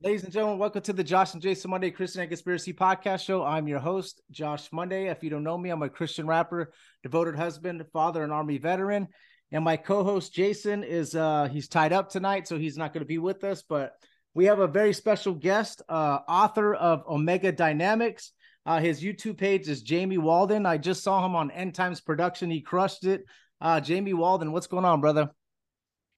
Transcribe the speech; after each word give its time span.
Ladies 0.00 0.22
and 0.22 0.32
gentlemen, 0.32 0.60
welcome 0.60 0.82
to 0.82 0.92
the 0.92 1.02
Josh 1.02 1.34
and 1.34 1.42
Jason 1.42 1.72
Monday 1.72 1.90
Christian 1.90 2.20
and 2.20 2.30
Conspiracy 2.30 2.72
Podcast 2.72 3.24
Show. 3.24 3.42
I'm 3.42 3.66
your 3.66 3.80
host, 3.80 4.22
Josh 4.30 4.68
Monday. 4.70 5.08
If 5.08 5.24
you 5.24 5.30
don't 5.30 5.42
know 5.42 5.58
me, 5.58 5.70
I'm 5.70 5.82
a 5.82 5.88
Christian 5.88 6.24
rapper, 6.24 6.72
devoted 7.02 7.34
husband, 7.34 7.84
father, 7.92 8.22
and 8.22 8.32
army 8.32 8.58
veteran. 8.58 9.08
And 9.50 9.64
my 9.64 9.76
co-host 9.76 10.32
Jason 10.32 10.84
is 10.84 11.16
uh 11.16 11.48
he's 11.50 11.66
tied 11.66 11.92
up 11.92 12.10
tonight, 12.10 12.46
so 12.46 12.56
he's 12.56 12.78
not 12.78 12.92
going 12.92 13.00
to 13.00 13.08
be 13.08 13.18
with 13.18 13.42
us. 13.42 13.64
But 13.68 13.94
we 14.34 14.44
have 14.44 14.60
a 14.60 14.68
very 14.68 14.92
special 14.92 15.34
guest, 15.34 15.82
uh, 15.88 16.20
author 16.28 16.76
of 16.76 17.02
Omega 17.08 17.50
Dynamics. 17.50 18.30
Uh, 18.64 18.78
his 18.78 19.02
YouTube 19.02 19.36
page 19.36 19.66
is 19.66 19.82
Jamie 19.82 20.16
Walden. 20.16 20.64
I 20.64 20.78
just 20.78 21.02
saw 21.02 21.26
him 21.26 21.34
on 21.34 21.50
End 21.50 21.74
Times 21.74 22.00
Production. 22.00 22.52
He 22.52 22.60
crushed 22.60 23.04
it. 23.04 23.24
Uh, 23.60 23.80
Jamie 23.80 24.14
Walden, 24.14 24.52
what's 24.52 24.68
going 24.68 24.84
on, 24.84 25.00
brother? 25.00 25.30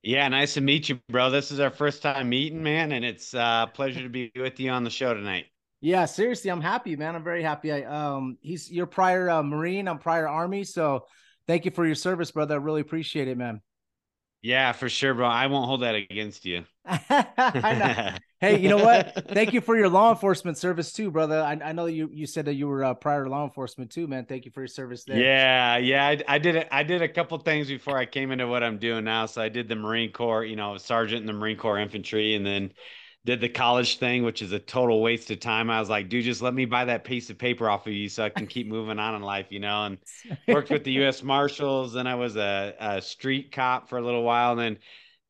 Yeah, 0.03 0.27
nice 0.29 0.55
to 0.55 0.63
meet 0.63 0.89
you, 0.89 0.99
bro. 1.11 1.31
This 1.31 1.51
is 1.51 1.61
our 1.61 1.71
first 1.71 2.03
time 2.03 2.31
meeting, 2.31 2.63
man, 2.63 2.93
and 2.93 3.05
it's 3.05 3.35
uh, 3.35 3.67
a 3.69 3.71
pleasure 3.71 4.03
to 4.03 4.09
be 4.09 4.33
with 4.35 4.59
you 4.59 4.71
on 4.71 4.83
the 4.83 4.91
show 4.91 5.13
tonight. 5.13 5.47
Yeah, 5.83 6.07
seriously, 6.07 6.51
I'm 6.51 6.61
happy, 6.61 6.97
man. 6.97 7.15
I'm 7.15 7.25
very 7.25 7.43
happy. 7.43 7.73
I 7.73 7.83
um 7.83 8.39
he's 8.41 8.71
your 8.71 8.87
prior 8.87 9.29
uh, 9.29 9.43
Marine, 9.43 9.89
I'm 9.89 9.99
prior 9.99 10.29
Army, 10.29 10.65
so 10.65 11.07
thank 11.47 11.65
you 11.65 11.71
for 11.71 11.85
your 11.87 11.95
service, 11.95 12.31
brother. 12.31 12.55
I 12.55 12.59
really 12.59 12.81
appreciate 12.81 13.29
it, 13.29 13.37
man. 13.37 13.61
Yeah, 14.43 14.73
for 14.73 14.89
sure, 14.89 15.15
bro. 15.15 15.27
I 15.27 15.47
won't 15.47 15.67
hold 15.67 15.83
that 15.83 15.95
against 15.95 16.45
you. 16.45 16.65
Hey, 18.41 18.59
you 18.59 18.71
know 18.71 18.83
what? 18.83 19.29
Thank 19.29 19.53
you 19.53 19.61
for 19.61 19.77
your 19.77 19.91
law 19.91 20.11
enforcement 20.11 20.57
service 20.57 20.95
too, 20.95 21.11
brother. 21.11 21.43
I, 21.43 21.61
I 21.63 21.73
know 21.73 21.85
you 21.85 22.09
you 22.11 22.27
said 22.27 22.47
that 22.47 22.55
you 22.55 22.69
were 22.69 22.83
uh, 22.83 22.95
prior 22.95 23.29
law 23.29 23.45
enforcement 23.45 23.91
too, 23.91 24.07
man. 24.07 24.25
Thank 24.25 24.47
you 24.47 24.51
for 24.51 24.63
your 24.63 24.67
service 24.67 25.05
there. 25.05 25.21
Yeah, 25.21 25.77
yeah. 25.77 26.07
I, 26.07 26.23
I 26.27 26.39
did 26.39 26.57
it. 26.57 26.69
I 26.73 26.83
did 26.83 27.03
a 27.03 27.09
couple 27.09 27.37
things 27.37 27.69
before 27.69 27.99
I 27.99 28.07
came 28.07 28.31
into 28.31 28.47
what 28.47 28.63
I'm 28.63 28.79
doing 28.79 29.05
now. 29.05 29.27
So 29.27 29.43
I 29.43 29.51
did 29.51 29.69
the 29.69 29.77
Marine 29.77 30.11
Corps, 30.11 30.43
you 30.43 30.57
know, 30.57 30.79
sergeant 30.79 31.21
in 31.21 31.27
the 31.27 31.35
Marine 31.35 31.59
Corps 31.59 31.79
infantry, 31.79 32.35
and 32.35 32.47
then 32.47 32.73
did 33.25 33.41
the 33.41 33.49
college 33.49 33.99
thing, 33.99 34.23
which 34.23 34.43
is 34.43 34.53
a 34.53 34.59
total 34.59 35.03
waste 35.03 35.31
of 35.31 35.41
time. 35.41 35.71
I 35.71 35.79
was 35.79 35.91
like, 35.91 36.09
dude, 36.09 36.25
just 36.25 36.43
let 36.43 36.55
me 36.55 36.65
buy 36.65 36.87
that 36.87 37.05
piece 37.05 37.29
of 37.31 37.39
paper 37.39 37.69
off 37.69 37.87
of 37.87 37.93
you 37.93 38.09
so 38.09 38.25
I 38.25 38.31
can 38.31 38.47
keep 38.47 38.67
moving 38.69 38.99
on 38.99 39.15
in 39.15 39.23
life, 39.23 39.47
you 39.51 39.61
know. 39.61 39.85
And 39.85 39.99
worked 40.49 40.71
with 40.71 40.85
the 40.85 40.93
U.S. 40.93 41.23
Marshals. 41.23 41.93
Then 41.93 42.07
I 42.07 42.15
was 42.15 42.37
a, 42.37 42.75
a 42.81 43.03
street 43.03 43.53
cop 43.53 43.89
for 43.89 43.99
a 43.99 44.03
little 44.03 44.23
while, 44.23 44.53
and 44.53 44.61
then 44.61 44.79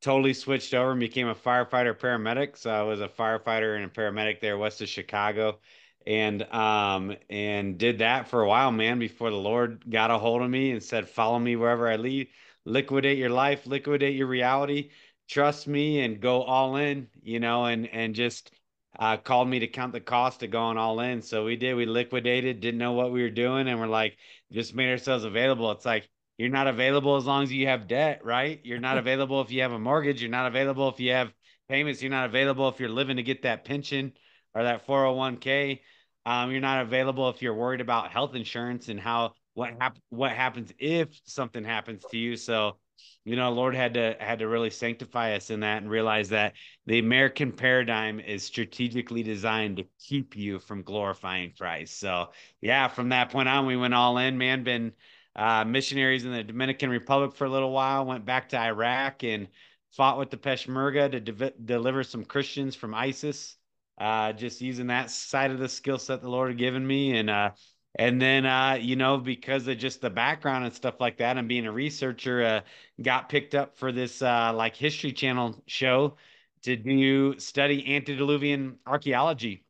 totally 0.01 0.33
switched 0.33 0.73
over 0.73 0.91
and 0.91 0.99
became 0.99 1.27
a 1.27 1.35
firefighter 1.35 1.97
paramedic. 1.97 2.57
So 2.57 2.71
I 2.71 2.83
was 2.83 3.01
a 3.01 3.07
firefighter 3.07 3.75
and 3.75 3.85
a 3.85 3.89
paramedic 3.89 4.39
there 4.39 4.57
west 4.57 4.81
of 4.81 4.89
Chicago 4.89 5.59
and 6.07 6.43
um 6.51 7.15
and 7.29 7.77
did 7.77 7.99
that 7.99 8.27
for 8.27 8.41
a 8.41 8.47
while, 8.47 8.71
man, 8.71 8.99
before 8.99 9.29
the 9.29 9.35
Lord 9.37 9.83
got 9.89 10.11
a 10.11 10.17
hold 10.17 10.41
of 10.41 10.49
me 10.49 10.71
and 10.71 10.81
said, 10.83 11.07
follow 11.07 11.39
me 11.39 11.55
wherever 11.55 11.87
I 11.87 11.95
lead, 11.97 12.29
liquidate 12.65 13.17
your 13.17 13.29
life, 13.29 13.65
liquidate 13.67 14.15
your 14.15 14.27
reality, 14.27 14.89
trust 15.31 15.67
me 15.67 16.01
and 16.01 16.19
go 16.21 16.43
all 16.43 16.75
in, 16.75 17.07
you 17.23 17.39
know, 17.39 17.65
and 17.65 17.87
and 17.87 18.13
just 18.13 18.51
uh 18.99 19.17
called 19.17 19.47
me 19.47 19.59
to 19.59 19.67
count 19.67 19.93
the 19.93 20.01
cost 20.01 20.43
of 20.43 20.51
going 20.51 20.77
all 20.77 20.99
in. 20.99 21.21
So 21.21 21.45
we 21.45 21.55
did, 21.55 21.75
we 21.75 21.85
liquidated, 21.85 22.59
didn't 22.59 22.79
know 22.79 22.91
what 22.93 23.11
we 23.11 23.23
were 23.23 23.29
doing, 23.29 23.67
and 23.67 23.79
we're 23.79 23.87
like, 23.87 24.17
just 24.51 24.75
made 24.75 24.91
ourselves 24.91 25.23
available. 25.23 25.71
It's 25.71 25.85
like 25.85 26.09
you're 26.37 26.49
not 26.49 26.67
available 26.67 27.15
as 27.15 27.25
long 27.25 27.43
as 27.43 27.53
you 27.53 27.67
have 27.67 27.87
debt, 27.87 28.25
right? 28.25 28.59
You're 28.63 28.79
not 28.79 28.97
available 28.99 29.41
if 29.41 29.51
you 29.51 29.61
have 29.61 29.71
a 29.71 29.79
mortgage. 29.79 30.21
You're 30.21 30.31
not 30.31 30.47
available 30.47 30.89
if 30.89 30.99
you 30.99 31.11
have 31.13 31.31
payments. 31.69 32.01
You're 32.01 32.11
not 32.11 32.25
available 32.25 32.67
if 32.67 32.79
you're 32.79 32.89
living 32.89 33.17
to 33.17 33.23
get 33.23 33.43
that 33.43 33.63
pension 33.63 34.13
or 34.53 34.63
that 34.63 34.85
401k. 34.85 35.81
Um, 36.25 36.51
you're 36.51 36.61
not 36.61 36.81
available 36.81 37.29
if 37.29 37.41
you're 37.41 37.55
worried 37.55 37.81
about 37.81 38.11
health 38.11 38.35
insurance 38.35 38.89
and 38.89 38.99
how 38.99 39.33
what 39.53 39.73
hap- 39.79 39.97
what 40.09 40.31
happens 40.31 40.71
if 40.77 41.09
something 41.25 41.63
happens 41.63 42.05
to 42.05 42.17
you. 42.17 42.35
So, 42.35 42.77
you 43.23 43.35
know, 43.35 43.51
Lord 43.51 43.75
had 43.75 43.93
to 43.95 44.15
had 44.19 44.39
to 44.39 44.47
really 44.47 44.69
sanctify 44.69 45.35
us 45.35 45.49
in 45.49 45.59
that 45.59 45.81
and 45.81 45.89
realize 45.89 46.29
that 46.29 46.53
the 46.85 46.99
American 46.99 47.51
paradigm 47.51 48.19
is 48.19 48.43
strategically 48.43 49.23
designed 49.23 49.77
to 49.77 49.85
keep 49.99 50.35
you 50.35 50.59
from 50.59 50.81
glorifying 50.81 51.53
Christ. 51.57 51.99
So, 51.99 52.29
yeah, 52.61 52.87
from 52.87 53.09
that 53.09 53.29
point 53.29 53.47
on, 53.47 53.65
we 53.67 53.77
went 53.77 53.93
all 53.93 54.17
in. 54.17 54.37
Man, 54.37 54.63
been 54.63 54.93
uh, 55.35 55.63
missionaries 55.65 56.25
in 56.25 56.31
the 56.31 56.43
Dominican 56.43 56.89
Republic 56.89 57.35
for 57.35 57.45
a 57.45 57.49
little 57.49 57.71
while, 57.71 58.05
went 58.05 58.25
back 58.25 58.49
to 58.49 58.59
Iraq 58.59 59.23
and 59.23 59.47
fought 59.91 60.17
with 60.17 60.29
the 60.29 60.37
Peshmerga 60.37 61.11
to 61.11 61.19
de- 61.19 61.53
deliver 61.63 62.03
some 62.03 62.25
Christians 62.25 62.75
from 62.75 62.93
ISIS. 62.93 63.55
Uh, 63.97 64.33
just 64.33 64.61
using 64.61 64.87
that 64.87 65.11
side 65.11 65.51
of 65.51 65.59
the 65.59 65.69
skill 65.69 65.99
set 65.99 66.21
the 66.21 66.29
Lord 66.29 66.49
had 66.49 66.57
given 66.57 66.85
me, 66.85 67.17
and 67.17 67.29
uh, 67.29 67.51
and 67.95 68.21
then 68.21 68.45
uh, 68.45 68.77
you 68.79 68.95
know 68.95 69.17
because 69.17 69.67
of 69.67 69.77
just 69.77 70.01
the 70.01 70.09
background 70.09 70.65
and 70.65 70.73
stuff 70.73 70.95
like 70.99 71.17
that, 71.17 71.37
and 71.37 71.47
being 71.47 71.65
a 71.65 71.71
researcher, 71.71 72.43
uh, 72.43 72.61
got 73.01 73.29
picked 73.29 73.55
up 73.55 73.77
for 73.77 73.91
this 73.91 74.21
uh, 74.21 74.53
like 74.53 74.75
History 74.75 75.11
Channel 75.11 75.61
show 75.67 76.17
to 76.63 76.75
do 76.75 77.39
study 77.39 77.95
antediluvian 77.95 78.77
archaeology 78.85 79.65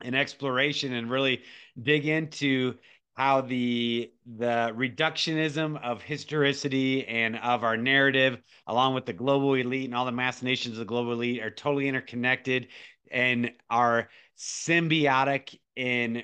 and 0.00 0.14
exploration, 0.14 0.92
and 0.92 1.10
really 1.10 1.42
dig 1.80 2.06
into 2.06 2.74
how 3.14 3.40
the 3.40 4.12
the 4.38 4.72
reductionism 4.76 5.82
of 5.82 6.00
historicity 6.02 7.06
and 7.06 7.36
of 7.36 7.64
our 7.64 7.76
narrative 7.76 8.38
along 8.66 8.94
with 8.94 9.04
the 9.04 9.12
global 9.12 9.54
elite 9.54 9.84
and 9.84 9.94
all 9.94 10.06
the 10.06 10.12
machinations 10.12 10.74
of 10.74 10.78
the 10.78 10.84
global 10.84 11.12
elite 11.12 11.42
are 11.42 11.50
totally 11.50 11.88
interconnected 11.88 12.68
and 13.10 13.52
are 13.68 14.08
symbiotic 14.38 15.58
in 15.76 16.22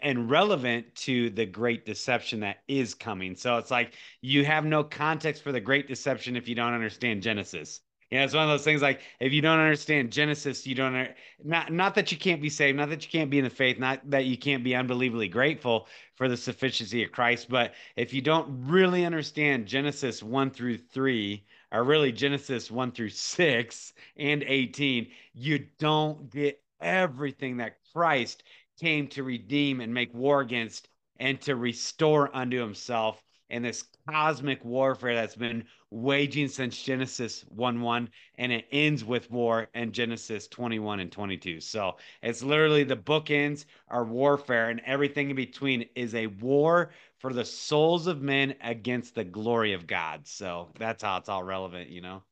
and 0.00 0.30
relevant 0.30 0.94
to 0.94 1.30
the 1.30 1.46
great 1.46 1.86
deception 1.86 2.40
that 2.40 2.58
is 2.68 2.94
coming. 2.94 3.36
So 3.36 3.56
it's 3.56 3.70
like 3.70 3.94
you 4.20 4.44
have 4.44 4.64
no 4.64 4.82
context 4.82 5.42
for 5.42 5.52
the 5.52 5.60
great 5.60 5.86
deception 5.86 6.36
if 6.36 6.48
you 6.48 6.54
don't 6.54 6.74
understand 6.74 7.22
genesis. 7.22 7.80
Yeah, 8.10 8.24
it's 8.24 8.34
one 8.34 8.42
of 8.42 8.48
those 8.48 8.64
things 8.64 8.82
like 8.82 9.02
if 9.20 9.32
you 9.32 9.40
don't 9.40 9.60
understand 9.60 10.10
Genesis, 10.10 10.66
you 10.66 10.74
don't 10.74 11.10
not 11.44 11.72
not 11.72 11.94
that 11.94 12.10
you 12.10 12.18
can't 12.18 12.42
be 12.42 12.50
saved, 12.50 12.76
not 12.76 12.88
that 12.88 13.04
you 13.04 13.08
can't 13.08 13.30
be 13.30 13.38
in 13.38 13.44
the 13.44 13.50
faith, 13.50 13.78
not 13.78 14.00
that 14.10 14.24
you 14.24 14.36
can't 14.36 14.64
be 14.64 14.74
unbelievably 14.74 15.28
grateful 15.28 15.86
for 16.16 16.28
the 16.28 16.36
sufficiency 16.36 17.04
of 17.04 17.12
Christ, 17.12 17.48
but 17.48 17.72
if 17.94 18.12
you 18.12 18.20
don't 18.20 18.66
really 18.66 19.04
understand 19.04 19.66
Genesis 19.66 20.24
1 20.24 20.50
through 20.50 20.78
3 20.78 21.44
are 21.70 21.84
really 21.84 22.10
Genesis 22.10 22.68
1 22.68 22.90
through 22.90 23.10
6 23.10 23.92
and 24.16 24.42
18, 24.42 25.06
you 25.32 25.66
don't 25.78 26.28
get 26.30 26.60
everything 26.80 27.58
that 27.58 27.76
Christ 27.92 28.42
came 28.80 29.06
to 29.08 29.22
redeem 29.22 29.80
and 29.80 29.92
make 29.92 30.12
war 30.14 30.40
against 30.40 30.88
and 31.18 31.40
to 31.42 31.54
restore 31.54 32.34
unto 32.34 32.58
himself 32.58 33.22
in 33.50 33.62
this 33.62 33.84
cosmic 34.08 34.64
warfare 34.64 35.14
that's 35.14 35.36
been 35.36 35.64
waging 35.90 36.48
since 36.48 36.80
Genesis 36.80 37.44
1 37.48 37.80
1, 37.80 38.08
and 38.38 38.52
it 38.52 38.64
ends 38.70 39.04
with 39.04 39.30
war 39.30 39.68
in 39.74 39.92
Genesis 39.92 40.46
21 40.48 41.00
and 41.00 41.12
22. 41.12 41.60
So 41.60 41.96
it's 42.22 42.42
literally 42.42 42.84
the 42.84 42.96
bookends 42.96 43.64
are 43.88 44.04
warfare, 44.04 44.70
and 44.70 44.80
everything 44.86 45.30
in 45.30 45.36
between 45.36 45.84
is 45.96 46.14
a 46.14 46.28
war 46.28 46.92
for 47.18 47.32
the 47.32 47.44
souls 47.44 48.06
of 48.06 48.22
men 48.22 48.54
against 48.62 49.14
the 49.14 49.24
glory 49.24 49.72
of 49.74 49.86
God. 49.86 50.26
So 50.26 50.70
that's 50.78 51.02
how 51.02 51.18
it's 51.18 51.28
all 51.28 51.42
relevant, 51.42 51.90
you 51.90 52.00
know? 52.00 52.22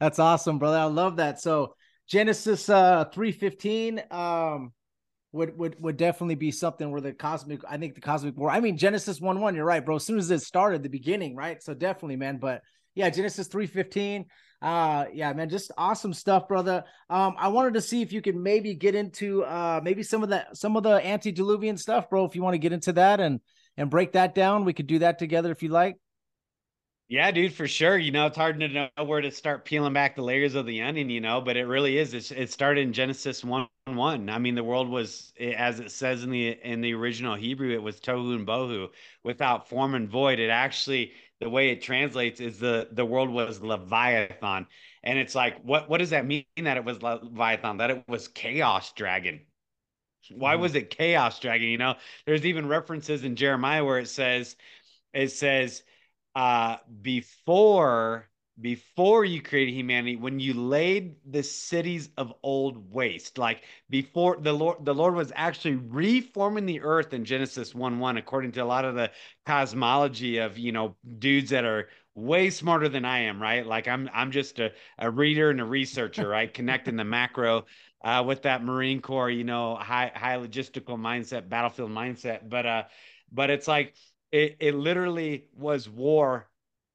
That's 0.00 0.20
awesome, 0.20 0.58
brother. 0.58 0.78
I 0.78 0.84
love 0.84 1.16
that. 1.16 1.40
So 1.40 1.74
Genesis 2.06 2.68
uh 2.68 3.04
315 3.12 4.02
um 4.10 4.72
would 5.38 5.56
would 5.56 5.80
would 5.80 5.96
definitely 5.96 6.34
be 6.34 6.50
something 6.50 6.90
where 6.90 7.00
the 7.00 7.12
cosmic 7.12 7.60
I 7.68 7.78
think 7.78 7.94
the 7.94 8.00
cosmic 8.00 8.36
war. 8.36 8.50
I 8.50 8.60
mean 8.60 8.76
Genesis 8.76 9.20
1 9.20 9.40
1, 9.40 9.54
you're 9.54 9.64
right, 9.64 9.84
bro. 9.84 9.96
As 9.96 10.04
soon 10.04 10.18
as 10.18 10.30
it 10.30 10.42
started, 10.42 10.82
the 10.82 10.88
beginning, 10.88 11.36
right? 11.36 11.62
So 11.62 11.74
definitely, 11.74 12.16
man. 12.16 12.38
But 12.38 12.62
yeah, 12.94 13.08
Genesis 13.08 13.46
315. 13.46 14.26
Uh 14.60 15.04
yeah, 15.12 15.32
man, 15.32 15.48
just 15.48 15.70
awesome 15.78 16.12
stuff, 16.12 16.48
brother. 16.48 16.82
Um, 17.08 17.36
I 17.38 17.48
wanted 17.48 17.74
to 17.74 17.80
see 17.80 18.02
if 18.02 18.12
you 18.12 18.20
could 18.20 18.34
maybe 18.34 18.74
get 18.74 18.96
into 18.96 19.44
uh 19.44 19.80
maybe 19.82 20.02
some 20.02 20.24
of 20.24 20.30
that 20.30 20.56
some 20.56 20.76
of 20.76 20.82
the 20.82 21.06
antediluvian 21.06 21.76
stuff, 21.76 22.10
bro. 22.10 22.24
If 22.24 22.34
you 22.34 22.42
want 22.42 22.54
to 22.54 22.58
get 22.58 22.72
into 22.72 22.92
that 22.94 23.20
and 23.20 23.40
and 23.76 23.88
break 23.88 24.12
that 24.12 24.34
down, 24.34 24.64
we 24.64 24.72
could 24.72 24.88
do 24.88 24.98
that 24.98 25.20
together 25.20 25.52
if 25.52 25.62
you 25.62 25.68
like. 25.68 25.96
Yeah, 27.10 27.30
dude, 27.30 27.54
for 27.54 27.66
sure. 27.66 27.96
You 27.96 28.10
know, 28.10 28.26
it's 28.26 28.36
hard 28.36 28.60
to 28.60 28.68
know 28.68 28.88
where 29.02 29.22
to 29.22 29.30
start 29.30 29.64
peeling 29.64 29.94
back 29.94 30.14
the 30.14 30.22
layers 30.22 30.54
of 30.54 30.66
the 30.66 30.82
onion, 30.82 31.08
you 31.08 31.22
know, 31.22 31.40
but 31.40 31.56
it 31.56 31.64
really 31.64 31.96
is. 31.96 32.12
It's, 32.12 32.30
it 32.30 32.52
started 32.52 32.82
in 32.82 32.92
Genesis 32.92 33.42
1 33.42 33.66
1. 33.86 34.28
I 34.28 34.38
mean, 34.38 34.54
the 34.54 34.62
world 34.62 34.90
was, 34.90 35.32
as 35.40 35.80
it 35.80 35.90
says 35.90 36.22
in 36.22 36.30
the 36.30 36.50
in 36.62 36.82
the 36.82 36.92
original 36.92 37.34
Hebrew, 37.34 37.72
it 37.72 37.82
was 37.82 37.98
tohu 37.98 38.34
and 38.34 38.46
bohu, 38.46 38.88
without 39.24 39.70
form 39.70 39.94
and 39.94 40.06
void. 40.10 40.38
It 40.38 40.50
actually, 40.50 41.12
the 41.40 41.48
way 41.48 41.70
it 41.70 41.80
translates 41.80 42.40
is 42.40 42.58
the 42.58 42.88
the 42.92 43.06
world 43.06 43.30
was 43.30 43.62
Leviathan. 43.62 44.66
And 45.02 45.18
it's 45.18 45.34
like, 45.34 45.62
what 45.64 45.88
what 45.88 45.98
does 45.98 46.10
that 46.10 46.26
mean 46.26 46.44
that 46.58 46.76
it 46.76 46.84
was 46.84 47.02
Leviathan? 47.02 47.78
That 47.78 47.90
it 47.90 48.04
was 48.06 48.28
chaos 48.28 48.92
dragon. 48.92 49.40
Why 50.30 50.52
mm-hmm. 50.52 50.62
was 50.62 50.74
it 50.74 50.90
chaos 50.90 51.40
dragon? 51.40 51.68
You 51.68 51.78
know, 51.78 51.94
there's 52.26 52.44
even 52.44 52.68
references 52.68 53.24
in 53.24 53.34
Jeremiah 53.34 53.82
where 53.84 53.98
it 53.98 54.08
says, 54.08 54.56
it 55.14 55.28
says, 55.30 55.82
uh, 56.38 56.76
before 57.02 58.28
before 58.60 59.24
you 59.24 59.42
created 59.42 59.74
humanity 59.74 60.14
when 60.14 60.38
you 60.38 60.54
laid 60.54 61.16
the 61.28 61.42
cities 61.42 62.10
of 62.16 62.32
old 62.44 62.92
waste 62.92 63.38
like 63.38 63.62
before 63.90 64.36
the 64.40 64.52
lord 64.52 64.84
the 64.84 64.94
lord 64.94 65.14
was 65.14 65.32
actually 65.34 65.74
reforming 65.74 66.64
the 66.64 66.80
earth 66.80 67.12
in 67.12 67.24
genesis 67.24 67.74
1 67.74 67.98
1 67.98 68.16
according 68.18 68.52
to 68.52 68.62
a 68.62 68.64
lot 68.64 68.84
of 68.84 68.94
the 68.94 69.10
cosmology 69.46 70.38
of 70.38 70.58
you 70.58 70.70
know 70.70 70.94
dudes 71.18 71.50
that 71.50 71.64
are 71.64 71.88
way 72.14 72.50
smarter 72.50 72.88
than 72.88 73.04
i 73.04 73.18
am 73.18 73.42
right? 73.42 73.66
Like 73.66 73.88
i'm 73.88 74.08
i'm 74.14 74.30
just 74.30 74.60
a, 74.60 74.70
a 74.98 75.10
reader 75.10 75.50
and 75.50 75.60
a 75.60 75.64
researcher 75.64 76.28
right? 76.36 76.52
Connecting 76.54 76.94
the 76.94 77.04
macro 77.04 77.66
uh, 78.04 78.22
with 78.24 78.42
that 78.42 78.62
marine 78.64 79.00
corps 79.00 79.30
you 79.30 79.44
know 79.44 79.74
high 79.74 80.12
high 80.14 80.36
logistical 80.36 80.98
mindset 80.98 81.48
battlefield 81.48 81.90
mindset. 81.90 82.48
But 82.48 82.66
uh 82.66 82.82
but 83.32 83.50
it's 83.50 83.68
like 83.68 83.94
it, 84.32 84.56
it 84.60 84.74
literally 84.74 85.44
was 85.56 85.88
war 85.88 86.48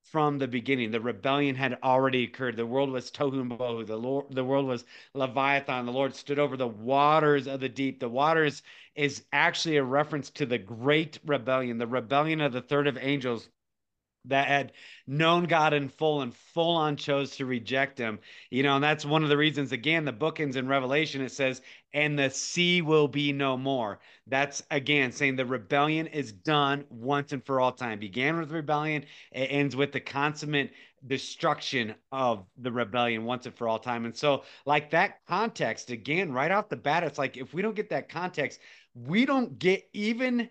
from 0.03 0.38
the 0.38 0.47
beginning. 0.47 0.91
The 0.91 1.01
rebellion 1.01 1.56
had 1.56 1.80
already 1.81 2.24
occurred. 2.24 2.57
The 2.57 2.65
world 2.65 2.91
was 2.91 3.09
tohu 3.09 3.41
and 3.41 3.51
bohu. 3.51 3.85
The 3.85 3.97
Lord, 3.97 4.25
the 4.30 4.44
world 4.44 4.68
was 4.68 4.85
Leviathan. 5.13 5.85
The 5.85 5.91
Lord 5.91 6.15
stood 6.15 6.39
over 6.39 6.57
the 6.57 6.68
waters 6.68 7.47
of 7.47 7.59
the 7.59 7.69
deep. 7.69 8.00
The 8.00 8.09
waters 8.09 8.62
is 8.95 9.25
actually 9.31 9.77
a 9.77 9.83
reference 9.83 10.30
to 10.31 10.45
the 10.45 10.59
great 10.59 11.19
rebellion, 11.25 11.77
the 11.77 11.88
rebellion 11.88 12.41
of 12.41 12.53
the 12.53 12.62
third 12.62 12.88
of 12.88 12.97
angels 12.97 13.50
that 14.25 14.47
had 14.47 14.71
known 15.07 15.45
God 15.45 15.73
in 15.73 15.89
full 15.89 16.21
and 16.21 16.33
full 16.33 16.75
on 16.75 16.95
chose 16.95 17.35
to 17.37 17.45
reject 17.45 17.97
him. 17.97 18.19
You 18.49 18.63
know, 18.63 18.75
and 18.75 18.83
that's 18.83 19.05
one 19.05 19.23
of 19.23 19.29
the 19.29 19.37
reasons, 19.37 19.71
again, 19.71 20.05
the 20.05 20.13
bookends 20.13 20.55
in 20.55 20.67
Revelation, 20.67 21.21
it 21.21 21.31
says, 21.31 21.61
and 21.93 22.17
the 22.17 22.29
sea 22.29 22.81
will 22.81 23.07
be 23.07 23.31
no 23.31 23.57
more. 23.57 23.99
That's 24.27 24.63
again 24.71 25.11
saying 25.11 25.35
the 25.35 25.45
rebellion 25.45 26.07
is 26.07 26.31
done 26.31 26.85
once 26.89 27.33
and 27.33 27.45
for 27.45 27.59
all 27.59 27.71
time. 27.71 27.99
Began 27.99 28.39
with 28.39 28.51
rebellion, 28.51 29.05
it 29.31 29.47
ends 29.51 29.75
with 29.75 29.91
the 29.91 29.99
consummate 29.99 30.71
destruction 31.05 31.93
of 32.11 32.45
the 32.57 32.71
rebellion 32.71 33.25
once 33.25 33.45
and 33.45 33.55
for 33.55 33.67
all 33.67 33.79
time. 33.79 34.05
And 34.05 34.15
so, 34.15 34.43
like 34.65 34.91
that 34.91 35.19
context, 35.27 35.91
again, 35.91 36.31
right 36.31 36.51
off 36.51 36.69
the 36.69 36.77
bat, 36.77 37.03
it's 37.03 37.17
like 37.17 37.37
if 37.37 37.53
we 37.53 37.61
don't 37.61 37.75
get 37.75 37.89
that 37.89 38.09
context, 38.09 38.59
we 38.95 39.25
don't 39.25 39.59
get 39.59 39.87
even 39.93 40.49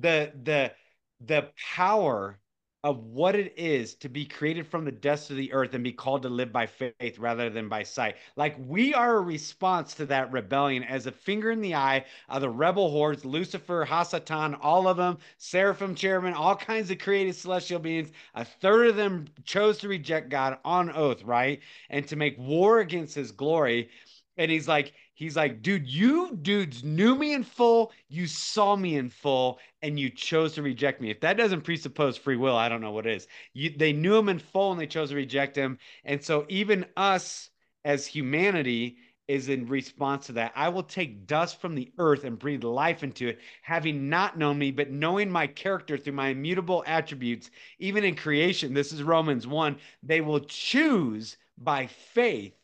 the 0.00 0.32
the 0.42 0.72
the 1.20 1.48
power 1.74 2.38
of 2.84 3.02
what 3.06 3.34
it 3.34 3.54
is 3.56 3.94
to 3.94 4.10
be 4.10 4.26
created 4.26 4.66
from 4.66 4.84
the 4.84 4.92
dust 4.92 5.30
of 5.30 5.38
the 5.38 5.50
earth 5.54 5.72
and 5.72 5.82
be 5.82 5.90
called 5.90 6.20
to 6.22 6.28
live 6.28 6.52
by 6.52 6.66
faith 6.66 7.18
rather 7.18 7.48
than 7.48 7.66
by 7.66 7.82
sight. 7.82 8.16
Like 8.36 8.54
we 8.68 8.92
are 8.92 9.16
a 9.16 9.22
response 9.22 9.94
to 9.94 10.06
that 10.06 10.30
rebellion 10.30 10.84
as 10.84 11.06
a 11.06 11.12
finger 11.12 11.50
in 11.50 11.62
the 11.62 11.74
eye 11.74 12.04
of 12.28 12.42
the 12.42 12.50
rebel 12.50 12.90
hordes, 12.90 13.24
Lucifer, 13.24 13.86
Hasatan, 13.88 14.58
all 14.60 14.86
of 14.86 14.98
them, 14.98 15.16
Seraphim, 15.38 15.94
cherubim, 15.94 16.34
all 16.34 16.54
kinds 16.54 16.90
of 16.90 16.98
created 16.98 17.34
celestial 17.34 17.80
beings. 17.80 18.12
A 18.34 18.44
third 18.44 18.88
of 18.88 18.96
them 18.96 19.28
chose 19.44 19.78
to 19.78 19.88
reject 19.88 20.28
God 20.28 20.58
on 20.62 20.90
oath, 20.90 21.22
right? 21.22 21.60
And 21.88 22.06
to 22.08 22.16
make 22.16 22.38
war 22.38 22.80
against 22.80 23.14
his 23.14 23.32
glory. 23.32 23.88
And 24.36 24.50
he's 24.50 24.66
like, 24.66 24.92
he's 25.14 25.36
like, 25.36 25.62
dude, 25.62 25.86
you 25.86 26.36
dudes 26.42 26.82
knew 26.82 27.14
me 27.14 27.34
in 27.34 27.44
full, 27.44 27.92
you 28.08 28.26
saw 28.26 28.74
me 28.74 28.96
in 28.96 29.10
full, 29.10 29.58
and 29.82 29.98
you 29.98 30.10
chose 30.10 30.54
to 30.54 30.62
reject 30.62 31.00
me. 31.00 31.10
If 31.10 31.20
that 31.20 31.36
doesn't 31.36 31.62
presuppose 31.62 32.16
free 32.16 32.36
will, 32.36 32.56
I 32.56 32.68
don't 32.68 32.80
know 32.80 32.92
what 32.92 33.06
is. 33.06 33.26
You, 33.52 33.70
they 33.76 33.92
knew 33.92 34.16
him 34.16 34.28
in 34.28 34.38
full 34.38 34.72
and 34.72 34.80
they 34.80 34.86
chose 34.86 35.10
to 35.10 35.16
reject 35.16 35.56
him. 35.56 35.78
And 36.04 36.22
so 36.22 36.46
even 36.48 36.86
us 36.96 37.50
as 37.84 38.06
humanity 38.06 38.96
is 39.26 39.48
in 39.48 39.66
response 39.66 40.26
to 40.26 40.32
that. 40.32 40.52
I 40.54 40.68
will 40.68 40.82
take 40.82 41.26
dust 41.26 41.60
from 41.60 41.74
the 41.74 41.90
earth 41.98 42.24
and 42.24 42.38
breathe 42.38 42.64
life 42.64 43.02
into 43.02 43.28
it, 43.28 43.38
having 43.62 44.10
not 44.10 44.36
known 44.36 44.58
me, 44.58 44.70
but 44.70 44.90
knowing 44.90 45.30
my 45.30 45.46
character 45.46 45.96
through 45.96 46.12
my 46.12 46.28
immutable 46.28 46.84
attributes, 46.86 47.50
even 47.78 48.04
in 48.04 48.16
creation. 48.16 48.74
This 48.74 48.92
is 48.92 49.02
Romans 49.02 49.46
1. 49.46 49.76
They 50.02 50.20
will 50.20 50.40
choose 50.40 51.38
by 51.56 51.86
faith 51.86 52.54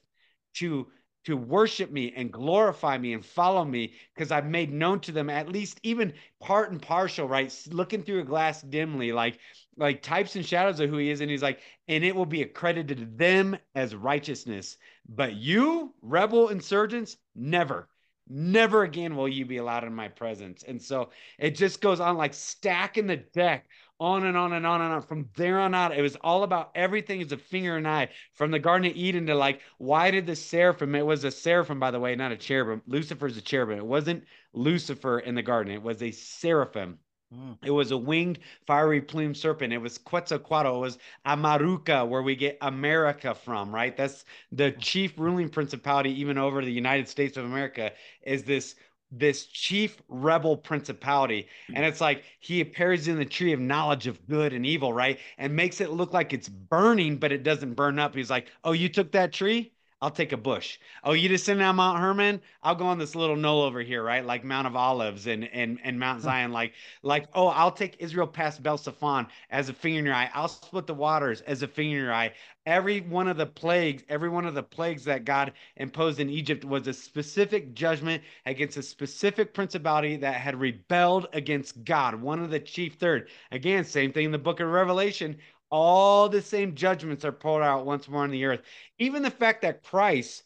to 0.55 0.88
to 1.31 1.37
worship 1.37 1.91
me 1.91 2.12
and 2.17 2.32
glorify 2.32 2.99
me 2.99 3.12
and 3.14 3.25
follow 3.25 3.64
me 3.64 3.95
because 4.14 4.31
I've 4.31 4.47
made 4.47 4.73
known 4.73 5.00
to 5.00 5.12
them 5.12 5.31
at 5.31 5.49
least 5.49 5.81
even 5.83 6.12
part 6.40 6.71
and 6.71 6.81
partial, 6.81 7.26
right? 7.26 7.52
Looking 7.71 8.02
through 8.02 8.21
a 8.21 8.25
glass 8.25 8.62
dimly, 8.62 9.12
like 9.12 9.38
like 9.76 10.02
types 10.02 10.37
and 10.37 10.45
shadows 10.45 10.78
of 10.81 10.90
who 10.90 10.99
he 10.99 11.11
is. 11.11 11.21
And 11.21 11.31
he's 11.31 11.43
like, 11.43 11.61
and 11.88 12.04
it 12.04 12.14
will 12.14 12.26
be 12.26 12.43
accredited 12.43 12.99
to 12.99 13.07
them 13.07 13.57
as 13.75 13.95
righteousness. 13.95 14.76
But 15.09 15.35
you, 15.35 15.95
rebel 16.02 16.49
insurgents, 16.49 17.16
never. 17.35 17.88
Never 18.28 18.85
again 18.85 19.16
will 19.16 19.28
you 19.28 19.45
be 19.45 19.57
allowed 19.57 19.85
in 19.85 19.95
my 19.95 20.09
presence. 20.09 20.62
And 20.62 20.81
so 20.81 21.11
it 21.38 21.57
just 21.57 21.81
goes 21.81 21.99
on 21.99 22.16
like 22.16 22.35
stacking 22.35 23.09
the 23.09 23.16
deck 23.16 23.66
on 24.00 24.25
and 24.25 24.37
on 24.37 24.54
and 24.54 24.66
on 24.66 24.80
and 24.80 24.92
on. 24.92 25.02
From 25.02 25.28
there 25.37 25.61
on 25.61 25.75
out, 25.75 25.97
it 25.97 26.02
was 26.02 26.16
all 26.16 26.42
about 26.42 26.71
everything 26.75 27.21
is 27.21 27.30
a 27.30 27.37
finger 27.37 27.76
and 27.76 27.87
eye. 27.87 28.09
From 28.33 28.50
the 28.50 28.59
Garden 28.59 28.90
of 28.90 28.97
Eden 28.97 29.26
to 29.26 29.35
like, 29.35 29.61
why 29.78 30.11
did 30.11 30.26
the 30.26 30.35
seraphim? 30.35 30.95
It 30.95 31.07
was 31.07 31.23
a 31.25 31.30
seraphim, 31.30 31.78
by 31.78 31.90
the 31.90 32.00
way, 32.00 32.16
not 32.16 32.33
a 32.33 32.37
cherubim. 32.37 32.83
Lucifer's 32.87 33.37
a 33.37 33.42
cherubim. 33.42 33.78
It 33.78 33.87
wasn't 33.87 34.25
Lucifer 34.52 35.21
in 35.21 35.35
the 35.35 35.42
garden. 35.42 35.73
It 35.73 35.83
was 35.83 36.02
a 36.02 36.11
seraphim. 36.11 36.99
Mm. 37.35 37.59
It 37.62 37.71
was 37.71 37.92
a 37.92 37.97
winged, 37.97 38.40
fiery 38.66 39.00
plumed 39.00 39.37
serpent. 39.37 39.73
It 39.73 39.78
was 39.78 39.99
Quetzalcoatl. 39.99 40.76
It 40.76 40.80
was 40.80 40.99
Amaruca, 41.25 42.09
where 42.09 42.23
we 42.23 42.35
get 42.35 42.59
America 42.61 43.35
from, 43.35 43.73
right? 43.73 43.97
That's 43.97 44.25
the 44.50 44.73
chief 44.73 45.16
ruling 45.16 45.49
principality, 45.49 46.11
even 46.21 46.38
over 46.38 46.64
the 46.64 46.73
United 46.73 47.09
States 47.09 47.37
of 47.37 47.45
America, 47.45 47.92
is 48.23 48.42
this 48.42 48.75
this 49.11 49.47
chief 49.47 50.00
rebel 50.09 50.57
principality. 50.57 51.49
Hmm. 51.69 51.76
And 51.76 51.85
it's 51.85 52.00
like 52.00 52.25
he 52.40 52.61
appears 52.61 53.09
in 53.09 53.19
the 53.19 53.25
tree 53.25 53.52
of 53.52 53.61
knowledge 53.61 54.07
of 54.07 54.26
good 54.29 54.52
and 54.52 54.64
evil, 54.67 54.93
right? 54.93 55.19
And 55.38 55.55
makes 55.57 55.81
it 55.81 55.90
look 55.90 56.12
like 56.12 56.33
it's 56.33 56.49
burning, 56.49 57.19
but 57.19 57.33
it 57.33 57.43
doesn't 57.43 57.75
burn 57.75 57.99
up. 57.99 58.14
He's 58.14 58.31
like, 58.31 58.49
Oh, 58.64 58.73
you 58.73 58.88
took 58.88 59.12
that 59.12 59.33
tree? 59.33 59.73
I'll 60.02 60.11
take 60.11 60.33
a 60.33 60.38
bush. 60.38 60.78
Oh, 61.04 61.12
you 61.12 61.28
just 61.28 61.45
send 61.45 61.61
out 61.61 61.75
Mount 61.75 61.99
Hermon? 61.99 62.40
I'll 62.62 62.75
go 62.75 62.87
on 62.87 62.99
this 62.99 63.14
little 63.14 63.37
knoll 63.37 63.62
over 63.62 63.83
here, 63.83 64.02
right? 64.02 64.25
Like 64.25 64.45
Mount 64.45 64.66
of 64.66 64.75
Olives 64.75 65.26
and 65.26 65.45
and 65.52 65.78
and 65.85 66.00
Mount 66.00 66.23
Zion. 66.23 66.52
Like 66.52 66.73
like 67.02 67.26
oh, 67.35 67.49
I'll 67.49 67.71
take 67.71 67.97
Israel 67.99 68.26
past 68.26 68.62
Baal 68.62 68.78
Zephon 68.78 69.26
as 69.50 69.69
a 69.69 69.75
finger 69.75 69.99
in 69.99 70.07
your 70.07 70.14
eye. 70.14 70.30
I'll 70.33 70.49
split 70.49 70.87
the 70.87 70.95
waters 70.95 71.42
as 71.42 71.62
a 71.62 71.69
finger 71.69 71.99
in 71.99 72.04
your 72.04 72.14
eye. 72.14 72.33
Every 72.64 73.00
one 73.02 73.28
of 73.28 73.37
the 73.37 73.47
plagues, 73.47 74.02
every 74.09 74.30
one 74.30 74.47
of 74.47 74.54
the 74.54 74.62
plagues 74.62 75.04
that 75.04 75.26
God 75.26 75.52
imposed 75.76 76.19
in 76.19 76.30
Egypt 76.30 76.64
was 76.64 76.87
a 76.87 76.95
specific 76.95 77.75
judgment 77.75 78.23
against 78.47 78.78
a 78.78 78.83
specific 78.83 79.52
principality 79.52 80.16
that 80.16 80.35
had 80.35 80.59
rebelled 80.59 81.26
against 81.35 81.85
God. 81.85 82.14
One 82.14 82.42
of 82.42 82.50
the 82.50 82.61
chief 82.61 82.95
third. 82.95 83.28
Again, 83.50 83.85
same 83.85 84.12
thing 84.12 84.26
in 84.26 84.33
the 84.33 84.38
book 84.38 84.61
of 84.61 84.69
Revelation 84.69 85.37
all 85.71 86.29
the 86.29 86.43
same 86.43 86.75
judgments 86.75 87.25
are 87.25 87.33
poured 87.33 87.62
out 87.62 87.87
once 87.87 88.09
more 88.09 88.25
on 88.25 88.31
the 88.31 88.45
earth. 88.45 88.62
Even 88.99 89.23
the 89.23 89.31
fact 89.31 89.62
that 89.62 89.83
Christ 89.83 90.43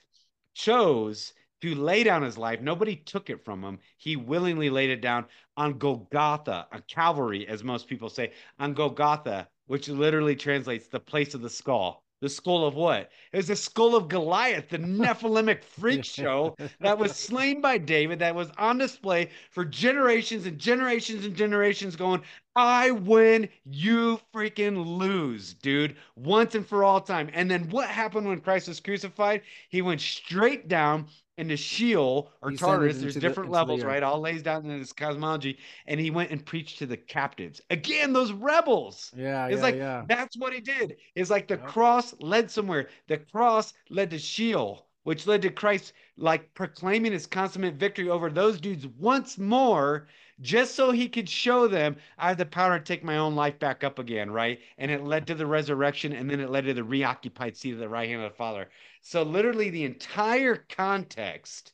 chose 0.54 1.32
to 1.62 1.74
lay 1.74 2.04
down 2.04 2.22
his 2.22 2.36
life, 2.38 2.60
nobody 2.60 2.94
took 2.94 3.30
it 3.30 3.44
from 3.44 3.62
him. 3.62 3.78
He 3.96 4.16
willingly 4.16 4.70
laid 4.70 4.90
it 4.90 5.00
down 5.00 5.26
on 5.56 5.78
Golgotha, 5.78 6.66
on 6.70 6.82
Calvary, 6.88 7.48
as 7.48 7.64
most 7.64 7.88
people 7.88 8.10
say, 8.10 8.32
on 8.58 8.74
Golgotha, 8.74 9.48
which 9.66 9.88
literally 9.88 10.36
translates 10.36 10.88
the 10.88 11.00
place 11.00 11.34
of 11.34 11.40
the 11.40 11.50
skull. 11.50 12.03
The 12.24 12.30
skull 12.30 12.66
of 12.66 12.74
what? 12.74 13.10
It 13.34 13.36
was 13.36 13.48
the 13.48 13.54
skull 13.54 13.94
of 13.94 14.08
Goliath, 14.08 14.70
the 14.70 14.78
Nephilimic 14.78 15.62
freak 15.62 16.06
show 16.06 16.56
that 16.80 16.96
was 16.96 17.14
slain 17.14 17.60
by 17.60 17.76
David, 17.76 18.18
that 18.20 18.34
was 18.34 18.50
on 18.56 18.78
display 18.78 19.28
for 19.50 19.62
generations 19.62 20.46
and 20.46 20.58
generations 20.58 21.26
and 21.26 21.36
generations, 21.36 21.96
going, 21.96 22.22
I 22.56 22.92
win, 22.92 23.50
you 23.66 24.22
freaking 24.32 24.86
lose, 24.86 25.52
dude, 25.52 25.96
once 26.16 26.54
and 26.54 26.66
for 26.66 26.82
all 26.82 27.02
time. 27.02 27.28
And 27.34 27.50
then 27.50 27.68
what 27.68 27.90
happened 27.90 28.26
when 28.26 28.40
Christ 28.40 28.68
was 28.68 28.80
crucified? 28.80 29.42
He 29.68 29.82
went 29.82 30.00
straight 30.00 30.66
down 30.66 31.08
into 31.36 31.56
Sheol 31.56 32.30
or 32.42 32.50
He 32.50 32.56
Tartarus. 32.56 32.98
There's 32.98 33.14
different 33.16 33.50
the 33.50 33.54
levels, 33.56 33.80
earth. 33.80 33.86
right? 33.86 34.02
All 34.02 34.20
lays 34.20 34.42
down 34.42 34.64
in 34.66 34.78
this 34.78 34.92
cosmology. 34.92 35.58
And 35.86 35.98
he 36.00 36.10
went 36.10 36.30
and 36.30 36.44
preached 36.44 36.78
to 36.78 36.86
the 36.86 36.96
captives. 36.96 37.60
Again, 37.70 38.12
those 38.12 38.32
rebels. 38.32 39.12
Yeah, 39.16 39.46
It's 39.46 39.56
yeah, 39.56 39.62
like 39.62 39.74
yeah. 39.74 40.04
that's 40.08 40.36
what 40.38 40.52
he 40.52 40.60
did. 40.60 40.96
It's 41.14 41.30
like 41.30 41.48
the 41.48 41.56
Yep. 41.56 41.66
cross 41.66 42.14
led 42.20 42.50
somewhere. 42.50 42.88
The 43.08 43.18
cross 43.18 43.74
led 43.90 44.10
to 44.10 44.18
Sheol, 44.18 44.86
which 45.02 45.26
led 45.26 45.42
to 45.42 45.50
Christ 45.50 45.92
like 46.16 46.54
proclaiming 46.54 47.12
his 47.12 47.26
consummate 47.26 47.74
victory 47.74 48.08
over 48.08 48.30
those 48.30 48.60
dudes 48.60 48.86
once 48.86 49.36
more, 49.38 50.08
just 50.40 50.74
so 50.74 50.90
he 50.90 51.08
could 51.08 51.28
show 51.28 51.68
them 51.68 51.96
I 52.18 52.28
have 52.28 52.38
the 52.38 52.46
power 52.46 52.78
to 52.78 52.84
take 52.84 53.04
my 53.04 53.18
own 53.18 53.34
life 53.34 53.58
back 53.58 53.84
up 53.84 53.98
again, 53.98 54.30
right? 54.30 54.58
And 54.78 54.90
it 54.90 55.04
led 55.04 55.26
to 55.28 55.34
the 55.34 55.46
resurrection, 55.46 56.12
and 56.12 56.30
then 56.30 56.40
it 56.40 56.50
led 56.50 56.64
to 56.64 56.74
the 56.74 56.84
reoccupied 56.84 57.56
seat 57.56 57.72
of 57.72 57.78
the 57.78 57.88
right 57.88 58.08
hand 58.08 58.22
of 58.22 58.30
the 58.30 58.36
Father. 58.36 58.68
So 59.00 59.22
literally 59.22 59.70
the 59.70 59.84
entire 59.84 60.56
context 60.68 61.72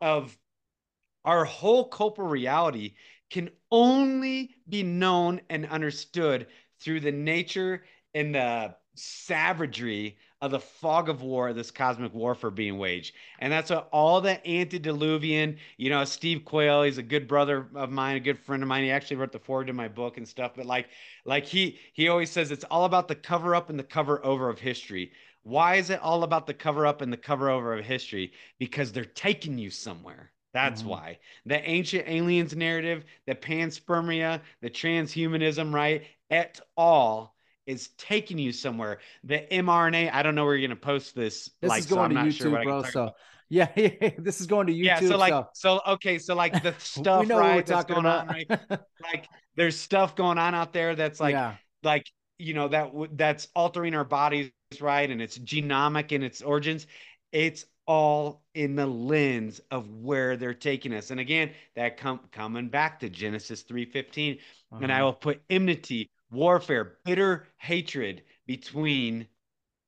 of 0.00 0.36
our 1.24 1.44
whole 1.44 1.88
corporal 1.88 2.28
reality 2.28 2.94
can 3.30 3.50
only 3.70 4.54
be 4.68 4.82
known 4.82 5.40
and 5.50 5.66
understood 5.66 6.46
through 6.80 7.00
the 7.00 7.12
nature 7.12 7.84
and 8.14 8.34
the 8.34 8.74
savagery 8.94 10.16
of 10.40 10.50
the 10.52 10.60
fog 10.60 11.08
of 11.08 11.22
war, 11.22 11.52
this 11.52 11.70
cosmic 11.70 12.14
warfare 12.14 12.50
being 12.50 12.78
waged. 12.78 13.14
And 13.40 13.52
that's 13.52 13.70
what 13.70 13.88
all 13.92 14.20
the 14.20 14.46
antediluvian, 14.48 15.58
you 15.76 15.90
know, 15.90 16.04
Steve 16.04 16.44
Quayle, 16.44 16.82
he's 16.84 16.98
a 16.98 17.02
good 17.02 17.26
brother 17.26 17.68
of 17.74 17.90
mine, 17.90 18.16
a 18.16 18.20
good 18.20 18.38
friend 18.38 18.62
of 18.62 18.68
mine. 18.68 18.84
He 18.84 18.90
actually 18.90 19.16
wrote 19.16 19.32
the 19.32 19.38
forward 19.40 19.66
to 19.66 19.72
my 19.72 19.88
book 19.88 20.16
and 20.16 20.28
stuff. 20.28 20.52
But 20.56 20.66
like, 20.66 20.88
like 21.24 21.46
he 21.46 21.78
he 21.92 22.08
always 22.08 22.30
says 22.30 22.50
it's 22.50 22.64
all 22.64 22.84
about 22.84 23.08
the 23.08 23.14
cover 23.14 23.54
up 23.54 23.70
and 23.70 23.78
the 23.78 23.84
cover 23.84 24.24
over 24.24 24.48
of 24.48 24.58
history. 24.60 25.12
Why 25.42 25.76
is 25.76 25.90
it 25.90 26.00
all 26.00 26.22
about 26.22 26.46
the 26.46 26.54
cover 26.54 26.86
up 26.86 27.00
and 27.00 27.12
the 27.12 27.16
cover 27.16 27.48
over 27.50 27.74
of 27.74 27.84
history? 27.84 28.32
Because 28.58 28.92
they're 28.92 29.04
taking 29.04 29.58
you 29.58 29.70
somewhere. 29.70 30.32
That's 30.52 30.82
Mhm. 30.82 30.86
why. 30.86 31.18
The 31.46 31.66
ancient 31.68 32.08
aliens 32.08 32.54
narrative, 32.56 33.04
the 33.26 33.34
panspermia, 33.34 34.42
the 34.60 34.70
transhumanism, 34.70 35.72
right? 35.72 36.06
Et 36.30 36.60
al. 36.76 37.34
Is 37.68 37.90
taking 37.98 38.38
you 38.38 38.50
somewhere. 38.52 38.98
The 39.22 39.46
mRNA, 39.52 40.12
I 40.12 40.22
don't 40.24 40.34
know 40.34 40.44
where 40.44 40.56
you're 40.56 40.66
going 40.68 40.76
to 40.78 40.84
post 40.84 41.14
this. 41.14 41.50
This 41.60 41.68
like, 41.68 41.80
is 41.80 41.88
so 41.88 41.96
going 41.96 42.16
I'm 42.16 42.24
to 42.24 42.30
YouTube, 42.30 42.36
sure 42.38 42.50
what 42.50 42.60
I 42.62 42.64
can 42.64 42.70
bro. 42.70 42.82
So 42.82 43.10
yeah, 43.50 43.68
yeah, 43.76 44.10
this 44.18 44.40
is 44.40 44.46
going 44.46 44.66
to 44.66 44.72
YouTube. 44.72 44.84
yeah, 44.84 45.00
so 45.00 45.16
like, 45.16 45.32
so 45.32 45.48
so 45.52 45.80
okay, 45.86 46.18
so 46.18 46.34
like 46.34 46.62
the 46.62 46.70
we 46.96 47.26
stuff, 47.26 47.30
right? 47.30 47.64
That's 47.66 47.84
going 47.84 48.00
about. 48.00 48.28
on, 48.28 48.28
right? 48.28 48.50
Like, 49.00 49.28
there's 49.54 49.76
stuff 49.76 50.16
going 50.16 50.38
on 50.38 50.54
out 50.54 50.72
there 50.72 50.96
that's 50.96 51.20
like, 51.20 51.32
yeah, 51.34 51.54
like 51.82 52.04
you 52.38 52.54
know 52.54 52.68
that 52.68 52.92
that's 53.12 53.48
altering 53.54 53.94
our 53.94 54.04
bodies 54.04 54.50
right 54.80 55.10
and 55.10 55.22
it's 55.22 55.38
genomic 55.38 56.12
in 56.12 56.22
its 56.22 56.42
origins 56.42 56.86
it's 57.32 57.64
all 57.86 58.42
in 58.54 58.76
the 58.76 58.86
lens 58.86 59.60
of 59.70 59.88
where 59.90 60.36
they're 60.36 60.52
taking 60.54 60.92
us 60.92 61.10
and 61.10 61.20
again 61.20 61.50
that 61.74 61.96
come 61.96 62.20
coming 62.32 62.68
back 62.68 63.00
to 63.00 63.08
genesis 63.08 63.62
3.15 63.64 64.38
and 64.80 64.92
i 64.92 65.00
Uh-huh. 65.00 65.04
will 65.04 65.12
put 65.14 65.42
enmity 65.48 66.10
warfare 66.30 66.98
bitter 67.04 67.46
hatred 67.58 68.22
between 68.46 69.26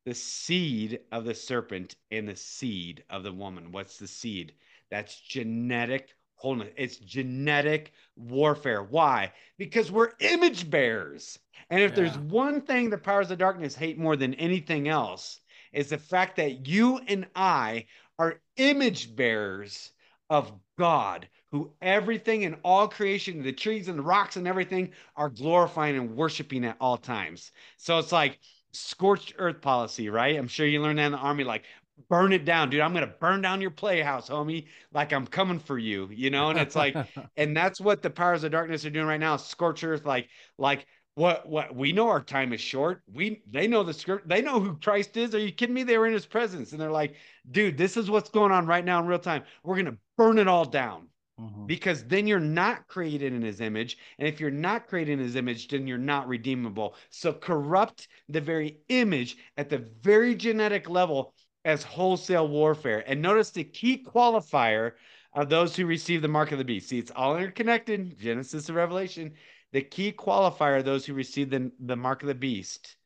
the 0.06 0.14
seed 0.14 1.00
of 1.12 1.24
the 1.24 1.34
serpent 1.34 1.96
and 2.10 2.28
the 2.28 2.36
seed 2.36 3.04
of 3.10 3.22
the 3.22 3.32
woman. 3.32 3.72
What's 3.72 3.98
the 3.98 4.08
seed? 4.08 4.54
That's 4.90 5.20
genetic 5.20 6.08
wholeness. 6.34 6.72
It's 6.76 6.96
genetic 6.96 7.92
warfare. 8.16 8.82
Why? 8.82 9.32
Because 9.58 9.92
we're 9.92 10.12
image 10.20 10.70
bearers. 10.70 11.38
And 11.68 11.82
if 11.82 11.94
there's 11.94 12.16
one 12.16 12.62
thing 12.62 12.88
the 12.88 12.98
powers 12.98 13.30
of 13.30 13.38
darkness 13.38 13.74
hate 13.74 13.98
more 13.98 14.16
than 14.16 14.34
anything 14.34 14.88
else, 14.88 15.40
is 15.72 15.90
the 15.90 15.98
fact 15.98 16.36
that 16.36 16.66
you 16.66 16.98
and 17.06 17.26
I 17.36 17.86
are 18.18 18.40
image 18.56 19.14
bearers 19.14 19.92
of 20.30 20.52
God, 20.78 21.28
who 21.52 21.72
everything 21.82 22.42
in 22.42 22.54
all 22.64 22.88
creation, 22.88 23.42
the 23.42 23.52
trees 23.52 23.88
and 23.88 23.98
the 23.98 24.02
rocks 24.02 24.36
and 24.36 24.46
everything 24.46 24.90
are 25.16 25.28
glorifying 25.28 25.96
and 25.96 26.16
worshiping 26.16 26.64
at 26.64 26.76
all 26.80 26.96
times. 26.96 27.52
So 27.76 27.98
it's 27.98 28.12
like 28.12 28.38
scorched 28.72 29.34
earth 29.38 29.60
policy, 29.60 30.08
right? 30.08 30.36
I'm 30.36 30.48
sure 30.48 30.66
you 30.66 30.80
learned 30.80 30.98
that 30.98 31.06
in 31.06 31.12
the 31.12 31.18
army, 31.18 31.44
like 31.44 31.64
burn 32.08 32.32
it 32.32 32.44
down, 32.44 32.70
dude. 32.70 32.80
I'm 32.80 32.94
gonna 32.94 33.14
burn 33.20 33.42
down 33.42 33.60
your 33.60 33.72
playhouse, 33.72 34.28
homie. 34.28 34.66
Like 34.92 35.12
I'm 35.12 35.26
coming 35.26 35.58
for 35.58 35.78
you, 35.78 36.08
you 36.12 36.30
know? 36.30 36.50
And 36.50 36.58
it's 36.58 36.76
like, 36.76 36.96
and 37.36 37.56
that's 37.56 37.80
what 37.80 38.02
the 38.02 38.10
powers 38.10 38.44
of 38.44 38.52
darkness 38.52 38.84
are 38.84 38.90
doing 38.90 39.06
right 39.06 39.20
now 39.20 39.36
scorch 39.36 39.82
earth 39.84 40.04
like 40.04 40.28
like 40.58 40.86
what 41.14 41.48
what 41.48 41.74
we 41.74 41.92
know 41.92 42.08
our 42.08 42.20
time 42.20 42.52
is 42.52 42.60
short 42.60 43.02
we 43.12 43.42
they 43.50 43.66
know 43.66 43.82
the 43.82 43.92
script 43.92 44.28
they 44.28 44.40
know 44.40 44.60
who 44.60 44.76
christ 44.76 45.16
is 45.16 45.34
are 45.34 45.38
you 45.38 45.52
kidding 45.52 45.74
me 45.74 45.82
they 45.82 45.98
were 45.98 46.06
in 46.06 46.12
his 46.12 46.24
presence 46.24 46.72
and 46.72 46.80
they're 46.80 46.90
like 46.90 47.14
dude 47.50 47.76
this 47.76 47.96
is 47.96 48.08
what's 48.10 48.30
going 48.30 48.52
on 48.52 48.66
right 48.66 48.84
now 48.84 49.00
in 49.00 49.06
real 49.06 49.18
time 49.18 49.42
we're 49.64 49.76
gonna 49.76 49.96
burn 50.16 50.38
it 50.38 50.48
all 50.48 50.64
down 50.64 51.09
Mhm. 51.40 51.66
because 51.66 52.04
then 52.04 52.26
you're 52.26 52.40
not 52.40 52.86
created 52.88 53.32
in 53.32 53.42
his 53.42 53.60
image 53.60 53.96
and 54.18 54.28
if 54.28 54.40
you're 54.40 54.50
not 54.50 54.86
created 54.86 55.12
in 55.12 55.18
his 55.20 55.36
image 55.36 55.68
then 55.68 55.86
you're 55.86 55.98
not 55.98 56.28
redeemable. 56.28 56.94
So 57.10 57.32
corrupt 57.32 58.08
the 58.28 58.40
very 58.40 58.80
image 58.88 59.36
at 59.56 59.68
the 59.70 59.78
very 59.78 60.34
genetic 60.34 60.88
level 60.90 61.34
as 61.64 61.82
wholesale 61.82 62.48
warfare. 62.48 63.04
And 63.06 63.22
notice 63.22 63.50
the 63.50 63.64
key 63.64 64.04
qualifier 64.04 64.92
of 65.34 65.48
those 65.48 65.76
who 65.76 65.86
receive 65.86 66.22
the 66.22 66.28
mark 66.28 66.52
of 66.52 66.58
the 66.58 66.64
beast. 66.64 66.88
See 66.88 66.98
it's 66.98 67.12
all 67.14 67.36
interconnected. 67.36 68.18
Genesis 68.18 68.66
to 68.66 68.72
revelation. 68.72 69.32
The 69.72 69.82
key 69.82 70.12
qualifier 70.12 70.78
of 70.78 70.84
those 70.84 71.06
who 71.06 71.14
receive 71.14 71.50
the, 71.50 71.70
the 71.78 71.96
mark 71.96 72.22
of 72.22 72.28
the 72.28 72.34
beast 72.34 72.96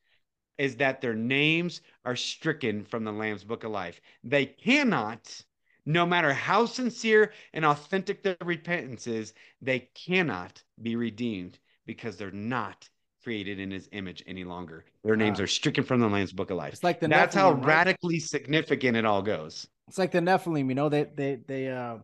is 0.57 0.77
that 0.77 1.01
their 1.01 1.13
names 1.13 1.81
are 2.05 2.15
stricken 2.15 2.83
from 2.85 3.03
the 3.03 3.11
lamb's 3.11 3.43
book 3.43 3.63
of 3.63 3.71
life. 3.71 3.99
They 4.23 4.45
cannot 4.45 5.43
no 5.85 6.05
matter 6.05 6.33
how 6.33 6.65
sincere 6.65 7.31
and 7.53 7.65
authentic 7.65 8.23
their 8.23 8.37
repentance 8.43 9.07
is, 9.07 9.33
they 9.61 9.89
cannot 9.93 10.63
be 10.81 10.95
redeemed 10.95 11.59
because 11.85 12.17
they're 12.17 12.31
not 12.31 12.87
created 13.23 13.59
in 13.59 13.71
his 13.71 13.89
image 13.91 14.23
any 14.27 14.43
longer. 14.43 14.85
Their 15.03 15.15
names 15.15 15.39
Ah. 15.39 15.43
are 15.43 15.47
stricken 15.47 15.83
from 15.83 15.99
the 15.99 16.07
Lamb's 16.07 16.31
Book 16.33 16.51
of 16.51 16.57
Life. 16.57 16.73
It's 16.73 16.83
like 16.83 16.99
the 16.99 17.07
That's 17.07 17.35
how 17.35 17.53
right? 17.53 17.65
radically 17.65 18.19
significant 18.19 18.97
it 18.97 19.05
all 19.05 19.21
goes. 19.21 19.67
It's 19.87 19.97
like 19.97 20.11
the 20.11 20.19
Nephilim, 20.19 20.69
you 20.69 20.75
know. 20.75 20.89
They 20.89 21.03
they 21.03 21.35
they 21.47 21.69
uh, 21.69 21.97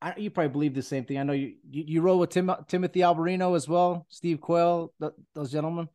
I, 0.00 0.14
you 0.16 0.30
probably 0.30 0.50
believe 0.50 0.74
the 0.74 0.82
same 0.82 1.04
thing. 1.04 1.18
I 1.18 1.22
know 1.22 1.32
you 1.32 1.54
you, 1.68 1.84
you 1.86 2.00
roll 2.00 2.18
with 2.18 2.30
Tim, 2.30 2.50
Timothy 2.68 3.00
Alberino 3.00 3.54
as 3.56 3.68
well, 3.68 4.06
Steve 4.08 4.40
Quayle, 4.40 4.92
th- 5.00 5.12
those 5.34 5.50
gentlemen. 5.52 5.88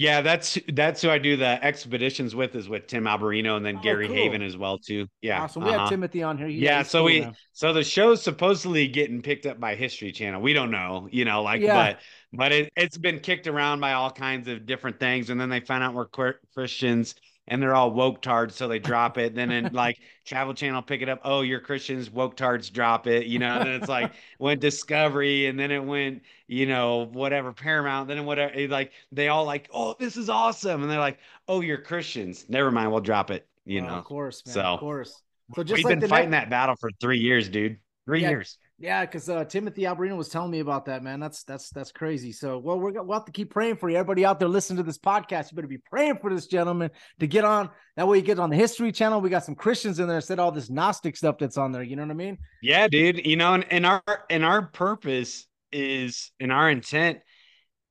Yeah, 0.00 0.20
that's 0.20 0.56
that's 0.74 1.02
who 1.02 1.10
I 1.10 1.18
do 1.18 1.36
the 1.36 1.62
expeditions 1.64 2.32
with 2.32 2.54
is 2.54 2.68
with 2.68 2.86
Tim 2.86 3.02
Alberino 3.02 3.56
and 3.56 3.66
then 3.66 3.78
Oh, 3.78 3.82
Gary 3.82 4.06
cool. 4.06 4.14
Haven 4.14 4.42
as 4.42 4.56
well 4.56 4.78
too. 4.78 5.08
Yeah. 5.22 5.42
awesome. 5.42 5.64
We 5.64 5.70
have 5.72 5.80
uh-huh. 5.80 5.90
Timothy 5.90 6.22
on 6.22 6.38
here. 6.38 6.46
He- 6.46 6.58
yeah, 6.60 6.84
so 6.84 7.02
we 7.02 7.22
man. 7.22 7.34
so 7.52 7.72
the 7.72 7.82
show's 7.82 8.22
supposedly 8.22 8.86
getting 8.86 9.22
picked 9.22 9.44
up 9.44 9.58
by 9.58 9.74
History 9.74 10.12
Channel. 10.12 10.40
We 10.40 10.52
don't 10.52 10.70
know, 10.70 11.08
you 11.10 11.24
know, 11.24 11.42
like 11.42 11.60
Yeah. 11.62 11.74
but 11.74 12.00
but 12.32 12.52
it, 12.52 12.72
it's 12.76 12.96
been 12.96 13.18
kicked 13.18 13.48
around 13.48 13.80
by 13.80 13.94
all 13.94 14.12
kinds 14.12 14.46
of 14.46 14.66
different 14.66 15.00
things, 15.00 15.30
and 15.30 15.40
then 15.40 15.48
they 15.48 15.58
find 15.58 15.82
out 15.82 15.94
we're 15.94 16.06
Christians 16.54 17.16
and 17.48 17.60
they're 17.62 17.74
all 17.74 17.90
woke 17.90 18.22
tards, 18.22 18.54
so 18.54 18.68
they 18.68 18.78
drop 18.78 19.18
it. 19.18 19.34
Then 19.34 19.50
in 19.50 19.72
like 19.72 19.98
Travel 20.24 20.54
Channel 20.54 20.82
pick 20.82 21.02
it 21.02 21.08
up. 21.08 21.20
Oh, 21.24 21.40
you're 21.40 21.60
Christians, 21.60 22.10
woke 22.10 22.36
tards 22.36 22.70
drop 22.70 23.06
it. 23.06 23.26
You 23.26 23.38
know, 23.38 23.56
and 23.58 23.66
then 23.66 23.74
it's 23.80 23.88
like 23.88 24.12
went 24.38 24.60
Discovery, 24.60 25.46
and 25.46 25.58
then 25.58 25.70
it 25.70 25.82
went 25.84 26.22
you 26.46 26.66
know 26.66 27.06
whatever 27.12 27.52
Paramount. 27.52 28.08
Then 28.08 28.24
whatever 28.24 28.68
like 28.68 28.92
they 29.12 29.28
all 29.28 29.44
like 29.44 29.68
oh 29.72 29.96
this 29.98 30.16
is 30.16 30.28
awesome, 30.30 30.82
and 30.82 30.90
they're 30.90 30.98
like 30.98 31.18
oh 31.48 31.60
you're 31.60 31.78
Christians. 31.82 32.44
Never 32.48 32.70
mind, 32.70 32.90
we'll 32.92 33.00
drop 33.00 33.30
it. 33.30 33.46
You 33.64 33.80
Oh, 33.82 33.86
know, 33.86 33.94
of 33.94 34.04
course, 34.04 34.44
man. 34.46 34.54
so- 34.54 34.60
of 34.62 34.80
course. 34.80 35.22
So 35.54 35.62
just 35.62 35.76
we've 35.78 35.84
like 35.86 36.00
been 36.00 36.08
fighting 36.10 36.30
that 36.32 36.50
battle 36.50 36.76
for 36.76 36.90
three 37.00 37.18
years, 37.20 37.48
dude. 37.48 37.78
Three 38.04 38.20
Yeah. 38.20 38.30
years. 38.30 38.58
Yeah, 38.80 39.04
because 39.04 39.28
uh, 39.28 39.44
Timothy 39.44 39.82
Alberino 39.82 40.16
was 40.16 40.28
telling 40.28 40.52
me 40.52 40.60
about 40.60 40.84
that, 40.84 41.02
man. 41.02 41.18
That's 41.18 41.42
that's 41.42 41.70
that's 41.70 41.90
crazy. 41.90 42.30
So, 42.30 42.58
well, 42.58 42.78
we're 42.78 42.92
we'll 43.02 43.18
have 43.18 43.24
to 43.24 43.32
keep 43.32 43.50
praying 43.50 43.76
for 43.76 43.90
you. 43.90 43.96
Everybody 43.96 44.24
out 44.24 44.38
there 44.38 44.48
listening 44.48 44.76
to 44.76 44.84
this 44.84 44.98
podcast, 44.98 45.50
you 45.50 45.56
better 45.56 45.66
be 45.66 45.78
praying 45.78 46.18
for 46.18 46.32
this 46.32 46.46
gentleman 46.46 46.92
to 47.18 47.26
get 47.26 47.44
on. 47.44 47.70
That 47.96 48.06
way, 48.06 48.18
you 48.18 48.22
get 48.22 48.38
on 48.38 48.50
the 48.50 48.56
History 48.56 48.92
Channel. 48.92 49.20
We 49.20 49.30
got 49.30 49.44
some 49.44 49.56
Christians 49.56 49.98
in 49.98 50.06
there 50.06 50.18
of 50.18 50.38
all 50.38 50.52
this 50.52 50.70
Gnostic 50.70 51.16
stuff 51.16 51.38
that's 51.38 51.58
on 51.58 51.72
there. 51.72 51.82
You 51.82 51.96
know 51.96 52.02
what 52.02 52.12
I 52.12 52.14
mean? 52.14 52.38
Yeah, 52.62 52.86
dude. 52.86 53.26
You 53.26 53.34
know, 53.34 53.54
and, 53.54 53.64
and 53.72 53.84
our 53.84 54.02
and 54.30 54.44
our 54.44 54.62
purpose 54.62 55.46
is 55.72 56.30
and 56.38 56.52
our 56.52 56.70
intent 56.70 57.18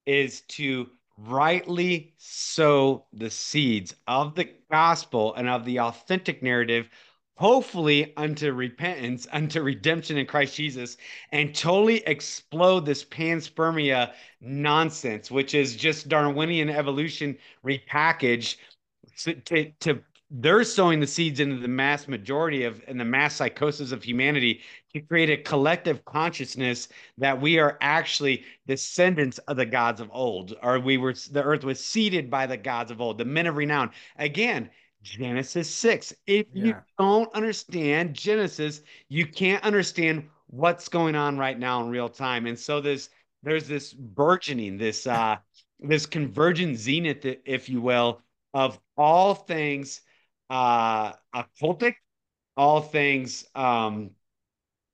is 0.05 0.41
to 0.43 0.87
rightly 1.17 2.13
sow 2.17 3.07
the 3.11 3.29
seeds 3.29 3.93
of 4.07 4.35
the 4.35 4.49
gospel 4.71 5.33
and 5.35 5.49
of 5.49 5.65
the 5.65 5.79
authentic 5.79 6.43
narrative, 6.43 6.89
hopefully 7.37 8.13
unto 8.17 8.51
repentance, 8.51 9.27
unto 9.31 9.61
redemption 9.61 10.17
in 10.17 10.25
Christ 10.25 10.55
Jesus, 10.55 10.97
and 11.31 11.55
totally 11.55 11.97
explode 12.07 12.85
this 12.85 13.05
panspermia 13.05 14.11
nonsense, 14.41 15.31
which 15.31 15.53
is 15.53 15.75
just 15.75 16.09
Darwinian 16.09 16.69
evolution 16.69 17.37
repackaged 17.63 18.57
to, 19.19 19.33
to, 19.35 19.71
to 19.79 20.01
they're 20.29 20.63
sowing 20.65 20.99
the 20.99 21.07
seeds 21.07 21.39
into 21.39 21.57
the 21.57 21.67
mass 21.69 22.07
majority 22.07 22.65
of 22.65 22.81
and 22.87 22.99
the 22.99 23.05
mass 23.05 23.35
psychosis 23.35 23.93
of 23.93 24.03
humanity 24.03 24.59
to 24.93 24.99
create 24.99 25.29
a 25.29 25.37
collective 25.37 26.03
consciousness 26.03 26.89
that 27.17 27.39
we 27.39 27.59
are 27.59 27.77
actually 27.79 28.43
descendants 28.67 29.37
of 29.39 29.55
the 29.55 29.65
gods 29.65 30.01
of 30.01 30.09
old, 30.11 30.53
or 30.61 30.79
we 30.79 30.97
were 30.97 31.13
the 31.31 31.43
earth 31.43 31.63
was 31.63 31.83
seeded 31.83 32.29
by 32.29 32.45
the 32.45 32.57
gods 32.57 32.91
of 32.91 32.99
old, 32.99 33.17
the 33.17 33.25
men 33.25 33.47
of 33.47 33.55
renown. 33.55 33.89
Again, 34.17 34.69
Genesis 35.07 35.69
6. 35.73 36.13
If 36.25 36.47
you 36.53 36.75
don't 36.99 37.33
understand 37.33 38.13
Genesis, 38.13 38.81
you 39.09 39.25
can't 39.25 39.63
understand 39.63 40.29
what's 40.47 40.89
going 40.89 41.15
on 41.15 41.37
right 41.37 41.57
now 41.57 41.81
in 41.81 41.89
real 41.89 42.09
time. 42.09 42.45
And 42.45 42.57
so 42.57 42.81
there's 42.81 43.09
there's 43.43 43.67
this 43.67 43.93
burgeoning, 43.93 44.77
this 44.77 45.07
uh 45.07 45.37
this 45.79 46.05
convergent 46.05 46.77
zenith, 46.77 47.25
if 47.45 47.69
you 47.69 47.81
will, 47.81 48.21
of 48.53 48.79
all 48.97 49.33
things 49.33 50.01
uh 50.49 51.13
occultic, 51.33 51.95
all 52.55 52.81
things 52.81 53.45
um 53.55 54.11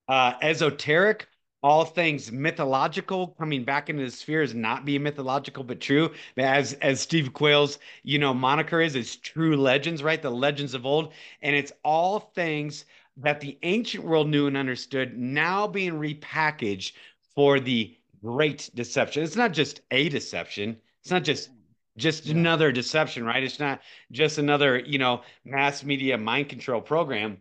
uh 0.08 0.34
esoteric, 0.42 1.26
all 1.64 1.84
things 1.84 2.30
mythological 2.30 3.28
coming 3.38 3.64
back 3.64 3.88
into 3.90 4.04
the 4.04 4.10
sphere 4.10 4.42
is 4.42 4.54
not 4.54 4.84
being 4.84 5.02
mythological 5.02 5.64
but 5.64 5.80
true. 5.80 6.12
As 6.36 6.74
as 6.74 7.00
Steve 7.00 7.32
Quayle's, 7.32 7.78
you 8.04 8.18
know, 8.18 8.34
moniker 8.34 8.80
is, 8.82 8.94
it's 8.94 9.16
true 9.16 9.56
legends, 9.56 10.02
right? 10.02 10.22
The 10.22 10.30
legends 10.30 10.74
of 10.74 10.86
old. 10.86 11.12
And 11.42 11.56
it's 11.56 11.72
all 11.84 12.20
things 12.20 12.84
that 13.16 13.40
the 13.40 13.58
ancient 13.62 14.04
world 14.04 14.28
knew 14.28 14.46
and 14.46 14.56
understood 14.56 15.16
now 15.18 15.66
being 15.66 15.94
repackaged 15.94 16.92
for 17.34 17.60
the 17.60 17.96
great 18.22 18.70
deception. 18.74 19.22
It's 19.22 19.36
not 19.36 19.52
just 19.52 19.80
a 19.90 20.08
deception. 20.10 20.76
It's 21.02 21.10
not 21.10 21.24
just 21.24 21.50
just 21.96 22.26
Yeah. 22.26 22.34
another 22.34 22.72
deception, 22.72 23.24
right? 23.24 23.42
It's 23.42 23.60
not 23.60 23.80
just 24.12 24.38
another, 24.38 24.78
you 24.80 24.98
know, 24.98 25.22
mass 25.44 25.84
media 25.84 26.18
mind 26.18 26.48
control 26.48 26.80
program. 26.82 27.40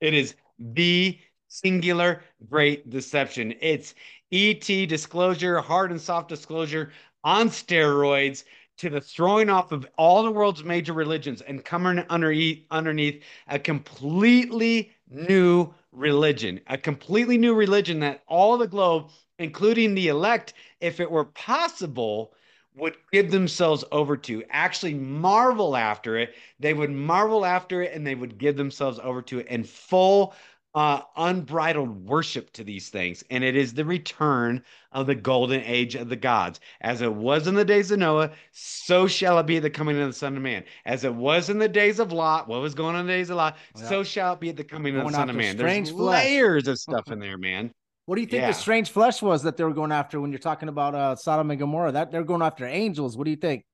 It 0.00 0.14
is 0.14 0.34
the 0.58 1.18
singular 1.48 2.22
great 2.48 2.90
deception. 2.90 3.54
It's 3.60 3.94
ET 4.32 4.66
disclosure, 4.88 5.60
hard 5.60 5.90
and 5.90 6.00
soft 6.00 6.28
disclosure 6.28 6.92
on 7.24 7.48
steroids 7.48 8.44
to 8.78 8.90
the 8.90 9.00
throwing 9.00 9.48
off 9.48 9.72
of 9.72 9.86
all 9.96 10.22
the 10.22 10.30
world's 10.30 10.62
major 10.62 10.92
religions 10.92 11.40
and 11.40 11.64
coming 11.64 12.04
underneath 12.10 12.64
underneath 12.70 13.22
a 13.48 13.58
completely 13.58 14.92
new 15.08 15.72
religion, 15.92 16.60
a 16.66 16.76
completely 16.76 17.38
new 17.38 17.54
religion 17.54 18.00
that 18.00 18.22
all 18.26 18.58
the 18.58 18.66
globe, 18.66 19.10
including 19.38 19.94
the 19.94 20.08
elect, 20.08 20.54
if 20.80 21.00
it 21.00 21.10
were 21.10 21.24
possible, 21.24 22.32
would 22.74 22.96
give 23.10 23.30
themselves 23.30 23.84
over 23.90 24.16
to, 24.18 24.44
actually 24.50 24.92
marvel 24.92 25.76
after 25.76 26.18
it. 26.18 26.34
They 26.60 26.74
would 26.74 26.90
marvel 26.90 27.46
after 27.46 27.82
it 27.82 27.94
and 27.94 28.06
they 28.06 28.14
would 28.14 28.36
give 28.36 28.56
themselves 28.56 29.00
over 29.02 29.22
to 29.22 29.38
it 29.38 29.46
in 29.46 29.64
full, 29.64 30.34
uh, 30.76 31.00
unbridled 31.16 32.06
worship 32.06 32.52
to 32.52 32.62
these 32.62 32.90
things. 32.90 33.24
And 33.30 33.42
it 33.42 33.56
is 33.56 33.72
the 33.72 33.84
return 33.84 34.62
of 34.92 35.06
the 35.06 35.14
golden 35.14 35.62
age 35.62 35.94
of 35.94 36.10
the 36.10 36.16
gods. 36.16 36.60
As 36.82 37.00
it 37.00 37.12
was 37.14 37.46
in 37.46 37.54
the 37.54 37.64
days 37.64 37.90
of 37.90 37.98
Noah, 37.98 38.30
so 38.52 39.06
shall 39.06 39.38
it 39.38 39.46
be 39.46 39.56
at 39.56 39.62
the 39.62 39.70
coming 39.70 39.98
of 39.98 40.06
the 40.06 40.12
Son 40.12 40.36
of 40.36 40.42
Man. 40.42 40.64
As 40.84 41.02
it 41.04 41.14
was 41.14 41.48
in 41.48 41.58
the 41.58 41.68
days 41.68 41.98
of 41.98 42.12
Lot, 42.12 42.46
what 42.46 42.60
was 42.60 42.74
going 42.74 42.94
on 42.94 43.00
in 43.00 43.06
the 43.06 43.12
days 43.14 43.30
of 43.30 43.36
Lot, 43.38 43.56
Yeah. 43.74 43.88
so 43.88 44.04
shall 44.04 44.34
it 44.34 44.40
be 44.40 44.50
at 44.50 44.56
the 44.56 44.64
coming 44.64 44.94
of 44.96 45.06
the 45.06 45.12
Son 45.12 45.30
of 45.30 45.36
Man. 45.36 45.56
There's 45.56 45.70
strange 45.70 45.90
flesh. 45.92 46.24
layers 46.24 46.68
of 46.68 46.78
stuff 46.78 47.10
in 47.10 47.18
there, 47.20 47.38
man. 47.38 47.72
What 48.04 48.16
do 48.16 48.20
you 48.20 48.26
think 48.26 48.42
Yeah. 48.42 48.48
the 48.48 48.52
strange 48.54 48.90
flesh 48.90 49.22
was 49.22 49.42
that 49.44 49.56
they 49.56 49.64
were 49.64 49.72
going 49.72 49.92
after 49.92 50.20
when 50.20 50.30
you're 50.30 50.38
talking 50.38 50.68
about 50.68 50.94
uh, 50.94 51.16
Sodom 51.16 51.50
and 51.50 51.58
Gomorrah? 51.58 51.92
That 51.92 52.10
they're 52.12 52.22
going 52.22 52.42
after 52.42 52.66
angels. 52.66 53.16
What 53.16 53.24
do 53.24 53.30
you 53.30 53.36
think? 53.38 53.64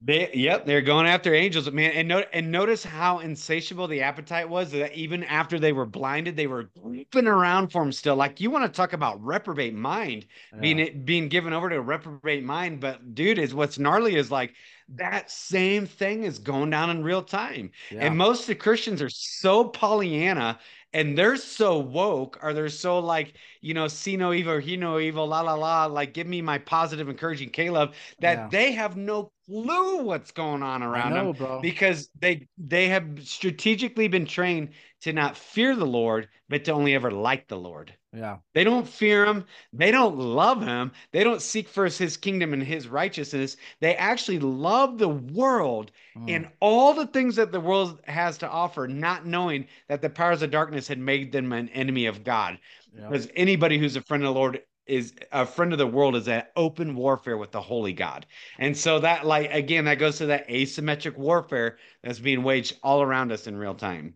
They, 0.00 0.30
yep, 0.32 0.64
they're 0.64 0.80
going 0.80 1.06
after 1.08 1.34
angels, 1.34 1.68
man. 1.72 1.90
And 1.90 2.06
note, 2.06 2.26
and 2.32 2.52
notice 2.52 2.84
how 2.84 3.18
insatiable 3.18 3.88
the 3.88 4.00
appetite 4.02 4.48
was. 4.48 4.70
That 4.70 4.92
even 4.94 5.24
after 5.24 5.58
they 5.58 5.72
were 5.72 5.86
blinded, 5.86 6.36
they 6.36 6.46
were 6.46 6.70
creeping 6.80 7.26
around 7.26 7.72
for 7.72 7.82
him 7.82 7.90
still. 7.90 8.14
Like 8.14 8.40
you 8.40 8.48
want 8.48 8.64
to 8.72 8.76
talk 8.76 8.92
about 8.92 9.20
reprobate 9.24 9.74
mind 9.74 10.26
being 10.60 10.78
Yeah. 10.78 10.84
it 10.84 11.04
being 11.04 11.28
given 11.28 11.52
over 11.52 11.68
to 11.68 11.76
a 11.76 11.80
reprobate 11.80 12.44
mind. 12.44 12.78
But 12.78 13.12
dude, 13.16 13.40
is 13.40 13.54
what's 13.54 13.76
gnarly 13.76 14.14
is 14.14 14.30
like 14.30 14.54
that 14.90 15.32
same 15.32 15.84
thing 15.84 16.22
is 16.22 16.38
going 16.38 16.70
down 16.70 16.90
in 16.90 17.02
real 17.02 17.22
time. 17.22 17.72
Yeah. 17.90 18.06
And 18.06 18.16
most 18.16 18.42
of 18.42 18.46
the 18.46 18.54
Christians 18.54 19.02
are 19.02 19.10
so 19.10 19.64
Pollyanna 19.64 20.60
and 20.92 21.16
they're 21.18 21.36
so 21.36 21.78
woke, 21.78 22.38
or 22.42 22.54
they're 22.54 22.68
so 22.70 22.98
like, 23.00 23.34
you 23.60 23.74
know, 23.74 23.88
see 23.88 24.16
no 24.16 24.32
evil, 24.32 24.54
or 24.54 24.60
hear 24.60 24.78
no 24.78 24.98
evil, 24.98 25.26
la 25.26 25.40
la 25.42 25.54
la, 25.54 25.86
like 25.86 26.14
give 26.14 26.26
me 26.26 26.40
my 26.42 26.58
positive, 26.58 27.08
encouraging 27.08 27.50
Caleb, 27.50 27.94
that 28.20 28.48
Yeah. 28.48 28.50
they 28.50 28.72
have 28.72 28.96
no 28.96 29.32
clue 29.46 30.02
what's 30.02 30.30
going 30.30 30.62
on 30.62 30.82
around 30.82 31.14
know, 31.14 31.32
them 31.32 31.32
bro. 31.32 31.58
because 31.60 32.10
they 32.20 32.48
they 32.58 32.88
have 32.88 33.26
strategically 33.26 34.08
been 34.08 34.26
trained 34.26 34.70
to 35.02 35.12
not 35.12 35.36
fear 35.36 35.74
the 35.76 35.86
Lord, 35.86 36.28
but 36.48 36.64
to 36.64 36.72
only 36.72 36.94
ever 36.94 37.10
like 37.10 37.48
the 37.48 37.58
Lord. 37.58 37.97
Yeah. 38.18 38.38
They 38.54 38.64
don't 38.64 38.88
fear 38.88 39.24
him. 39.24 39.44
They 39.72 39.90
don't 39.90 40.18
love 40.18 40.60
him. 40.62 40.92
They 41.12 41.22
don't 41.22 41.40
seek 41.40 41.68
first 41.68 41.98
his 41.98 42.16
kingdom 42.16 42.52
and 42.52 42.62
his 42.62 42.88
righteousness. 42.88 43.56
They 43.80 43.94
actually 43.96 44.40
love 44.40 44.98
the 44.98 45.08
world 45.08 45.92
Mm. 46.16 46.30
and 46.30 46.48
all 46.60 46.94
the 46.94 47.06
things 47.06 47.36
that 47.36 47.52
the 47.52 47.60
world 47.60 48.00
has 48.06 48.38
to 48.38 48.48
offer, 48.48 48.88
not 48.88 49.24
knowing 49.24 49.68
that 49.88 50.02
the 50.02 50.10
powers 50.10 50.42
of 50.42 50.50
darkness 50.50 50.88
had 50.88 50.98
made 50.98 51.30
them 51.30 51.52
an 51.52 51.68
enemy 51.68 52.06
of 52.06 52.24
God. 52.24 52.58
Yeah. 52.92 53.06
Because 53.08 53.28
anybody 53.36 53.78
who's 53.78 53.94
a 53.94 54.02
friend 54.02 54.24
of 54.24 54.34
the 54.34 54.38
Lord 54.40 54.62
is 54.86 55.12
a 55.32 55.44
friend 55.46 55.72
of 55.72 55.78
the 55.78 55.86
world 55.86 56.16
is 56.16 56.26
at 56.28 56.50
open 56.56 56.96
warfare 56.96 57.36
with 57.36 57.52
the 57.52 57.60
holy 57.60 57.92
God. 57.92 58.26
And 58.58 58.76
so 58.76 58.98
that 59.00 59.26
like 59.26 59.52
again, 59.52 59.84
that 59.84 59.98
goes 59.98 60.18
to 60.18 60.26
that 60.26 60.48
asymmetric 60.48 61.16
warfare 61.16 61.78
that's 62.02 62.18
being 62.18 62.42
waged 62.42 62.78
all 62.82 63.02
around 63.02 63.30
us 63.30 63.46
in 63.46 63.56
real 63.56 63.74
time. 63.74 64.14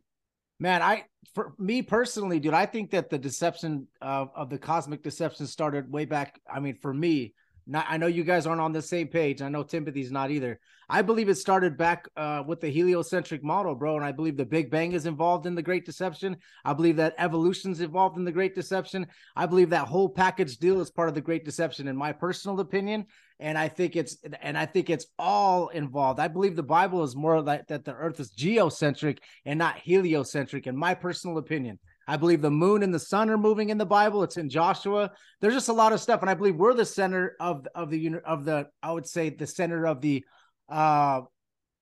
Man, 0.58 0.80
I 0.82 1.04
for 1.34 1.54
me 1.58 1.82
personally, 1.82 2.40
dude, 2.40 2.54
I 2.54 2.66
think 2.66 2.90
that 2.90 3.10
the 3.10 3.18
deception 3.18 3.86
of, 4.00 4.30
of 4.34 4.50
the 4.50 4.58
cosmic 4.58 5.02
deception 5.02 5.46
started 5.46 5.90
way 5.90 6.04
back. 6.04 6.40
I 6.52 6.60
mean, 6.60 6.74
for 6.74 6.92
me, 6.92 7.34
not 7.66 7.86
I 7.88 7.96
know 7.96 8.08
you 8.08 8.24
guys 8.24 8.46
aren't 8.46 8.60
on 8.60 8.72
the 8.72 8.82
same 8.82 9.08
page. 9.08 9.40
I 9.40 9.48
know 9.48 9.62
Timothy's 9.62 10.10
not 10.10 10.30
either. 10.30 10.58
I 10.88 11.00
believe 11.00 11.28
it 11.28 11.36
started 11.36 11.78
back 11.78 12.08
uh, 12.16 12.42
with 12.46 12.60
the 12.60 12.68
heliocentric 12.68 13.42
model, 13.42 13.74
bro. 13.74 13.96
And 13.96 14.04
I 14.04 14.12
believe 14.12 14.36
the 14.36 14.44
Big 14.44 14.70
Bang 14.70 14.92
is 14.92 15.06
involved 15.06 15.46
in 15.46 15.54
the 15.54 15.62
Great 15.62 15.86
Deception. 15.86 16.36
I 16.64 16.74
believe 16.74 16.96
that 16.96 17.14
evolution's 17.18 17.80
involved 17.80 18.18
in 18.18 18.24
the 18.24 18.32
Great 18.32 18.54
Deception. 18.54 19.06
I 19.36 19.46
believe 19.46 19.70
that 19.70 19.86
whole 19.86 20.08
package 20.08 20.58
deal 20.58 20.80
is 20.80 20.90
part 20.90 21.08
of 21.08 21.14
the 21.14 21.20
Great 21.20 21.44
Deception, 21.44 21.88
in 21.88 21.96
my 21.96 22.12
personal 22.12 22.60
opinion. 22.60 23.06
And 23.42 23.58
I 23.58 23.68
think 23.68 23.96
it's 23.96 24.16
and 24.40 24.56
I 24.56 24.66
think 24.66 24.88
it's 24.88 25.06
all 25.18 25.68
involved. 25.68 26.20
I 26.20 26.28
believe 26.28 26.54
the 26.54 26.62
Bible 26.62 27.02
is 27.02 27.16
more 27.16 27.42
like 27.42 27.66
that 27.66 27.84
the 27.84 27.94
earth 27.94 28.20
is 28.20 28.30
geocentric 28.30 29.20
and 29.44 29.58
not 29.58 29.78
heliocentric, 29.78 30.66
in 30.66 30.76
my 30.76 30.94
personal 30.94 31.38
opinion. 31.38 31.78
I 32.06 32.16
believe 32.16 32.40
the 32.40 32.50
moon 32.50 32.82
and 32.82 32.94
the 32.94 32.98
sun 32.98 33.30
are 33.30 33.38
moving 33.38 33.70
in 33.70 33.78
the 33.78 33.86
Bible. 33.86 34.22
It's 34.22 34.36
in 34.36 34.48
Joshua. 34.48 35.10
There's 35.40 35.54
just 35.54 35.68
a 35.68 35.72
lot 35.72 35.92
of 35.92 36.00
stuff, 36.00 36.20
and 36.20 36.30
I 36.30 36.34
believe 36.34 36.56
we're 36.56 36.74
the 36.74 36.84
center 36.84 37.36
of 37.40 37.66
of 37.74 37.90
the 37.90 38.16
of 38.24 38.44
the 38.44 38.68
I 38.82 38.92
would 38.92 39.06
say 39.06 39.30
the 39.30 39.46
center 39.46 39.86
of 39.86 40.00
the 40.00 40.24
uh 40.68 41.22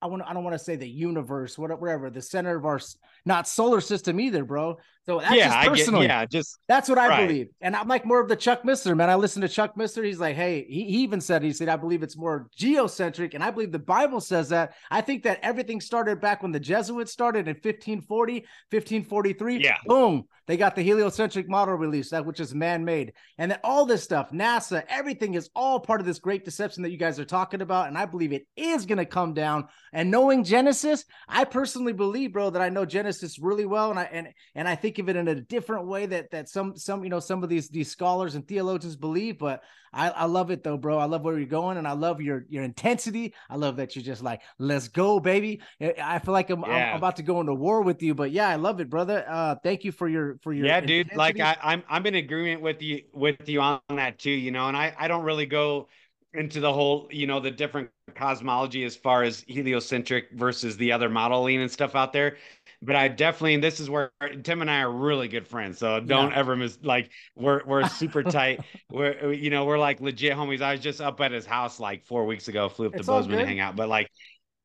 I 0.02 0.06
want 0.06 0.22
I 0.26 0.32
don't 0.32 0.44
want 0.44 0.54
to 0.54 0.64
say 0.64 0.76
the 0.76 0.88
universe, 0.88 1.58
whatever, 1.58 2.10
the 2.10 2.22
center 2.22 2.56
of 2.56 2.64
our 2.64 2.80
not 3.24 3.48
solar 3.48 3.80
system 3.80 4.20
either, 4.20 4.44
bro. 4.44 4.78
So 5.06 5.18
that's 5.18 5.34
yeah, 5.34 5.46
just 5.46 5.56
I 5.56 5.62
get 5.64 5.70
personally. 5.70 6.06
yeah, 6.06 6.26
just 6.26 6.58
That's 6.68 6.88
what 6.88 6.98
I 6.98 7.08
Right. 7.08 7.26
believe. 7.26 7.48
And 7.60 7.74
I'm 7.74 7.88
like 7.88 8.04
more 8.04 8.20
of 8.20 8.28
the 8.28 8.36
Chuck 8.36 8.62
Missler, 8.62 8.96
man. 8.96 9.08
I 9.10 9.14
listen 9.16 9.40
to 9.42 9.48
Chuck 9.48 9.74
Missler. 9.74 10.04
He's 10.04 10.20
like, 10.20 10.36
hey, 10.36 10.64
he, 10.68 10.84
he 10.84 10.98
even 10.98 11.20
said, 11.20 11.42
he 11.42 11.52
said, 11.52 11.68
I 11.68 11.76
believe 11.76 12.02
it's 12.02 12.16
more 12.18 12.48
geocentric. 12.54 13.34
And 13.34 13.42
I 13.42 13.50
believe 13.50 13.72
the 13.72 13.78
Bible 13.78 14.20
says 14.20 14.50
that. 14.50 14.74
I 14.90 15.00
think 15.00 15.22
that 15.24 15.40
everything 15.42 15.80
started 15.80 16.20
back 16.20 16.42
when 16.42 16.52
the 16.52 16.60
Jesuits 16.60 17.10
started 17.12 17.48
in 17.48 17.54
1540, 17.54 18.44
1543. 18.70 19.62
Yeah. 19.64 19.76
Boom. 19.86 20.24
They 20.46 20.56
got 20.56 20.74
the 20.74 20.82
heliocentric 20.82 21.48
model 21.48 21.74
released, 21.76 22.10
that 22.10 22.26
which 22.26 22.40
is 22.40 22.54
man-made. 22.54 23.12
And 23.38 23.52
then 23.52 23.60
all 23.62 23.86
this 23.86 24.02
stuff, 24.02 24.30
NASA, 24.32 24.82
everything 24.88 25.34
is 25.34 25.48
all 25.54 25.78
part 25.78 26.00
of 26.00 26.06
this 26.06 26.18
great 26.18 26.44
deception 26.44 26.82
that 26.82 26.90
you 26.90 26.96
guys 26.96 27.20
are 27.20 27.24
talking 27.24 27.62
about. 27.62 27.86
And 27.86 27.96
I 27.96 28.04
believe 28.04 28.32
it 28.32 28.46
is 28.56 28.84
going 28.84 28.98
to 28.98 29.06
come 29.06 29.32
down. 29.32 29.68
And 29.92 30.10
knowing 30.10 30.42
Genesis, 30.44 31.04
I 31.28 31.44
personally 31.44 31.92
believe, 31.92 32.32
bro, 32.32 32.50
that 32.50 32.62
I 32.62 32.68
know 32.68 32.84
Genesis 32.84 33.09
really 33.38 33.66
well. 33.66 33.90
And 33.90 33.98
I 33.98 34.04
and 34.04 34.28
and 34.54 34.68
I 34.68 34.74
think 34.74 34.98
of 34.98 35.08
it 35.08 35.16
in 35.16 35.28
a 35.28 35.34
different 35.34 35.86
way 35.86 36.06
that 36.06 36.30
that 36.30 36.48
some 36.48 36.76
some 36.76 37.04
you 37.04 37.10
know 37.10 37.20
some 37.20 37.42
of 37.42 37.48
these 37.48 37.68
these 37.68 37.90
scholars 37.90 38.34
and 38.34 38.46
theologians 38.46 38.96
believe 38.96 39.38
but 39.38 39.62
i 39.92 40.08
i 40.10 40.24
love 40.24 40.50
it 40.50 40.62
though 40.62 40.76
bro 40.76 40.98
i 40.98 41.04
love 41.04 41.22
where 41.22 41.36
you're 41.36 41.48
going 41.48 41.76
and 41.76 41.88
i 41.88 41.92
love 41.92 42.20
your 42.20 42.46
your 42.48 42.62
intensity 42.62 43.34
i 43.48 43.56
love 43.56 43.76
that 43.76 43.96
you're 43.96 44.04
just 44.04 44.22
like 44.22 44.40
let's 44.58 44.86
go 44.86 45.18
baby 45.18 45.60
i 46.00 46.18
feel 46.20 46.32
like 46.32 46.48
i'm, 46.50 46.64
I'm 46.64 46.96
about 46.96 47.16
to 47.16 47.22
go 47.22 47.40
into 47.40 47.54
war 47.54 47.82
with 47.82 48.00
you 48.02 48.14
but 48.14 48.30
yeah 48.30 48.48
i 48.48 48.54
love 48.54 48.80
it 48.80 48.88
brother 48.88 49.24
uh 49.28 49.56
thank 49.64 49.82
you 49.82 49.90
for 49.90 50.08
your 50.08 50.38
for 50.42 50.52
your 50.52 50.66
yeah, 50.66 50.80
dude. 50.80 51.14
Like. 51.14 51.40
I, 51.40 51.56
I'm 51.62 51.82
I'm 51.88 52.06
in 52.06 52.14
agreement 52.14 52.62
with 52.62 52.82
you 52.82 53.02
with 53.12 53.48
you 53.48 53.60
on 53.60 53.80
that 53.90 54.18
too, 54.18 54.30
you 54.30 54.50
know, 54.50 54.68
and 54.68 54.76
I 54.76 54.94
I 54.98 55.08
don't 55.08 55.24
really 55.24 55.46
go 55.46 55.88
into 56.34 56.60
the 56.60 56.72
whole, 56.72 57.08
you 57.10 57.26
know, 57.26 57.40
the 57.40 57.50
different 57.50 57.90
cosmology 58.14 58.84
as 58.84 58.94
far 58.94 59.24
as 59.24 59.44
heliocentric 59.48 60.28
versus 60.32 60.76
the 60.76 60.92
other 60.92 61.08
modeling 61.08 61.60
and 61.60 61.70
stuff 61.70 61.96
out 61.96 62.12
there. 62.12 62.36
But 62.82 62.96
I 62.96 63.08
definitely, 63.08 63.54
and 63.54 63.62
this 63.62 63.78
is 63.78 63.90
where 63.90 64.10
Tim 64.42 64.62
and 64.62 64.70
I 64.70 64.80
are 64.80 64.90
really 64.90 65.28
good 65.28 65.46
friends. 65.46 65.78
So 65.78 66.00
don't 66.00 66.32
Yeah. 66.32 66.34
ever 66.34 66.56
miss, 66.56 66.78
like, 66.82 67.10
we're, 67.36 67.62
we're 67.66 67.84
super 67.84 68.24
tight. 68.24 68.62
We're, 68.90 69.32
you 69.32 69.50
know, 69.50 69.66
we're 69.66 69.78
like 69.78 70.00
legit 70.00 70.32
homies. 70.34 70.62
I 70.62 70.72
was 70.72 70.80
just 70.80 71.00
up 71.00 71.20
at 71.20 71.30
his 71.30 71.44
house 71.44 71.78
like 71.78 72.06
four 72.06 72.24
weeks 72.24 72.48
ago, 72.48 72.70
flew 72.70 72.86
up 72.86 72.94
It's 72.94 72.96
to 72.96 73.04
Bozeman 73.04 73.38
to 73.38 73.44
hang 73.44 73.60
out. 73.60 73.76
But 73.76 73.88
like, 73.90 74.10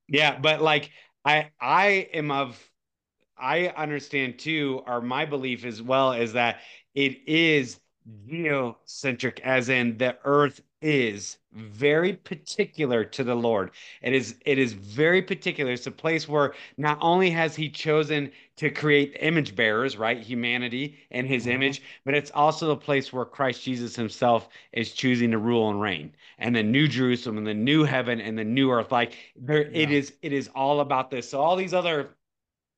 yeah, 0.07 0.39
but 0.39 0.61
like, 0.61 0.91
I, 1.25 1.51
I 1.59 1.87
am 2.13 2.31
of, 2.31 2.59
I 3.37 3.67
understand 3.67 4.39
too, 4.39 4.81
or 4.87 5.01
my 5.01 5.25
belief 5.25 5.65
as 5.65 5.81
well 5.81 6.13
is 6.13 6.33
that 6.33 6.61
it 6.93 7.27
is 7.27 7.79
geocentric, 8.27 9.39
as 9.41 9.69
in 9.69 9.97
the 9.97 10.17
earth 10.23 10.61
is 10.85 11.37
very 11.51 12.13
particular 12.13 13.03
to 13.03 13.23
the 13.23 13.33
Lord. 13.35 13.71
It 14.03 14.13
is 14.13 14.35
it 14.45 14.59
is 14.59 14.73
very 14.73 15.21
particular. 15.23 15.71
It's 15.71 15.87
a 15.87 15.91
place 15.91 16.27
where 16.29 16.53
not 16.77 16.99
only 17.01 17.31
has 17.31 17.55
he 17.55 17.69
chosen 17.69 18.31
to 18.57 18.69
create 18.69 19.17
image 19.19 19.55
bearers, 19.55 19.97
right? 19.97 20.21
Humanity 20.21 20.99
and 21.09 21.25
his 21.25 21.47
Mhm. 21.47 21.51
image, 21.53 21.81
but 22.05 22.13
it's 22.13 22.29
also 22.31 22.67
the 22.67 22.77
place 22.77 23.11
where 23.11 23.25
Christ 23.25 23.63
Jesus 23.63 23.95
himself 23.95 24.47
is 24.73 24.93
choosing 24.93 25.31
to 25.31 25.39
rule 25.39 25.71
and 25.71 25.81
reign. 25.81 26.15
And 26.37 26.55
the 26.55 26.63
new 26.63 26.87
Jerusalem 26.87 27.37
and 27.39 27.47
the 27.47 27.53
new 27.55 27.83
heaven 27.83 28.21
and 28.21 28.37
the 28.37 28.43
new 28.43 28.69
earth. 28.71 28.91
Like 28.91 29.15
there 29.35 29.63
it 29.63 29.75
Yeah. 29.75 29.89
is, 29.89 30.13
it 30.21 30.33
is 30.33 30.49
all 30.49 30.81
about 30.81 31.09
this. 31.09 31.27
So 31.29 31.41
all 31.41 31.55
these 31.55 31.73
other 31.73 32.15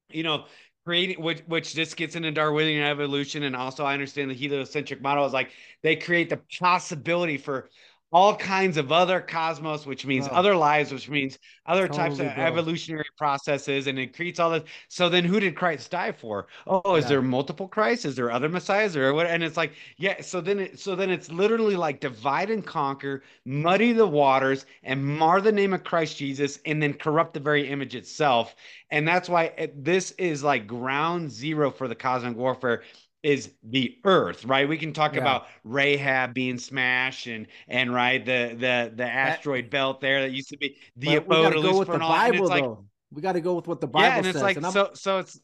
you 0.10 0.24
know, 0.24 0.46
creating 0.86 1.22
which 1.22 1.41
which 1.48 1.74
this 1.74 1.93
gets 1.93 2.15
into 2.15 2.32
Darwinian 2.32 2.84
evolution, 2.84 3.43
and 3.43 3.56
also 3.56 3.84
I 3.84 3.93
understand 3.93 4.32
the 4.32 4.36
heliocentric 4.36 5.02
model 5.02 5.26
is 5.26 5.34
like 5.34 5.52
they 5.84 5.96
create 5.96 6.30
the 6.30 6.41
possibility 6.60 7.38
for 7.38 7.70
all 8.12 8.36
kinds 8.36 8.78
of 8.78 8.91
other 8.91 9.20
cosmos, 9.20 9.86
which 9.86 10.06
means 10.06 10.28
Bro. 10.28 10.38
other 10.38 10.56
lives, 10.56 10.91
which 10.93 11.10
means 11.10 11.38
other 11.65 11.88
types 11.89 12.20
of 12.20 12.34
bro. 12.36 12.43
evolutionary 12.46 13.06
processes, 13.17 13.88
and 13.88 14.00
it 14.00 14.15
creates 14.15 14.39
all 14.39 14.52
this. 14.52 14.63
So 14.88 15.10
then, 15.10 15.26
who 15.26 15.39
did 15.41 15.56
Christ 15.58 15.91
die 15.91 16.13
for? 16.13 16.48
Oh, 16.65 16.96
is 16.96 17.04
Yeah. 17.04 17.10
there 17.10 17.22
multiple 17.22 17.67
Christ? 17.67 18.06
Is 18.06 18.15
there 18.15 18.32
other 18.32 18.48
messiahs 18.48 18.96
or 18.96 19.13
what? 19.13 19.28
And 19.28 19.43
it's 19.43 19.58
like, 19.58 19.74
yeah. 19.98 20.22
So 20.22 20.39
then, 20.39 20.60
it, 20.60 20.80
so 20.80 20.96
then 20.96 21.10
it's 21.10 21.30
literally 21.32 21.76
like 21.76 22.00
divide 22.00 22.50
and 22.50 22.65
conquer, 22.65 23.24
muddy 23.46 23.91
the 23.91 24.08
waters, 24.08 24.65
and 24.84 25.04
mar 25.06 25.41
the 25.41 25.52
name 25.52 25.74
of 25.74 25.84
Christ 25.84 26.17
Jesus, 26.17 26.60
and 26.65 26.82
then 26.82 26.93
corrupt 26.93 27.34
the 27.34 27.39
very 27.41 27.67
image 27.70 27.93
itself. 27.96 28.56
And 28.89 29.08
that's 29.08 29.28
why 29.30 29.46
it, 29.58 29.84
this 29.84 30.12
is 30.12 30.43
like 30.43 30.65
ground 30.67 31.30
zero 31.32 31.72
for 31.72 31.88
the 31.88 31.96
cosmic 31.96 32.38
warfare 32.38 32.84
is 33.28 33.52
the 33.62 33.98
earth, 34.06 34.46
right? 34.46 34.70
We 34.70 34.78
can 34.78 34.94
talk 34.94 35.13
Yeah. 35.13 35.20
about 35.22 35.48
Rahab 35.66 36.34
being 36.34 36.58
smashed 36.58 37.28
and 37.28 37.48
and 37.68 37.94
right 37.94 38.26
the 38.26 38.56
the 38.58 38.94
the 38.96 39.06
asteroid 39.06 39.70
belt 39.70 40.00
there 40.00 40.22
that 40.22 40.32
used 40.32 40.48
to 40.50 40.58
be 40.58 40.78
the 40.96 41.10
we 41.10 41.16
abode 41.18 41.44
gotta 41.44 41.58
of 41.58 41.63
go 41.63 41.78
with 41.80 41.88
the 41.90 41.94
and 41.96 42.04
all 42.04 42.13
that. 42.13 42.26
And 42.28 42.34
Bible 42.36 42.46
it's 42.46 42.50
like 42.50 42.63
though. 42.63 42.86
We 43.12 43.22
got 43.22 43.34
to 43.34 43.42
go 43.42 43.54
with 43.56 43.68
what 43.68 43.80
the 43.82 43.88
Bible 43.88 44.08
yeah, 44.08 44.16
and 44.18 44.26
says. 44.26 44.36
it's 44.36 44.44
like 44.44 44.58
and 44.58 44.66
I'm, 44.66 44.72
so 44.72 44.92
so 44.94 45.20
it's 45.20 45.40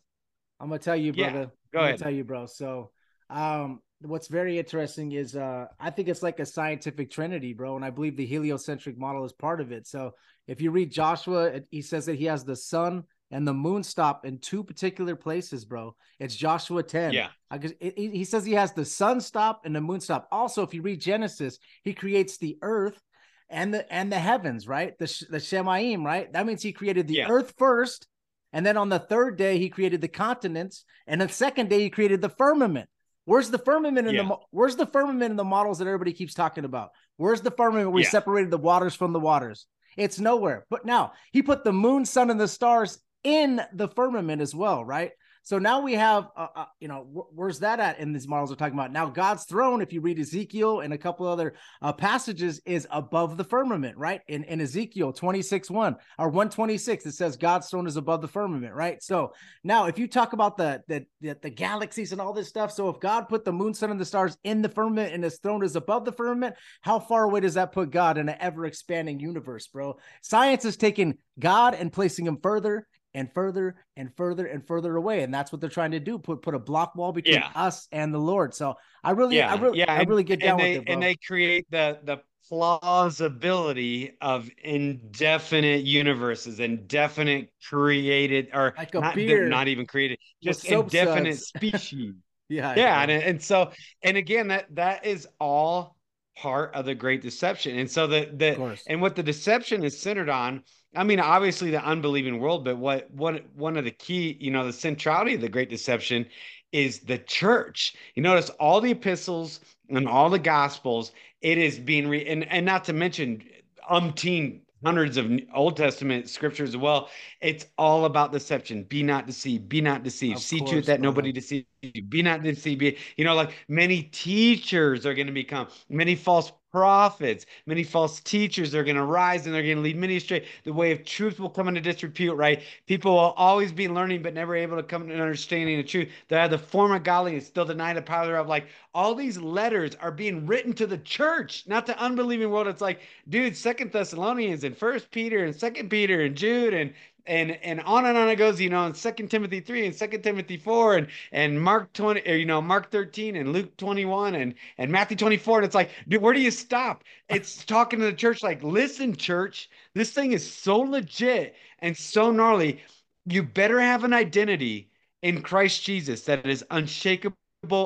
I'm 0.60 0.70
gonna 0.70 0.80
tell 0.80 0.96
you, 0.96 1.12
Yeah, 1.14 1.32
brother. 1.32 1.52
go 1.74 1.80
I'm 1.80 1.86
ahead. 1.86 2.00
tell 2.00 2.12
you, 2.12 2.24
bro. 2.24 2.46
So, 2.46 2.92
um, 3.30 3.82
what's 4.02 4.28
very 4.28 4.58
interesting 4.58 5.12
is, 5.12 5.36
uh, 5.36 5.66
I 5.80 5.90
think 5.90 6.08
it's 6.08 6.24
like 6.24 6.40
a 6.40 6.46
scientific 6.46 7.12
trinity, 7.12 7.54
bro, 7.54 7.76
and 7.76 7.84
I 7.84 7.90
believe 7.90 8.16
the 8.16 8.26
heliocentric 8.26 8.98
model 8.98 9.26
is 9.26 9.34
part 9.34 9.60
of 9.62 9.72
it. 9.72 9.88
So, 9.88 10.12
if 10.48 10.62
you 10.62 10.72
read 10.72 10.92
Joshua, 10.92 11.46
it- 11.46 11.68
he 11.72 11.82
says 11.82 12.06
that 12.06 12.16
he 12.16 12.26
has 12.26 12.44
the 12.46 12.56
sun 12.56 13.04
and 13.34 13.48
the 13.48 13.54
moon 13.54 13.82
stop 13.84 14.26
in 14.26 14.38
two 14.38 14.64
particular 14.64 15.16
places, 15.16 15.66
bro. 15.66 15.96
It's 16.20 16.36
Joshua 16.36 16.84
10. 16.84 17.14
Yeah. 17.14 17.30
I 17.50 17.58
guess 17.58 17.72
it, 17.80 17.96
it- 17.98 18.12
he 18.16 18.24
says 18.26 18.46
he 18.46 18.54
has 18.54 18.74
the 18.74 18.86
sun 18.86 19.20
stop 19.20 19.62
and 19.66 19.76
the 19.76 19.82
moon 19.82 20.00
stop. 20.00 20.28
Also, 20.32 20.62
if 20.62 20.74
you 20.74 20.82
read 20.84 21.02
Genesis, 21.02 21.58
he 21.84 21.94
creates 21.94 22.38
the 22.38 22.58
earth 22.62 23.02
and 23.50 23.74
the 23.74 23.92
and 23.92 24.12
the 24.12 24.20
heavens, 24.20 24.68
right? 24.68 24.98
The 25.00 25.06
the 25.30 25.38
Shamayim, 25.40 26.06
right? 26.06 26.32
That 26.32 26.46
means 26.46 26.62
he 26.62 26.72
created 26.74 27.08
the 27.08 27.16
Yeah. 27.16 27.28
earth 27.30 27.54
first, 27.58 28.08
and 28.54 28.64
then 28.66 28.78
on 28.78 28.90
the 28.90 29.00
third 29.00 29.38
day 29.38 29.58
he 29.58 29.70
created 29.70 30.00
the 30.02 30.08
continents, 30.08 30.86
and 31.08 31.20
the 31.20 31.28
second 31.28 31.70
day 31.70 31.80
he 31.82 31.90
created 31.90 32.22
the 32.22 32.30
firmament. 32.30 32.88
Where's 33.26 33.50
the 33.50 33.58
firmament 33.58 34.08
in 34.08 34.16
Yeah. 34.16 34.24
the 34.28 34.38
Where's 34.52 34.76
the 34.76 34.86
firmament 34.86 35.32
in 35.32 35.38
the 35.38 35.44
models 35.44 35.80
that 35.80 35.88
everybody 35.88 36.14
keeps 36.14 36.34
talking 36.36 36.66
about? 36.66 36.92
Where's 37.18 37.42
the 37.42 37.52
firmament 37.52 37.88
where 37.88 37.96
we 37.96 38.04
Yeah. 38.04 38.10
separated 38.10 38.52
the 38.52 38.58
waters 38.58 38.94
from 38.96 39.12
the 39.12 39.20
waters? 39.20 39.66
It's 39.98 40.20
nowhere. 40.20 40.66
But 40.70 40.86
now 40.86 41.14
he 41.32 41.42
put 41.44 41.64
the 41.64 41.74
moon, 41.74 42.06
sun, 42.06 42.30
and 42.32 42.40
the 42.40 42.48
stars 42.48 43.00
in 43.24 43.62
the 43.74 43.88
firmament 43.88 44.42
as 44.42 44.54
well, 44.54 44.84
right? 44.84 45.12
So 45.46 45.60
now 45.60 45.82
we 45.82 45.94
have, 45.94 46.30
uh, 46.38 46.48
uh, 46.56 46.66
you 46.80 46.88
know, 46.88 47.02
wh- 47.02 47.38
where's 47.38 47.60
that 47.60 47.82
at 47.82 48.00
in 48.00 48.14
these 48.14 48.30
models 48.30 48.50
we're 48.50 48.56
talking 48.56 48.80
about? 48.80 48.94
Now, 48.94 49.10
God's 49.10 49.44
throne, 49.44 49.82
if 49.82 49.92
you 49.92 50.00
read 50.00 50.18
Ezekiel 50.18 50.80
and 50.80 50.94
a 50.94 50.98
couple 50.98 51.28
other 51.28 51.56
uh, 51.82 51.92
passages, 51.92 52.62
is 52.66 52.88
above 52.90 53.36
the 53.36 53.44
firmament, 53.44 53.98
right? 53.98 54.22
In, 54.30 54.46
in 54.46 54.62
Ezekiel 54.62 55.12
26 55.12 55.70
1 55.70 55.96
or 56.18 56.28
126, 56.30 57.06
it 57.06 57.12
says 57.12 57.36
God's 57.36 57.70
throne 57.70 57.88
is 57.88 57.98
above 57.98 58.22
the 58.22 58.28
firmament, 58.28 58.74
right? 58.74 59.04
So 59.04 59.34
now, 59.66 59.88
if 59.88 60.00
you 60.00 60.08
talk 60.08 60.32
about 60.32 60.56
the, 60.56 60.82
the, 60.88 61.06
the, 61.20 61.38
the 61.42 61.50
galaxies 61.50 62.14
and 62.14 62.22
all 62.22 62.32
this 62.32 62.48
stuff, 62.48 62.72
so 62.72 62.88
if 62.88 63.02
God 63.02 63.28
put 63.28 63.44
the 63.44 63.52
moon, 63.52 63.74
sun, 63.74 63.92
and 63.92 64.00
the 64.00 64.06
stars 64.06 64.38
in 64.46 64.62
the 64.62 64.70
firmament 64.70 65.14
and 65.14 65.26
his 65.26 65.40
throne 65.40 65.66
is 65.66 65.76
above 65.76 66.06
the 66.06 66.14
firmament, 66.14 66.56
how 66.82 67.00
far 67.00 67.26
away 67.26 67.42
does 67.42 67.56
that 67.56 67.74
put 67.74 67.92
God 67.92 68.18
in 68.18 68.30
an 68.30 68.38
ever 68.40 68.66
expanding 68.66 69.20
universe, 69.20 69.68
bro? 69.68 69.98
Science 70.22 70.64
is 70.64 70.78
taking 70.78 71.18
God 71.38 71.76
and 71.76 71.92
placing 71.92 72.26
him 72.26 72.38
further 72.42 72.88
and 73.14 73.32
further 73.34 73.76
and 73.96 74.16
further 74.16 74.46
and 74.46 74.66
further 74.66 74.96
away, 74.96 75.24
and 75.24 75.34
that's 75.34 75.52
what 75.52 75.62
they're 75.62 75.70
trying 75.70 75.92
to 75.92 76.00
do. 76.00 76.18
Put 76.18 76.42
put 76.42 76.56
a 76.56 76.60
block 76.60 76.96
wall 76.96 77.12
between 77.12 77.42
Yeah. 77.42 77.50
us 77.56 77.88
and 77.92 78.14
the 78.14 78.20
Lord. 78.20 78.54
So 78.54 78.76
I 79.04 79.12
really, 79.12 79.42
I 79.42 79.56
yeah, 79.56 79.62
really, 79.62 79.80
yeah, 79.80 79.94
I 79.94 80.00
and- 80.02 80.10
really 80.10 80.24
get 80.24 80.42
down 80.42 80.60
and 80.60 80.60
they 80.60 80.72
with 80.74 80.82
it, 80.82 80.86
bro. 80.86 80.94
and 80.94 81.04
they 81.04 81.16
create 81.16 81.66
the 81.70 82.00
the 82.04 82.18
plausibility 82.50 84.18
of 84.22 84.50
indefinite 84.64 85.84
universes, 85.84 86.60
indefinite 86.60 87.50
created 87.68 88.50
or 88.54 88.74
Like 88.78 88.94
a 88.96 89.00
not, 89.00 89.16
not 89.18 89.68
even 89.68 89.86
created, 89.86 90.20
just 90.44 90.66
indefinite 90.66 91.36
suds. 91.40 91.48
species. 91.48 92.14
yeah, 92.50 92.74
yeah 92.76 93.02
and, 93.02 93.12
and 93.12 93.42
so 93.42 93.72
and 94.04 94.18
again 94.18 94.50
that 94.50 94.66
that 94.76 95.06
is 95.06 95.28
all 95.40 95.96
part 96.38 96.74
of 96.76 96.86
the 96.86 96.96
great 96.96 97.22
deception 97.22 97.78
and 97.78 97.90
so 97.90 98.08
the 98.08 98.30
the 98.36 98.78
and 98.88 99.02
what 99.02 99.16
the 99.16 99.24
deception 99.24 99.84
is 99.84 100.02
centered 100.02 100.30
on 100.30 100.64
i 100.96 101.04
mean 101.04 101.20
obviously 101.20 101.72
the 101.72 101.84
unbelieving 101.84 102.40
world 102.40 102.64
but 102.64 102.78
what 102.78 103.10
what 103.12 103.44
one 103.56 103.78
of 103.78 103.86
the 103.86 103.92
key 103.92 104.38
you 104.40 104.52
know 104.52 104.66
the 104.66 104.74
centrality 104.74 105.36
of 105.36 105.42
the 105.42 105.50
great 105.50 105.70
deception 105.70 106.26
is 106.74 107.00
the 107.00 107.20
church. 107.20 107.96
You 108.16 108.24
notice 108.24 108.50
all 108.60 108.82
the 108.82 108.92
epistles 108.92 109.62
and 109.90 110.08
all 110.08 110.30
the 110.30 110.40
gospels 110.40 111.14
it 111.42 111.58
is 111.58 111.80
being 111.80 112.08
re 112.10 112.26
and, 112.26 112.46
and 112.52 112.66
not 112.66 112.84
to 112.86 112.94
mention 112.94 113.44
umpteen 113.90 114.62
hundreds 114.84 115.16
of 115.16 115.32
old 115.54 115.78
testament 115.78 116.28
scriptures 116.28 116.70
as 116.70 116.78
well. 116.78 117.10
It's 117.40 117.68
all 117.78 118.06
about 118.06 118.34
deception. 118.34 118.84
Be 118.84 119.04
not 119.04 119.28
deceived 119.28 119.70
be 119.70 119.80
not 119.80 120.04
deceived. 120.04 120.38
Of 120.38 120.44
see 120.44 120.60
to 120.62 120.80
it 120.80 120.88
that 120.88 121.00
nobody 121.00 121.32
deceives 121.32 121.68
be 121.92 122.22
not 122.22 122.44
deceived. 122.44 122.82
You 123.18 123.26
know 123.26 123.36
like 123.36 123.54
many 123.68 124.04
teachers 124.04 125.06
are 125.06 125.14
going 125.14 125.28
to 125.28 125.34
become 125.34 125.68
many 125.90 126.16
false 126.16 126.52
prophets 126.72 127.46
many 127.68 127.84
false 127.84 128.20
teachers 128.20 128.74
are 128.74 128.84
going 128.84 128.96
to 128.96 129.06
rise 129.06 129.46
and 129.46 129.54
they're 129.54 129.62
going 129.62 129.76
to 129.76 129.82
lead 129.82 129.96
many 129.96 130.18
astray. 130.18 130.48
The 130.64 130.74
way 130.74 130.92
of 130.92 131.06
truth 131.06 131.40
will 131.40 131.50
come 131.50 131.68
into 131.68 131.82
disrepute 131.82 132.36
right? 132.36 132.64
People 132.88 133.14
will 133.14 133.34
always 133.38 133.72
be 133.72 133.88
learning 133.88 134.24
but 134.24 134.34
never 134.34 134.56
able 134.56 134.78
to 134.78 134.84
come 134.84 135.08
to 135.08 135.14
an 135.14 135.22
understanding 135.22 135.80
of 135.80 135.86
truth. 135.86 136.10
They 136.30 136.38
have 136.38 136.50
the 136.50 136.58
form 136.58 136.92
of 136.92 137.04
godliness 137.04 137.46
still 137.46 137.66
deny 137.66 137.94
the 137.94 138.02
power 138.02 138.26
thereof 138.26 138.48
like 138.48 138.68
all 138.96 139.14
these 139.14 139.38
letters 139.38 139.96
are 139.96 140.12
being 140.12 140.48
written 140.48 140.74
to 140.74 140.88
the 140.88 140.98
church 140.98 141.64
not 141.68 141.86
the 141.86 142.00
unbelieving 142.00 142.50
world. 142.50 142.68
It's 142.68 142.82
like 142.82 143.02
dude 143.30 143.56
second 143.56 143.92
thessalonians 143.92 144.64
and 144.64 144.76
first 144.76 145.12
peter 145.12 145.46
and 145.46 145.56
second 145.56 145.90
peter 145.90 146.22
and 146.22 146.36
jude 146.36 146.74
and 146.74 146.94
and 147.26 147.52
and 147.64 147.80
on 147.82 148.06
and 148.06 148.18
on 148.18 148.30
it 148.30 148.36
goes 148.36 148.60
you 148.60 148.70
know 148.70 148.86
in 148.86 148.94
second 148.94 149.30
timothy 149.30 149.60
3 149.60 149.86
and 149.86 149.96
second 149.96 150.22
timothy 150.22 150.58
4 150.58 150.98
and 150.98 151.08
and 151.32 151.62
mark 151.62 151.92
20 151.94 152.22
or, 152.30 152.36
you 152.36 152.46
know 152.46 152.62
mark 152.62 152.92
13 152.92 153.36
and 153.36 153.54
luke 153.54 153.76
21 153.78 154.36
and 154.36 154.56
and 154.78 154.92
matthew 154.92 155.16
24 155.16 155.60
and 155.60 155.66
it's 155.66 155.76
like 155.76 155.90
dude 156.08 156.22
where 156.22 156.34
do 156.34 156.42
you 156.42 156.52
stop? 156.52 157.04
It's 157.30 157.64
talking 157.66 158.00
to 158.00 158.06
the 158.06 158.14
church 158.14 158.44
like 158.44 158.64
listen 158.64 159.16
church 159.16 159.70
this 159.94 160.12
thing 160.12 160.34
is 160.34 160.50
so 160.50 160.80
legit 160.80 161.56
and 161.80 161.96
so 161.96 162.32
gnarly. 162.32 162.82
You 163.26 163.44
better 163.44 163.80
have 163.80 164.04
an 164.04 164.14
identity 164.14 164.90
in 165.22 165.42
christ 165.42 165.84
jesus 165.84 166.22
that 166.24 166.46
is 166.46 166.66
unshakable 166.72 167.38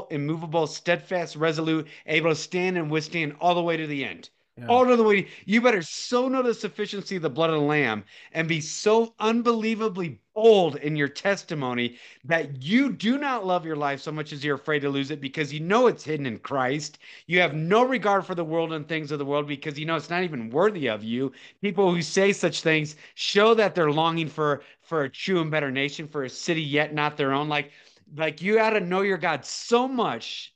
immovable 0.10 0.66
steadfast 0.66 1.36
resolute 1.36 1.88
able 2.08 2.32
to 2.32 2.36
stand 2.36 2.78
and 2.78 2.90
withstand 2.90 3.36
all 3.40 3.54
the 3.54 3.62
way 3.62 3.78
to 3.78 3.86
the 3.86 4.04
end 4.04 4.30
Yeah. 4.58 4.68
all 4.68 4.86
the 4.86 5.04
way 5.04 5.28
you 5.46 5.62
better 5.62 5.82
so 5.82 6.28
know 6.28 6.42
the 6.42 6.54
sufficiency 6.54 7.16
of 7.16 7.22
the 7.22 7.30
blood 7.30 7.50
of 7.50 7.56
the 7.60 7.66
lamb 7.66 8.04
and 8.34 8.48
be 8.48 8.60
so 8.60 9.14
unbelievably 9.20 10.20
bold 10.36 10.76
in 10.78 10.96
your 10.96 11.08
testimony 11.08 11.98
that 12.24 12.62
you 12.62 12.92
do 12.92 13.18
not 13.18 13.46
love 13.46 13.66
your 13.66 13.76
life 13.76 14.02
so 14.02 14.12
much 14.12 14.34
as 14.34 14.44
you're 14.44 14.56
afraid 14.56 14.80
to 14.82 14.90
lose 14.90 15.10
it 15.12 15.22
because 15.22 15.54
you 15.54 15.60
know 15.60 15.88
it's 15.88 16.04
hidden 16.04 16.26
in 16.26 16.38
Christ. 16.40 17.00
You 17.28 17.40
have 17.40 17.54
no 17.54 17.84
regard 17.84 18.26
for 18.26 18.36
the 18.36 18.44
world 18.44 18.74
and 18.74 18.88
things 18.88 19.12
of 19.12 19.20
the 19.20 19.26
world 19.26 19.48
because 19.48 19.80
you 19.80 19.86
know 19.86 19.96
it's 19.96 20.10
not 20.10 20.24
even 20.24 20.50
worthy 20.50 20.88
of 20.88 21.04
you. 21.04 21.32
People 21.62 21.94
who 21.94 22.02
say 22.02 22.34
such 22.34 22.62
things 22.62 22.96
show 23.16 23.54
that 23.56 23.74
they're 23.76 23.92
longing 23.92 24.28
for 24.28 24.64
for 24.82 25.04
a 25.04 25.10
true 25.10 25.42
and 25.42 25.52
better 25.52 25.72
nation, 25.72 26.08
for 26.08 26.24
a 26.24 26.30
city 26.30 26.62
yet 26.62 26.94
not 26.94 27.18
their 27.18 27.34
own. 27.34 27.48
Like 27.50 27.72
like 28.16 28.42
you 28.42 28.56
got 28.56 28.72
to 28.72 28.80
know 28.80 29.02
your 29.02 29.18
God 29.18 29.46
so 29.46 29.88
much 29.88 30.54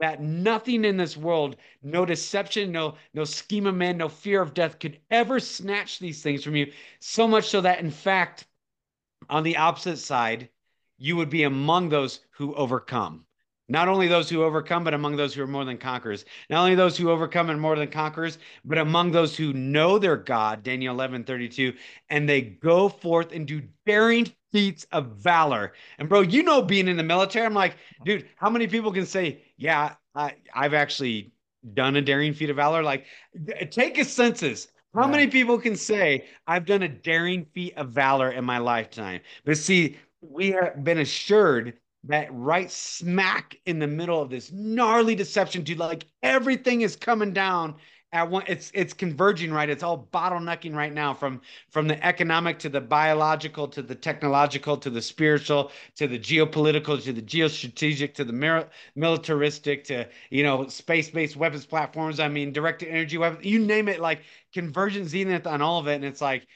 that 0.00 0.22
nothing 0.22 0.84
in 0.84 0.96
this 0.96 1.16
world, 1.16 1.56
no 1.82 2.04
deception, 2.04 2.72
no 2.72 2.94
no 3.14 3.24
scheme 3.24 3.66
of 3.66 3.74
man, 3.74 3.96
no 3.96 4.08
fear 4.08 4.40
of 4.40 4.54
death 4.54 4.78
could 4.78 4.98
ever 5.10 5.40
snatch 5.40 5.98
these 5.98 6.22
things 6.22 6.44
from 6.44 6.56
you. 6.56 6.72
So 7.00 7.28
much 7.28 7.48
so 7.48 7.60
that 7.60 7.80
in 7.80 7.90
fact, 7.90 8.46
on 9.28 9.42
the 9.42 9.56
opposite 9.56 9.98
side, 9.98 10.48
you 10.98 11.16
would 11.16 11.30
be 11.30 11.44
among 11.44 11.88
those 11.88 12.20
who 12.30 12.54
overcome. 12.54 13.24
Not 13.70 13.88
only 13.88 14.08
those 14.08 14.30
who 14.30 14.42
overcome, 14.42 14.82
but 14.82 14.94
among 14.94 15.16
those 15.16 15.34
who 15.34 15.42
are 15.42 15.46
more 15.46 15.64
than 15.64 15.76
conquerors. 15.76 16.24
Not 16.48 16.60
only 16.60 16.74
those 16.74 16.96
who 16.96 17.10
overcome 17.10 17.50
and 17.50 17.60
more 17.60 17.76
than 17.76 17.90
conquerors, 17.90 18.38
but 18.64 18.78
among 18.78 19.10
those 19.12 19.36
who 19.36 19.52
know 19.52 19.98
their 19.98 20.16
God, 20.16 20.62
Daniel 20.62 20.94
11, 20.94 21.24
32, 21.24 21.74
and 22.08 22.26
they 22.26 22.40
go 22.40 22.88
forth 22.88 23.32
and 23.32 23.46
do 23.46 23.62
daring 23.84 24.32
feats 24.52 24.86
of 24.92 25.16
valor. 25.16 25.74
And 25.98 26.08
bro, 26.08 26.20
you 26.22 26.42
know, 26.42 26.62
being 26.62 26.88
in 26.88 26.96
the 26.96 27.02
military, 27.02 27.44
I'm 27.46 27.54
like, 27.54 27.76
dude, 28.04 28.28
how 28.36 28.50
many 28.50 28.66
people 28.66 28.92
can 28.92 29.06
say, 29.06 29.42
yeah, 29.56 29.94
I, 30.14 30.34
I've 30.54 30.74
actually 30.74 31.32
done 31.74 31.96
a 31.96 32.02
daring 32.02 32.32
feat 32.32 32.50
of 32.50 32.56
valor? 32.56 32.82
Like, 32.82 33.06
take 33.70 33.98
a 33.98 34.04
census. 34.04 34.68
How 34.94 35.06
Yeah. 35.06 35.06
many 35.06 35.26
people 35.28 35.58
can 35.58 35.76
say 35.76 36.26
I've 36.46 36.64
done 36.64 36.82
a 36.82 36.88
daring 36.88 37.44
feat 37.54 37.76
of 37.76 37.90
valor 37.90 38.30
in 38.32 38.44
my 38.44 38.58
lifetime? 38.58 39.20
But 39.44 39.58
see, 39.58 39.98
we 40.20 40.50
have 40.52 40.82
been 40.82 40.98
assured 40.98 41.74
that 42.04 42.28
right 42.32 42.70
smack 42.70 43.56
in 43.66 43.78
the 43.78 43.86
middle 43.86 44.20
of 44.22 44.30
this 44.30 44.50
gnarly 44.50 45.14
deception, 45.14 45.62
dude, 45.62 45.78
like 45.78 46.06
everything 46.22 46.80
is 46.80 46.96
coming 46.96 47.32
down 47.32 47.76
at 48.12 48.30
one 48.30 48.42
it's 48.46 48.70
it's 48.74 48.94
converging 48.94 49.52
right? 49.52 49.68
It's 49.68 49.82
all 49.82 50.08
bottlenecking 50.12 50.74
right 50.74 50.92
now 50.92 51.12
from 51.12 51.40
from 51.70 51.88
the 51.88 52.04
economic 52.04 52.58
to 52.60 52.68
the 52.68 52.80
biological 52.80 53.68
to 53.68 53.82
the 53.82 53.94
technological 53.94 54.78
to 54.78 54.88
the 54.88 55.02
spiritual 55.02 55.72
to 55.96 56.06
the 56.06 56.18
geopolitical 56.18 57.02
to 57.02 57.12
the 57.12 57.20
geostrategic 57.20 58.14
to 58.14 58.24
the 58.24 58.32
mir- 58.32 58.68
militaristic 58.94 59.84
to 59.84 60.08
you 60.30 60.42
know 60.42 60.66
space-based 60.68 61.36
weapons 61.36 61.66
platforms. 61.66 62.18
I 62.18 62.28
mean 62.28 62.52
directed 62.52 62.88
energy 62.88 63.18
weapons 63.18 63.44
you 63.44 63.58
name 63.58 63.88
it 63.88 64.00
like 64.00 64.22
convergence 64.54 65.10
zenith 65.10 65.46
on 65.46 65.60
all 65.60 65.78
of 65.78 65.86
it. 65.88 65.96
And 65.96 66.04
it's 66.04 66.22
like 66.22 66.46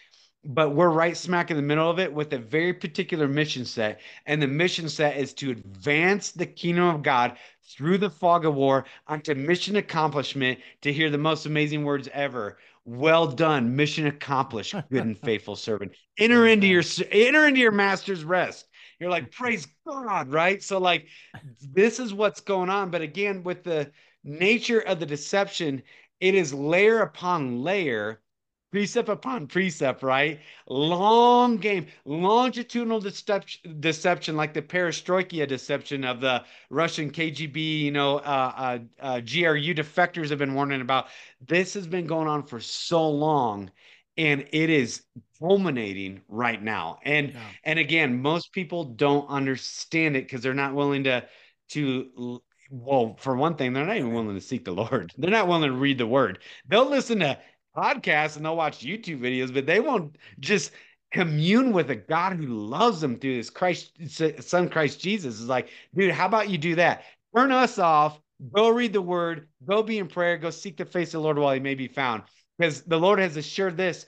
but 0.44 0.74
we're 0.74 0.90
right 0.90 1.16
smack 1.16 1.50
in 1.50 1.56
the 1.56 1.62
middle 1.62 1.88
of 1.88 1.98
it 1.98 2.12
with 2.12 2.32
a 2.32 2.38
very 2.38 2.72
particular 2.72 3.28
mission 3.28 3.64
set. 3.64 4.00
And 4.26 4.42
the 4.42 4.48
mission 4.48 4.88
set 4.88 5.16
is 5.16 5.32
to 5.34 5.52
advance 5.52 6.32
the 6.32 6.46
kingdom 6.46 6.84
of 6.84 7.02
God 7.02 7.36
through 7.62 7.98
the 7.98 8.10
fog 8.10 8.44
of 8.44 8.54
war 8.54 8.84
onto 9.06 9.34
mission 9.34 9.76
accomplishment 9.76 10.58
to 10.82 10.92
hear 10.92 11.10
the 11.10 11.18
most 11.18 11.46
amazing 11.46 11.84
words 11.84 12.08
ever. 12.12 12.58
Well 12.84 13.28
done, 13.28 13.76
mission 13.76 14.08
accomplished, 14.08 14.74
good 14.90 15.04
and 15.04 15.18
faithful 15.18 15.54
servant. 15.54 15.92
Enter 16.18 16.48
into 16.48 16.66
your 16.66 16.82
enter 17.12 17.46
into 17.46 17.60
your 17.60 17.70
master's 17.70 18.24
rest. 18.24 18.66
You're 18.98 19.10
like, 19.10 19.30
praise 19.30 19.68
God, 19.86 20.32
right? 20.32 20.60
So, 20.62 20.78
like, 20.78 21.06
this 21.72 22.00
is 22.00 22.12
what's 22.12 22.40
going 22.40 22.70
on. 22.70 22.90
But 22.90 23.02
again, 23.02 23.44
with 23.44 23.62
the 23.62 23.92
nature 24.24 24.80
of 24.80 24.98
the 24.98 25.06
deception, 25.06 25.82
it 26.20 26.34
is 26.34 26.52
layer 26.52 27.00
upon 27.00 27.62
layer 27.62 28.21
precept 28.72 29.08
upon 29.08 29.46
precept, 29.46 30.02
right? 30.02 30.40
Long 30.66 31.58
game, 31.58 31.86
longitudinal 32.06 33.00
deception, 33.00 33.80
deception 33.80 34.36
like 34.36 34.54
the 34.54 34.62
perestroika 34.62 35.46
deception 35.46 36.04
of 36.04 36.20
the 36.20 36.44
Russian 36.70 37.10
KGB, 37.10 37.80
you 37.82 37.92
know, 37.92 38.16
uh, 38.18 38.52
uh, 38.56 38.78
uh, 39.00 39.20
GRU 39.20 39.74
defectors 39.74 40.30
have 40.30 40.38
been 40.38 40.54
warning 40.54 40.80
about. 40.80 41.08
This 41.46 41.74
has 41.74 41.86
been 41.86 42.06
going 42.06 42.28
on 42.28 42.44
for 42.46 42.60
so 42.60 43.08
long, 43.08 43.70
and 44.16 44.46
it 44.52 44.70
is 44.70 45.02
culminating 45.38 46.22
right 46.28 46.62
now. 46.62 46.98
And 47.04 47.32
Yeah. 47.34 47.40
and 47.64 47.78
again, 47.78 48.22
most 48.22 48.52
people 48.52 48.84
don't 48.84 49.28
understand 49.28 50.16
it 50.16 50.24
because 50.24 50.42
they're 50.42 50.54
not 50.54 50.74
willing 50.74 51.04
to 51.04 51.28
to 51.70 52.42
well, 52.70 53.16
for 53.18 53.36
one 53.36 53.56
thing, 53.56 53.74
they're 53.74 53.84
not 53.84 53.98
even 53.98 54.14
willing 54.14 54.34
to 54.34 54.40
seek 54.40 54.64
the 54.64 54.72
Lord. 54.72 55.12
They're 55.18 55.30
not 55.30 55.46
willing 55.46 55.70
to 55.70 55.76
read 55.76 55.98
the 55.98 56.06
word. 56.06 56.38
They'll 56.66 56.88
listen 56.88 57.18
to 57.20 57.38
podcasts 57.76 58.36
and 58.36 58.44
they'll 58.44 58.56
watch 58.56 58.80
YouTube 58.80 59.20
videos, 59.20 59.52
but 59.52 59.66
they 59.66 59.80
won't 59.80 60.16
just 60.40 60.72
commune 61.12 61.72
with 61.72 61.90
a 61.90 61.96
God 61.96 62.34
who 62.34 62.46
loves 62.46 63.00
them 63.00 63.18
through 63.18 63.36
this 63.36 63.50
Christ 63.50 63.92
son 64.40 64.68
Christ 64.68 65.00
Jesus. 65.00 65.40
Is 65.40 65.48
like, 65.48 65.68
dude, 65.94 66.12
how 66.12 66.26
about 66.26 66.48
you 66.48 66.58
do 66.58 66.74
that? 66.76 67.04
Turn 67.36 67.52
us 67.52 67.78
off, 67.78 68.20
go 68.54 68.68
read 68.68 68.92
the 68.92 69.02
word, 69.02 69.48
go 69.66 69.82
be 69.82 69.98
in 69.98 70.08
prayer, 70.08 70.36
go 70.38 70.50
seek 70.50 70.76
the 70.76 70.84
face 70.84 71.08
of 71.08 71.12
the 71.12 71.20
Lord 71.20 71.38
while 71.38 71.54
he 71.54 71.60
may 71.60 71.74
be 71.74 71.88
found. 71.88 72.22
Because 72.58 72.82
the 72.82 72.98
Lord 72.98 73.18
has 73.18 73.36
assured 73.36 73.76
this, 73.76 74.06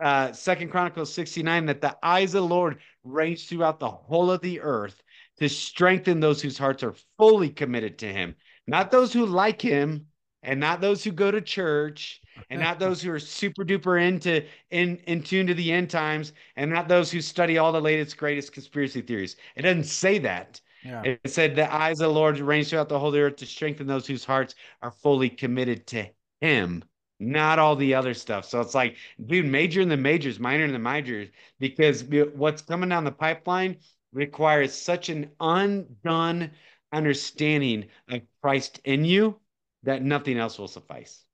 uh, 0.00 0.32
Second 0.32 0.70
Chronicles 0.70 1.12
69, 1.12 1.66
that 1.66 1.80
the 1.80 1.96
eyes 2.02 2.34
of 2.34 2.42
the 2.42 2.54
Lord 2.54 2.78
range 3.04 3.48
throughout 3.48 3.78
the 3.78 3.90
whole 3.90 4.30
of 4.30 4.42
the 4.42 4.60
earth 4.60 5.02
to 5.38 5.48
strengthen 5.48 6.20
those 6.20 6.42
whose 6.42 6.58
hearts 6.58 6.82
are 6.82 6.94
fully 7.18 7.50
committed 7.50 7.98
to 7.98 8.12
him, 8.12 8.34
not 8.66 8.90
those 8.90 9.12
who 9.12 9.26
like 9.26 9.60
him 9.60 10.06
and 10.42 10.60
not 10.60 10.80
those 10.80 11.02
who 11.02 11.12
go 11.12 11.30
to 11.30 11.40
church 11.40 12.20
and 12.50 12.60
not 12.60 12.78
those 12.78 13.02
who 13.02 13.10
are 13.10 13.18
super 13.18 13.64
duper 13.64 14.02
into 14.02 14.44
in 14.70 14.96
in 15.06 15.22
tune 15.22 15.46
to 15.46 15.54
the 15.54 15.72
end 15.72 15.90
times 15.90 16.32
and 16.56 16.70
not 16.70 16.88
those 16.88 17.10
who 17.10 17.20
study 17.20 17.58
all 17.58 17.72
the 17.72 17.80
latest 17.80 18.16
greatest 18.16 18.52
conspiracy 18.52 19.00
theories. 19.00 19.36
It 19.56 19.62
doesn't 19.62 19.84
say 19.84 20.18
that. 20.18 20.60
Yeah. 20.84 21.02
it 21.02 21.20
said 21.26 21.56
the 21.56 21.72
eyes 21.74 22.00
of 22.00 22.08
the 22.08 22.14
lord 22.14 22.38
range 22.38 22.68
throughout 22.68 22.88
the 22.88 22.98
whole 22.98 23.16
earth 23.16 23.36
to 23.36 23.46
strengthen 23.46 23.88
those 23.88 24.06
whose 24.06 24.24
hearts 24.24 24.54
are 24.82 24.92
fully 24.92 25.28
committed 25.28 25.84
to 25.88 26.06
him 26.40 26.84
not 27.18 27.58
all 27.58 27.74
the 27.74 27.94
other 27.94 28.14
stuff. 28.14 28.44
So 28.44 28.60
it's 28.60 28.74
like 28.74 28.96
dude 29.24 29.46
major 29.46 29.80
in 29.80 29.88
the 29.88 29.96
majors 29.96 30.38
minor 30.38 30.64
in 30.64 30.72
the 30.72 30.78
minors 30.78 31.28
because 31.58 32.04
what's 32.04 32.62
coming 32.62 32.90
down 32.90 33.04
the 33.04 33.10
pipeline 33.10 33.78
requires 34.12 34.74
such 34.74 35.08
an 35.08 35.30
undone 35.40 36.50
understanding 36.92 37.86
of 38.08 38.22
christ 38.40 38.80
in 38.84 39.04
you 39.04 39.38
that 39.82 40.02
nothing 40.02 40.38
else 40.38 40.58
will 40.58 40.68
suffice 40.68 41.25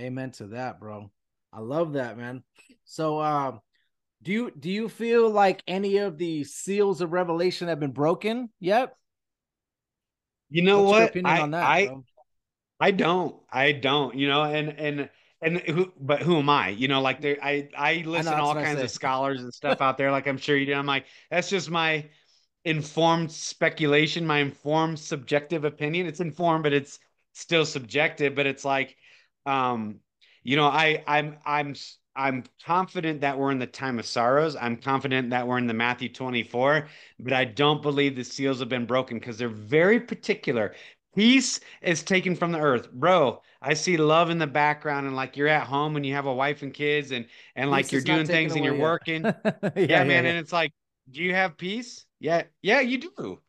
Amen 0.00 0.30
to 0.32 0.46
that, 0.48 0.80
bro. 0.80 1.10
I 1.52 1.60
love 1.60 1.94
that, 1.94 2.16
man. 2.16 2.42
So, 2.84 3.20
um, 3.20 3.60
do 4.22 4.32
you 4.32 4.50
do 4.50 4.70
you 4.70 4.88
feel 4.88 5.30
like 5.30 5.62
any 5.66 5.98
of 5.98 6.18
the 6.18 6.44
seals 6.44 7.00
of 7.00 7.12
revelation 7.12 7.68
have 7.68 7.80
been 7.80 7.92
broken 7.92 8.50
yet? 8.60 8.94
You 10.48 10.62
know 10.62 10.82
What's 10.82 11.14
what? 11.14 11.26
I, 11.26 11.46
that? 11.46 11.54
I, 11.62 11.86
bro? 11.86 12.04
I 12.80 12.90
don't. 12.90 13.36
I 13.50 13.72
don't. 13.72 14.14
You 14.16 14.28
know, 14.28 14.42
and 14.42 14.68
and 14.70 15.10
and 15.42 15.58
who? 15.60 15.92
But 16.00 16.22
who 16.22 16.38
am 16.38 16.48
I? 16.48 16.70
You 16.70 16.88
know, 16.88 17.00
like 17.00 17.20
there. 17.20 17.38
I 17.42 17.68
I 17.76 18.02
listen 18.06 18.26
that's 18.26 18.36
to 18.36 18.42
all 18.42 18.54
kinds 18.54 18.80
of 18.82 18.90
scholars 18.90 19.42
and 19.42 19.52
stuff 19.52 19.80
out 19.80 19.98
there. 19.98 20.10
Like 20.10 20.26
I'm 20.26 20.38
sure 20.38 20.56
you 20.56 20.66
do. 20.66 20.74
I'm 20.74 20.86
like, 20.86 21.06
that's 21.30 21.48
just 21.48 21.70
my 21.70 22.08
informed 22.64 23.32
speculation, 23.32 24.26
my 24.26 24.38
informed 24.38 24.98
subjective 24.98 25.64
opinion. 25.64 26.06
It's 26.06 26.20
informed, 26.20 26.62
but 26.62 26.72
it's 26.72 26.98
still 27.32 27.64
subjective. 27.64 28.34
But 28.34 28.46
it's 28.46 28.64
like, 28.64 28.96
um, 29.46 30.00
you 30.42 30.56
know, 30.56 30.66
I 30.66 31.02
I'm 31.06 31.38
I'm 31.44 31.74
I'm 32.16 32.44
confident 32.64 33.20
that 33.22 33.38
we're 33.38 33.50
in 33.52 33.58
the 33.58 33.66
time 33.66 33.98
of 33.98 34.06
sorrows. 34.06 34.56
I'm 34.56 34.76
confident 34.76 35.30
that 35.30 35.46
we're 35.46 35.58
in 35.58 35.66
the 35.66 35.74
Matthew 35.74 36.08
24, 36.08 36.88
but 37.18 37.32
I 37.32 37.44
don't 37.44 37.82
believe 37.82 38.16
the 38.16 38.24
seals 38.24 38.60
have 38.60 38.68
been 38.68 38.86
broken 38.86 39.18
because 39.18 39.38
they're 39.38 39.48
very 39.48 40.00
particular. 40.00 40.74
Peace 41.16 41.60
is 41.82 42.02
taken 42.04 42.36
from 42.36 42.52
the 42.52 42.60
earth, 42.60 42.90
bro. 42.92 43.42
I 43.60 43.74
see 43.74 43.96
love 43.96 44.30
in 44.30 44.38
the 44.38 44.46
background, 44.46 45.06
and 45.06 45.16
like 45.16 45.36
you're 45.36 45.48
at 45.48 45.66
home 45.66 45.96
and 45.96 46.06
you 46.06 46.14
have 46.14 46.26
a 46.26 46.34
wife 46.34 46.62
and 46.62 46.72
kids, 46.72 47.10
and 47.10 47.26
and 47.56 47.70
like 47.70 47.90
Peace 47.90 47.92
you're 47.92 48.00
doing 48.02 48.28
things 48.28 48.54
and 48.56 48.64
you're 48.64 48.74
yet. 48.74 48.74
working. 48.74 49.28
yeah, 49.76 50.04
Yeah, 50.04 50.04
man. 50.04 50.26
And 50.26 50.38
it's 50.38 50.52
like, 50.52 50.72
do 51.10 51.22
you 51.22 51.34
have 51.34 51.56
peace? 51.56 52.06
Yeah, 52.20 52.44
yeah, 52.62 52.80
you 52.80 52.98
do. 52.98 53.40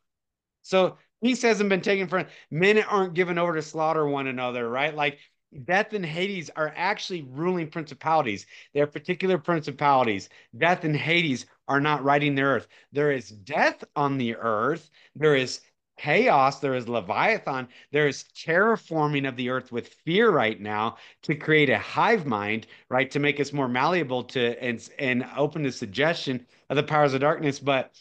So 0.64 0.98
peace 1.24 1.42
hasn't 1.42 1.70
been 1.70 1.82
taken 1.82 2.08
from 2.08 2.28
men 2.50 2.80
aren't 2.80 3.14
given 3.14 3.38
over 3.38 3.56
to 3.56 3.62
slaughter 3.62 4.08
one 4.08 4.28
another, 4.28 4.68
right? 4.70 4.94
Like 4.96 5.20
death 5.64 5.94
and 5.94 6.06
Hades 6.06 6.50
are 6.56 6.74
actually 6.76 7.24
ruling 7.24 7.70
principalities. 7.70 8.46
They're 8.74 8.88
particular 8.88 9.38
principalities. 9.38 10.30
Death 10.58 10.84
and 10.84 10.96
Hades 10.96 11.46
are 11.68 11.82
not 11.82 12.04
riding 12.04 12.36
the 12.36 12.44
earth. 12.44 12.68
There 12.92 13.12
is 13.12 13.30
death 13.30 13.84
on 13.96 14.18
the 14.18 14.36
earth. 14.36 14.90
There 15.16 15.36
is 15.36 15.62
chaos. 15.98 16.60
There 16.60 16.74
is 16.74 16.88
Leviathan. 16.88 17.68
There 17.92 18.08
is 18.08 18.26
terraforming 18.36 19.28
of 19.28 19.36
the 19.36 19.50
earth 19.50 19.72
with 19.72 19.94
fear 20.06 20.32
right 20.32 20.60
now 20.60 20.98
to 21.24 21.36
create 21.36 21.70
a 21.70 21.78
hive 21.78 22.26
mind, 22.26 22.68
right? 22.90 23.10
To 23.12 23.20
make 23.20 23.40
us 23.40 23.54
more 23.54 23.68
malleable 23.68 24.24
to 24.26 24.62
and 24.64 24.88
and 24.98 25.26
open 25.38 25.64
to 25.64 25.72
suggestion 25.72 26.46
of 26.70 26.76
the 26.76 26.84
powers 26.84 27.14
of 27.14 27.22
darkness. 27.22 27.60
But 27.60 27.94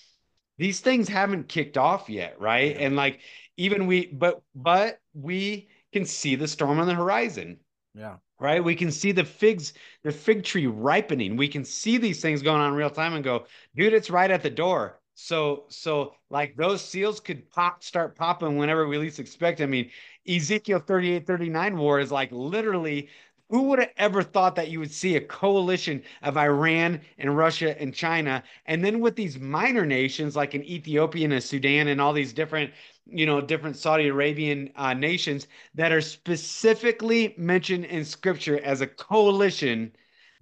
these 0.57 0.81
things 0.81 1.09
haven't 1.09 1.49
kicked 1.49 1.77
off 1.77 2.09
yet, 2.09 2.41
right? 2.41 2.75
Yeah. 2.75 2.87
And 2.87 2.97
like 2.97 3.21
even 3.57 3.87
we, 3.87 4.07
but 4.07 4.43
but 4.55 4.99
we 5.13 5.69
can 5.93 6.05
see 6.05 6.35
the 6.37 6.49
storm 6.49 6.79
on 6.79 6.87
the 6.87 6.95
horizon 6.95 7.59
yeah, 7.95 8.17
right? 8.39 8.63
We 8.63 8.77
can 8.77 8.91
see 8.91 9.13
the 9.13 9.25
figs, 9.25 9.73
the 10.05 10.13
fig 10.13 10.45
tree 10.45 10.67
ripening. 10.67 11.37
We 11.37 11.49
can 11.49 11.65
see 11.65 11.99
these 11.99 12.21
things 12.21 12.43
going 12.43 12.61
on 12.61 12.69
in 12.69 12.75
real 12.75 12.91
time 12.91 13.15
and 13.15 13.25
go, 13.25 13.47
dude, 13.75 13.93
it's 13.93 14.11
right 14.11 14.31
at 14.31 14.43
the 14.43 14.51
door. 14.51 15.01
So, 15.15 15.65
so 15.69 16.15
like 16.31 16.57
those 16.57 16.83
seals 16.83 17.21
could 17.21 17.51
pop, 17.51 17.83
start 17.83 18.17
popping 18.17 18.57
whenever 18.57 18.87
we 18.87 18.97
least 18.97 19.19
expect. 19.19 19.61
I 19.61 19.67
mean, 19.67 19.91
Ezekiel 20.27 20.79
38, 20.79 21.27
39 21.27 21.77
war 21.77 22.01
is 22.01 22.13
like 22.13 22.31
literally 22.33 23.09
who 23.51 23.63
would 23.63 23.81
have 23.81 23.91
ever 23.97 24.23
thought 24.23 24.55
that 24.55 24.71
you 24.71 24.79
would 24.79 24.93
see 24.93 25.17
a 25.17 25.21
coalition 25.21 26.05
of 26.23 26.37
Iran 26.37 27.01
and 27.19 27.37
Russia 27.37 27.79
and 27.83 27.93
China, 27.93 28.45
and 28.67 28.85
then 28.85 29.01
with 29.01 29.17
these 29.17 29.41
minor 29.41 29.85
nations 29.85 30.37
like 30.37 30.55
an 30.55 30.63
Ethiopia 30.63 31.29
and 31.29 31.43
Sudan 31.43 31.89
and 31.89 32.01
all 32.01 32.13
these 32.13 32.33
different, 32.33 32.71
you 33.11 33.27
know, 33.27 33.41
different 33.41 33.77
Saudi 33.77 34.09
Arabian 34.09 34.71
uh, 34.77 34.95
nations 34.95 35.47
that 35.75 35.93
are 35.93 36.01
specifically 36.01 37.35
mentioned 37.37 37.85
in 37.87 38.05
Scripture 38.05 38.61
as 38.63 38.81
a 38.81 38.87
coalition 38.87 39.93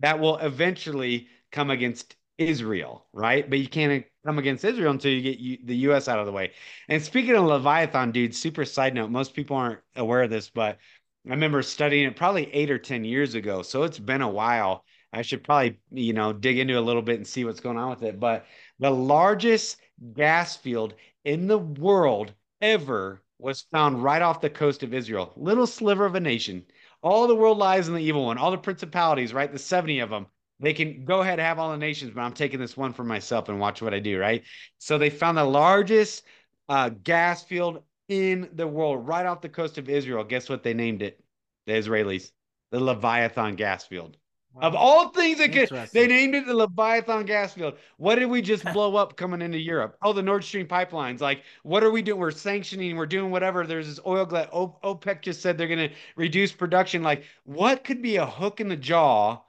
that 0.01 0.19
will 0.19 0.37
eventually 0.39 1.29
come 1.51 1.71
against 1.71 2.17
Israel, 2.39 3.07
right? 3.13 3.49
But 3.49 3.59
you 3.59 3.69
can't 3.69 4.05
come 4.25 4.39
against 4.39 4.65
Israel 4.65 4.93
until 4.93 5.13
you 5.13 5.23
get 5.23 5.67
the 5.67 5.77
U.S. 5.77 6.09
out 6.09 6.21
of 6.21 6.27
the 6.27 6.33
way. 6.33 6.53
And 6.89 7.03
speaking 7.03 7.35
of 7.35 7.45
Leviathan, 7.45 8.13
dude, 8.13 8.35
super 8.35 8.65
side 8.65 8.95
note, 8.95 9.11
most 9.11 9.35
people 9.35 9.57
aren't 9.57 9.81
aware 9.97 10.23
of 10.23 10.31
this, 10.31 10.49
but 10.49 10.79
I 11.27 11.31
remember 11.31 11.63
studying 11.63 12.07
it 12.07 12.17
probably 12.17 12.53
eight 12.55 12.71
or 12.71 12.79
10 12.79 13.05
years 13.05 13.35
ago. 13.35 13.63
So 13.63 13.83
it's 13.83 13.99
been 13.99 14.23
a 14.23 14.29
while. 14.29 14.85
I 15.13 15.23
should 15.23 15.43
probably, 15.43 15.81
you 15.91 16.13
know, 16.13 16.33
dig 16.33 16.59
into 16.59 16.79
a 16.79 16.81
little 16.81 17.03
bit 17.03 17.17
and 17.17 17.27
see 17.27 17.45
what's 17.45 17.61
going 17.61 17.79
on 17.79 17.91
with 17.91 18.03
it. 18.03 18.21
But 18.21 18.47
the 18.79 18.91
largest 18.91 19.79
gas 20.15 20.57
field 20.57 20.95
in 21.25 21.47
the 21.47 21.59
world 21.59 22.33
ever 22.61 23.23
was 23.39 23.63
found 23.73 24.03
right 24.03 24.23
off 24.23 24.41
the 24.41 24.51
coast 24.51 24.83
of 24.83 24.93
Israel. 24.93 25.33
Little 25.37 25.67
sliver 25.67 26.05
of 26.05 26.15
a 26.15 26.21
nation. 26.21 26.65
All 27.03 27.27
the 27.27 27.35
world 27.35 27.59
lies 27.59 27.89
in 27.89 27.95
the 27.95 28.03
evil 28.03 28.25
one, 28.27 28.39
all 28.39 28.51
the 28.51 28.59
principalities, 28.59 29.33
right? 29.33 29.51
The 29.51 29.59
70 29.59 30.01
of 30.01 30.11
them. 30.11 30.27
They 30.61 30.75
can 30.75 31.05
go 31.05 31.21
ahead 31.21 31.39
and 31.39 31.47
have 31.47 31.61
all 31.61 31.71
the 31.71 31.77
nations, 31.77 32.13
but 32.13 32.23
I'm 32.23 32.33
taking 32.33 32.59
this 32.59 32.77
one 32.77 32.93
for 32.93 33.05
myself 33.05 33.49
and 33.49 33.61
watch 33.61 33.81
what 33.81 33.95
I 33.95 34.01
do, 34.01 34.19
right? 34.19 34.43
So 34.79 34.99
they 34.99 35.11
found 35.11 35.39
the 35.39 35.45
largest 35.45 36.25
uh, 36.69 36.89
gas 36.89 37.45
field 37.45 37.83
in 38.09 38.49
the 38.55 38.67
world 38.67 39.07
right 39.07 39.25
off 39.25 39.41
the 39.41 39.49
coast 39.49 39.79
of 39.79 39.89
Israel. 39.89 40.25
Guess 40.25 40.49
what 40.49 40.65
they 40.65 40.75
named 40.75 41.03
it? 41.03 41.21
The 41.67 41.75
Israelis, 41.75 42.33
the 42.73 42.81
Leviathan 42.81 43.55
gas 43.55 43.87
field. 43.87 44.17
Of 44.61 44.75
all 44.75 45.09
things 45.11 45.39
that 45.39 45.53
could, 45.53 45.71
they 45.93 46.07
named 46.07 46.35
it 46.35 46.47
the 46.47 46.55
Leviathan 46.55 47.27
gas 47.27 47.55
field. 47.55 47.75
What 47.97 48.17
did 48.17 48.27
we 48.27 48.43
just 48.43 48.65
blow 48.73 48.97
up 48.97 49.17
coming 49.17 49.43
into 49.43 49.59
Europe? 49.59 49.97
Oh, 50.03 50.13
the 50.13 50.23
Nord 50.23 50.45
Stream 50.45 50.67
pipelines. 50.67 51.21
Like, 51.21 51.43
what 51.63 51.85
are 51.85 51.91
we 51.91 52.03
doing? 52.03 52.19
We're 52.19 52.31
sanctioning, 52.31 52.97
we're 52.97 53.07
doing 53.07 53.31
whatever. 53.31 53.67
There's 53.67 53.87
this 53.87 54.01
oil 54.07 54.25
glut. 54.25 54.51
OPEC 54.53 55.23
just 55.23 55.41
said 55.41 55.57
they're 55.57 55.69
going 55.69 55.89
to 55.91 55.95
reduce 56.17 56.53
production. 56.53 57.03
Like, 57.03 57.25
what 57.45 57.85
could 57.85 58.03
be 58.03 58.17
a 58.17 58.27
hook 58.27 58.61
in 58.61 58.69
the 58.69 58.77
jaw 58.77 59.41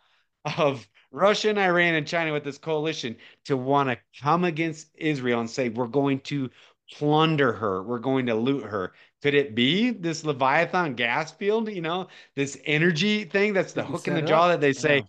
of 0.57 0.87
Russia 1.11 1.49
and 1.49 1.59
Iran 1.59 1.95
and 1.95 2.07
China 2.07 2.31
with 2.31 2.43
this 2.43 2.57
coalition 2.57 3.15
to 3.45 3.57
want 3.57 3.89
to 3.89 3.97
come 4.21 4.43
against 4.43 4.89
Israel 4.95 5.39
and 5.39 5.49
say, 5.49 5.69
we're 5.69 5.87
going 5.87 6.19
to 6.21 6.49
plunder 6.91 7.53
her, 7.53 7.83
we're 7.83 7.99
going 7.99 8.27
to 8.27 8.35
loot 8.35 8.63
her? 8.63 8.93
Could 9.21 9.33
it 9.33 9.55
be 9.55 9.91
this 9.91 10.23
Leviathan 10.23 10.95
gas 10.95 11.31
field, 11.31 11.69
you 11.69 11.81
know, 11.81 12.07
this 12.35 12.57
energy 12.65 13.25
thing 13.25 13.53
that's 13.53 13.73
the 13.73 13.83
hook 13.83 14.07
in 14.07 14.13
the 14.13 14.21
jaw 14.21 14.47
that 14.47 14.61
they 14.61 14.73
say, 14.73 14.97
Yeah. 14.97 15.01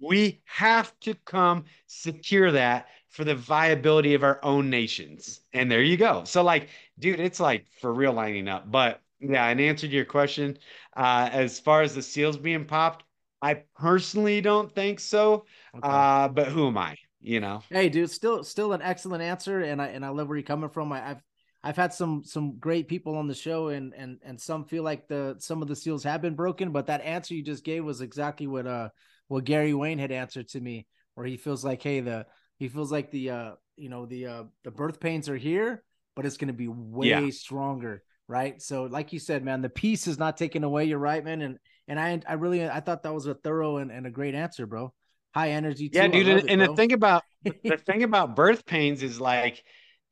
we 0.00 0.42
have 0.44 0.98
to 1.00 1.14
come 1.24 1.64
secure 1.86 2.52
that 2.52 2.88
for 3.08 3.24
the 3.24 3.34
viability 3.34 4.14
of 4.14 4.22
our 4.22 4.38
own 4.44 4.68
nations. 4.68 5.40
And 5.52 5.70
there 5.70 5.82
you 5.82 5.96
go. 5.96 6.24
So, 6.24 6.42
like, 6.42 6.68
dude, 6.98 7.20
it's 7.20 7.40
like 7.40 7.66
for 7.80 7.92
real 7.94 8.12
lining 8.12 8.48
up. 8.48 8.70
But 8.70 9.00
yeah, 9.20 9.48
in 9.48 9.60
answer 9.60 9.86
to 9.88 9.92
your 9.92 10.04
question, 10.04 10.58
uh, 10.96 11.30
as 11.32 11.58
far 11.58 11.82
as 11.82 11.94
the 11.94 12.02
seals 12.02 12.36
being 12.36 12.66
popped, 12.66 13.04
I 13.40 13.62
personally 13.76 14.40
don't 14.40 14.70
think 14.74 15.00
so. 15.00 15.46
Okay. 15.74 15.88
Uh, 15.88 16.28
but 16.28 16.48
who 16.48 16.66
am 16.68 16.76
I? 16.78 16.96
You 17.20 17.40
know? 17.40 17.62
Hey, 17.70 17.88
dude, 17.88 18.10
still 18.10 18.44
still 18.44 18.72
an 18.72 18.82
excellent 18.82 19.22
answer, 19.22 19.60
and 19.60 19.80
I 19.80 19.88
and 19.88 20.04
I 20.04 20.10
love 20.10 20.28
where 20.28 20.36
you're 20.36 20.44
coming 20.44 20.68
from. 20.70 20.92
I, 20.92 21.10
I've 21.10 21.22
I've 21.62 21.76
had 21.76 21.92
some 21.92 22.22
some 22.24 22.58
great 22.58 22.88
people 22.88 23.16
on 23.16 23.26
the 23.26 23.34
show, 23.34 23.68
and 23.68 23.92
and 23.94 24.18
and 24.24 24.40
some 24.40 24.64
feel 24.64 24.82
like 24.82 25.08
the 25.08 25.36
some 25.38 25.62
of 25.62 25.68
the 25.68 25.76
seals 25.76 26.04
have 26.04 26.22
been 26.22 26.34
broken, 26.34 26.70
but 26.72 26.86
that 26.86 27.02
answer 27.02 27.34
you 27.34 27.42
just 27.42 27.64
gave 27.64 27.84
was 27.84 28.00
exactly 28.00 28.46
what 28.46 28.66
uh 28.66 28.90
what 29.28 29.44
Gary 29.44 29.74
Wayne 29.74 29.98
had 29.98 30.12
answered 30.12 30.48
to 30.48 30.60
me, 30.60 30.86
where 31.14 31.26
he 31.26 31.36
feels 31.36 31.64
like, 31.64 31.82
hey, 31.82 32.00
the 32.00 32.26
he 32.58 32.68
feels 32.68 32.92
like 32.92 33.10
the 33.10 33.30
uh 33.30 33.50
you 33.76 33.88
know 33.88 34.06
the 34.06 34.26
uh 34.26 34.44
the 34.64 34.70
birth 34.70 35.00
pains 35.00 35.28
are 35.28 35.36
here, 35.36 35.82
but 36.14 36.24
it's 36.26 36.36
gonna 36.36 36.52
be 36.52 36.68
way 36.68 37.08
Yeah. 37.08 37.30
stronger, 37.30 38.02
right? 38.28 38.60
So, 38.62 38.84
like 38.84 39.12
you 39.12 39.18
said, 39.18 39.44
man, 39.44 39.62
the 39.62 39.68
peace 39.68 40.06
is 40.06 40.18
not 40.18 40.36
taken 40.36 40.62
away. 40.64 40.84
You're 40.84 40.98
right, 40.98 41.24
man, 41.24 41.42
and 41.42 41.58
and 41.88 41.98
I 41.98 42.20
I 42.28 42.34
really 42.34 42.68
I 42.68 42.80
thought 42.80 43.02
that 43.02 43.14
was 43.14 43.26
a 43.26 43.34
thorough 43.34 43.78
and, 43.78 43.90
and 43.90 44.06
a 44.06 44.10
great 44.10 44.34
answer, 44.34 44.66
bro. 44.66 44.92
High 45.34 45.50
energy, 45.50 45.88
too. 45.90 45.98
Yeah, 45.98 46.08
dude. 46.08 46.28
And, 46.28 46.38
it, 46.40 46.50
and 46.50 46.60
the 46.60 46.68
thing 46.68 46.92
about 46.92 47.24
the 47.66 47.76
thing 47.76 48.02
about 48.02 48.36
birth 48.36 48.64
pains 48.66 49.02
is 49.02 49.20
like, 49.20 49.62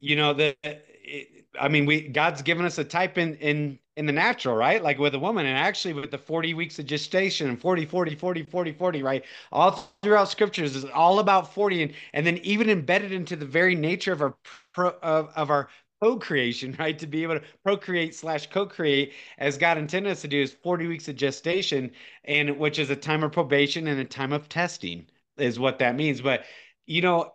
you 0.01 0.17
know, 0.17 0.35
the 0.35 0.57
it, 1.05 1.47
I 1.61 1.69
mean, 1.69 1.87
we 1.87 2.09
God's 2.09 2.43
given 2.43 2.65
us 2.65 2.79
a 2.79 2.85
type 2.85 3.19
in 3.19 3.37
in 3.37 3.79
in 3.97 4.07
the 4.07 4.13
natural, 4.13 4.57
right? 4.57 4.83
Like 4.83 4.99
with 4.99 5.15
a 5.15 5.19
woman, 5.19 5.47
and 5.47 5.57
actually 5.57 5.95
with 5.95 6.11
the 6.11 6.19
40 6.19 6.55
weeks 6.55 6.79
of 6.79 6.87
gestation 6.87 7.49
and 7.49 7.61
40, 7.61 7.87
40, 7.87 8.15
40, 8.17 8.43
40, 8.45 8.73
40, 8.73 9.03
right? 9.03 9.25
All 9.53 9.93
throughout 10.03 10.29
scriptures 10.29 10.75
is 10.75 10.85
all 10.87 11.21
about 11.21 11.55
40, 11.55 11.83
and 11.85 11.95
and 12.13 12.27
then 12.27 12.39
even 12.39 12.71
embedded 12.71 13.13
into 13.13 13.37
the 13.37 13.47
very 13.47 13.75
nature 13.75 14.13
of 14.13 14.23
our 14.23 14.35
pro, 14.73 14.91
of, 15.03 15.31
of 15.37 15.51
our 15.51 15.69
co-creation, 16.03 16.75
right? 16.79 16.99
To 16.99 17.07
be 17.07 17.23
able 17.23 17.39
to 17.39 17.45
procreate 17.65 18.15
slash 18.15 18.49
co-create 18.49 19.13
as 19.39 19.59
God 19.59 19.79
intended 19.79 20.11
us 20.11 20.23
to 20.23 20.29
do 20.29 20.43
is 20.43 20.53
40 20.53 20.87
weeks 20.87 21.09
of 21.09 21.17
gestation, 21.17 21.93
and 22.25 22.59
which 22.59 22.79
is 22.79 22.91
a 22.91 22.97
time 22.97 23.23
of 23.23 23.33
probation 23.33 23.87
and 23.89 24.01
a 24.01 24.05
time 24.05 24.33
of 24.33 24.49
testing, 24.49 25.07
is 25.39 25.59
what 25.59 25.79
that 25.79 25.97
means. 25.97 26.21
But 26.21 26.45
you 26.87 27.03
know, 27.03 27.35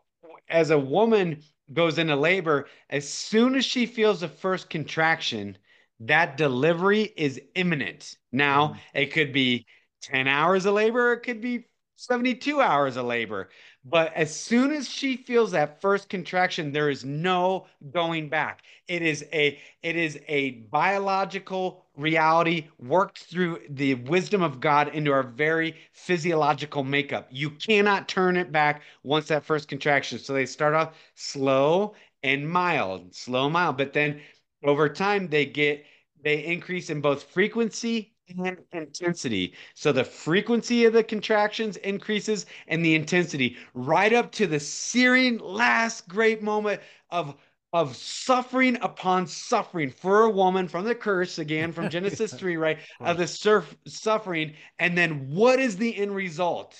as 0.49 0.71
a 0.71 0.79
woman 0.79 1.41
goes 1.73 1.97
into 1.97 2.15
labor, 2.15 2.67
as 2.89 3.07
soon 3.07 3.55
as 3.55 3.65
she 3.65 3.85
feels 3.85 4.21
the 4.21 4.27
first 4.27 4.69
contraction, 4.69 5.57
that 6.01 6.37
delivery 6.37 7.13
is 7.17 7.41
imminent. 7.55 8.17
Now, 8.31 8.69
mm-hmm. 8.69 8.77
it 8.93 9.13
could 9.13 9.33
be 9.33 9.65
10 10.01 10.27
hours 10.27 10.65
of 10.65 10.73
labor, 10.73 11.13
it 11.13 11.21
could 11.21 11.41
be 11.41 11.65
72 11.95 12.61
hours 12.61 12.95
of 12.95 13.05
labor. 13.05 13.49
But 13.83 14.13
as 14.13 14.33
soon 14.33 14.71
as 14.71 14.87
she 14.89 15.17
feels 15.17 15.51
that 15.51 15.81
first 15.81 16.09
contraction, 16.09 16.71
there 16.71 16.89
is 16.89 17.03
no 17.03 17.67
going 17.91 18.29
back. 18.29 18.61
It 18.87 19.01
is 19.01 19.25
a 19.33 19.59
it 19.83 19.95
is 19.95 20.19
a 20.27 20.51
biological 20.71 21.85
reality 21.99 22.67
worked 22.79 23.19
through 23.19 23.59
the 23.69 23.95
wisdom 23.95 24.41
of 24.41 24.59
God 24.59 24.89
into 24.95 25.11
our 25.11 25.23
very 25.23 25.75
physiological 25.91 26.83
makeup. 26.83 27.27
You 27.29 27.51
cannot 27.51 28.07
turn 28.07 28.37
it 28.37 28.51
back 28.51 28.81
once 29.03 29.27
that 29.27 29.45
first 29.45 29.67
contraction. 29.67 30.17
So 30.19 30.33
they 30.33 30.45
start 30.45 30.73
off 30.73 30.95
slow 31.15 31.93
and 32.23 32.49
mild, 32.49 33.13
slow, 33.13 33.49
mild, 33.49 33.77
but 33.77 33.93
then 33.93 34.21
over 34.63 34.89
time 34.89 35.27
they 35.27 35.45
get 35.45 35.85
they 36.21 36.43
increase 36.45 36.89
in 36.89 36.99
both 36.99 37.23
frequency 37.23 38.13
and 38.37 38.57
intensity. 38.73 39.53
So 39.73 39.91
the 39.91 40.03
frequency 40.03 40.85
of 40.85 40.93
the 40.93 41.03
contractions 41.03 41.77
increases 41.77 42.45
and 42.67 42.83
the 42.83 42.95
intensity 42.95 43.57
right 43.73 44.13
up 44.13 44.31
to 44.33 44.47
the 44.47 44.59
searing 44.59 45.37
last 45.39 46.07
great 46.07 46.43
moment 46.43 46.81
of 47.09 47.35
of 47.71 47.95
suffering 47.95 48.77
upon 48.81 49.27
suffering 49.27 49.91
for 49.91 50.23
a 50.23 50.29
woman 50.29 50.67
from 50.67 50.85
the 50.85 50.95
curse 50.95 51.37
again 51.37 51.71
from 51.71 51.89
Genesis 51.89 52.33
3 52.33 52.57
right 52.57 52.79
of 52.99 53.17
the 53.17 53.27
surf 53.27 53.75
suffering. 53.85 54.53
And 54.79 54.97
then 54.97 55.29
what 55.29 55.59
is 55.59 55.77
the 55.77 55.95
end 55.95 56.15
result? 56.15 56.75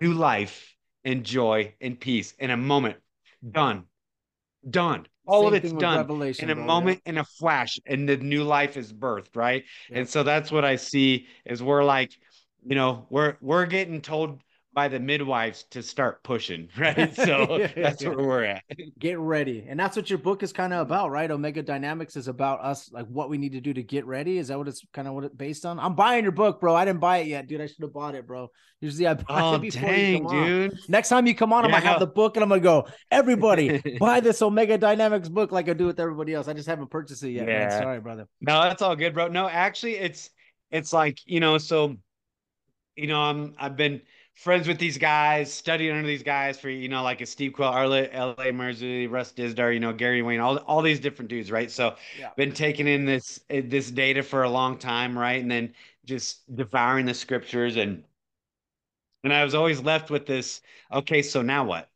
New 0.00 0.14
life 0.14 0.76
and 1.04 1.24
joy 1.24 1.74
and 1.80 1.98
peace. 1.98 2.34
In 2.38 2.50
a 2.50 2.56
moment. 2.56 2.96
Done. 3.48 3.84
Done. 4.68 5.06
All 5.26 5.46
of 5.48 5.54
it's 5.54 5.72
done. 5.72 5.98
Revelation, 5.98 6.44
in 6.44 6.50
a 6.50 6.54
bro, 6.54 6.62
yeah. 6.62 6.66
moment 6.66 7.02
in 7.06 7.18
a 7.18 7.24
flash 7.24 7.78
and 7.86 8.08
the 8.08 8.16
new 8.16 8.44
life 8.44 8.76
is 8.76 8.92
birthed 8.92 9.36
right? 9.36 9.64
Yeah. 9.88 9.98
and 9.98 10.08
so 10.08 10.22
that's 10.22 10.50
what 10.50 10.64
i 10.64 10.74
see 10.74 11.28
is 11.44 11.62
we're 11.62 11.84
like 11.84 12.10
you 12.66 12.74
know 12.74 13.06
we're 13.10 13.36
we're 13.40 13.66
getting 13.66 14.00
told 14.00 14.40
by 14.72 14.86
the 14.88 15.00
midwives 15.00 15.64
to 15.64 15.82
start 15.82 16.22
pushing 16.22 16.68
right? 16.78 17.14
So 17.16 17.56
Yeah, 17.58 17.72
that's 17.74 18.02
yeah. 18.02 18.10
where 18.10 18.26
we're 18.26 18.44
at. 18.44 18.62
Get 18.98 19.18
ready. 19.18 19.66
And 19.68 19.78
that's 19.78 19.96
what 19.96 20.08
your 20.08 20.18
book 20.18 20.42
is 20.42 20.52
kind 20.52 20.72
of 20.72 20.80
about 20.80 21.10
right? 21.10 21.30
Omega 21.30 21.62
dynamics 21.62 22.16
is 22.16 22.28
about 22.28 22.60
us 22.60 22.90
like 22.92 23.06
what 23.06 23.28
we 23.30 23.38
need 23.38 23.52
to 23.52 23.60
do 23.60 23.72
to 23.74 23.82
get 23.82 24.06
ready. 24.06 24.38
Is 24.38 24.48
that 24.48 24.58
what 24.58 24.68
it's 24.68 24.82
kind 24.92 25.08
of 25.08 25.14
what 25.14 25.24
it's 25.24 25.34
based 25.34 25.66
on? 25.66 25.80
I'm 25.80 25.94
buying 25.94 26.22
your 26.22 26.32
book 26.32 26.60
bro. 26.60 26.74
I 26.74 26.84
didn't 26.84 27.00
buy 27.00 27.18
it 27.18 27.26
yet. 27.26 27.48
Dude 27.48 27.60
i 27.60 27.66
should 27.66 27.82
have 27.82 27.92
bought 27.92 28.14
it 28.14 28.26
bro. 28.26 28.48
Usually 28.80 29.06
i 29.06 29.14
buy 29.14 29.24
oh 29.28 29.54
it 29.54 29.60
before 29.60 29.94
you 29.94 29.96
dang 29.96 30.24
come 30.24 30.26
on. 30.26 30.46
dude. 30.46 30.78
Next 30.88 31.08
time 31.08 31.26
you 31.26 31.34
come 31.34 31.52
on 31.52 31.64
i'm 31.64 31.70
gonna 31.70 31.84
have 31.84 32.00
the 32.00 32.06
book 32.06 32.36
and 32.36 32.42
i'm 32.44 32.48
gonna 32.48 32.60
go 32.60 32.86
everybody 33.10 33.82
buy 33.98 34.20
this 34.20 34.40
omega 34.40 34.78
dynamics 34.78 35.28
book 35.28 35.52
like 35.52 35.68
i 35.68 35.72
do 35.72 35.86
with 35.86 36.00
everybody 36.00 36.32
else. 36.34 36.48
I 36.48 36.52
just 36.54 36.68
haven't 36.68 36.90
purchased 36.90 37.22
it 37.24 37.30
yet 37.32 37.46
man. 37.46 37.70
Sorry 37.72 38.00
brother. 38.00 38.26
No, 38.40 38.62
that's 38.62 38.82
all 38.82 38.94
good, 38.96 39.14
bro. 39.14 39.28
No, 39.28 39.48
actually, 39.48 39.96
it's 39.96 40.30
it's 40.70 40.92
like 40.92 41.18
you 41.26 41.40
know, 41.40 41.58
so 41.58 41.96
you 42.96 43.06
know, 43.06 43.20
I'm 43.20 43.54
I've 43.58 43.76
been 43.76 44.00
friends 44.40 44.66
with 44.66 44.78
these 44.78 44.96
guys, 44.96 45.52
studying 45.52 45.94
under 45.94 46.06
these 46.08 46.22
guys 46.22 46.58
for 46.58 46.70
you 46.70 46.88
know, 46.88 47.02
like 47.02 47.20
a 47.20 47.26
Steve 47.26 47.52
Quayle, 47.52 47.74
L.A. 47.74 48.10
L.A. 48.10 48.52
Marzulli, 48.52 49.10
Russ 49.10 49.32
Dizdar, 49.32 49.72
you 49.74 49.80
know, 49.80 49.92
Gary 49.92 50.22
Wayne, 50.22 50.40
all 50.40 50.56
all 50.58 50.80
these 50.82 50.98
different 51.00 51.28
dudes, 51.28 51.50
right? 51.50 51.70
So, 51.70 51.96
Yeah. 52.18 52.30
been 52.36 52.52
taking 52.52 52.88
in 52.88 53.04
this 53.04 53.40
eh, 53.50 53.62
this 53.64 53.90
data 53.90 54.22
for 54.22 54.42
a 54.42 54.50
long 54.50 54.78
time, 54.78 55.18
right? 55.18 55.40
And 55.40 55.50
then 55.50 55.74
just 56.06 56.54
devouring 56.56 57.06
the 57.06 57.14
scriptures 57.14 57.76
and 57.76 58.02
and 59.22 59.32
I 59.32 59.44
was 59.44 59.54
always 59.54 59.80
left 59.80 60.10
with 60.10 60.26
this. 60.26 60.62
Okay, 60.92 61.22
so 61.22 61.42
now 61.42 61.64
what? 61.64 61.88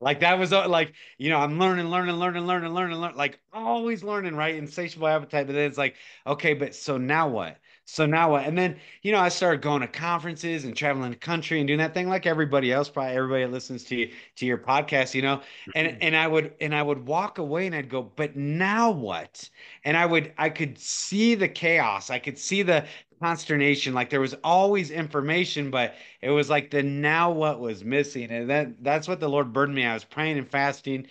Like 0.00 0.20
that 0.20 0.38
was 0.38 0.52
uh, 0.52 0.68
like, 0.68 0.94
you 1.18 1.30
know, 1.30 1.38
I'm 1.38 1.58
learning, 1.58 1.86
learning, 1.88 2.16
learning, 2.16 2.46
learning, 2.46 2.74
learning, 2.74 2.98
learning, 2.98 3.16
like 3.16 3.40
always 3.52 4.04
learning, 4.04 4.36
right? 4.36 4.54
Insatiable 4.56 5.06
appetite. 5.08 5.46
But 5.46 5.54
then 5.54 5.66
it's 5.66 5.78
like, 5.78 5.96
okay, 6.26 6.54
but 6.54 6.74
so 6.74 6.98
now 6.98 7.28
what? 7.28 7.58
So 7.86 8.06
now 8.06 8.30
what? 8.32 8.44
And 8.46 8.56
then, 8.56 8.76
you 9.02 9.12
know, 9.12 9.20
I 9.20 9.28
started 9.28 9.60
going 9.60 9.82
to 9.82 9.86
conferences 9.86 10.64
and 10.64 10.74
traveling 10.74 11.10
the 11.10 11.16
country 11.16 11.60
and 11.60 11.66
doing 11.66 11.78
that 11.78 11.92
thing 11.92 12.08
like 12.08 12.26
everybody 12.26 12.72
else, 12.72 12.88
probably 12.88 13.14
everybody 13.14 13.44
that 13.44 13.52
listens 13.52 13.84
to 13.84 13.96
you, 13.96 14.10
to 14.36 14.46
your 14.46 14.56
podcast, 14.56 15.14
you 15.14 15.22
know. 15.22 15.42
And 15.74 15.88
mm-hmm. 15.88 15.98
and 16.00 16.16
I 16.16 16.26
would 16.26 16.54
and 16.60 16.74
I 16.74 16.82
would 16.82 17.06
walk 17.06 17.38
away 17.38 17.66
and 17.66 17.74
I'd 17.74 17.90
go, 17.90 18.02
but 18.02 18.36
now 18.36 18.90
what? 18.90 19.48
And 19.84 19.96
I 19.96 20.06
would 20.06 20.32
I 20.38 20.48
could 20.48 20.78
see 20.78 21.34
the 21.34 21.48
chaos. 21.48 22.08
I 22.08 22.18
could 22.18 22.38
see 22.38 22.62
the 22.62 22.86
consternation. 23.22 23.94
Like 23.94 24.10
there 24.10 24.20
was 24.20 24.34
always 24.42 24.90
information, 24.90 25.70
but 25.70 25.94
it 26.20 26.30
was 26.30 26.50
like 26.50 26.70
the 26.70 26.82
now 26.82 27.30
what 27.30 27.60
was 27.60 27.84
missing. 27.84 28.30
And 28.30 28.48
that 28.50 28.82
that's 28.82 29.08
what 29.08 29.20
the 29.20 29.28
Lord 29.28 29.52
burdened 29.52 29.76
me. 29.76 29.84
I 29.84 29.94
was 29.94 30.04
praying 30.04 30.38
and 30.38 30.48
fasting, 30.48 31.06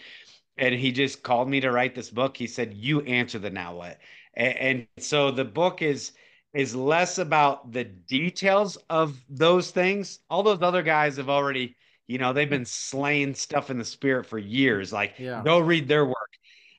and 0.57 0.75
he 0.75 0.91
just 0.91 1.23
called 1.23 1.49
me 1.49 1.59
to 1.61 1.71
write 1.71 1.95
this 1.95 2.09
book. 2.09 2.37
He 2.37 2.47
said, 2.47 2.73
You 2.73 3.01
answer 3.01 3.39
the 3.39 3.49
now 3.49 3.75
what. 3.75 3.99
And, 4.33 4.57
and 4.57 4.87
so 5.03 5.31
the 5.31 5.45
book 5.45 5.81
is 5.81 6.13
is 6.53 6.75
less 6.75 7.17
about 7.17 7.71
the 7.71 7.83
details 7.83 8.77
of 8.89 9.19
those 9.29 9.71
things. 9.71 10.19
All 10.29 10.43
those 10.43 10.61
other 10.61 10.83
guys 10.83 11.17
have 11.17 11.29
already, 11.29 11.75
you 12.07 12.17
know, 12.19 12.31
they've 12.33 12.49
been 12.49 12.65
slaying 12.65 13.33
stuff 13.35 13.69
in 13.69 13.77
the 13.77 13.85
spirit 13.85 14.25
for 14.25 14.37
years. 14.37 14.93
Like, 14.93 15.15
Yeah. 15.17 15.41
go 15.43 15.59
read 15.59 15.87
their 15.87 16.05
work. 16.05 16.15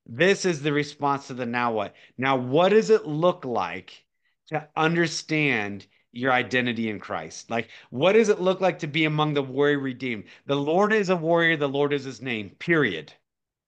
This 0.07 0.45
is 0.45 0.63
the 0.63 0.73
response 0.73 1.27
to 1.29 1.35
the 1.35 1.47
now 1.47 1.73
what. 1.73 1.95
Now, 2.19 2.37
what 2.37 2.69
does 2.69 2.91
it 2.91 3.07
look 3.07 3.45
like 3.45 4.05
to 4.49 4.69
understand 4.77 5.87
your 6.13 6.31
identity 6.33 6.89
in 6.91 7.01
Christ? 7.01 7.51
Like, 7.51 7.71
what 7.91 8.13
does 8.13 8.29
it 8.29 8.41
look 8.41 8.61
like 8.61 8.79
to 8.81 8.87
be 8.87 9.07
among 9.07 9.35
the 9.35 9.43
warrior 9.43 9.79
redeemed? 9.79 10.25
The 10.47 10.57
Lord 10.57 10.93
is 10.93 11.09
a 11.09 11.17
warrior, 11.17 11.57
the 11.57 11.69
Lord 11.69 11.93
is 11.93 12.05
his 12.05 12.21
name, 12.23 12.51
period. 12.59 13.13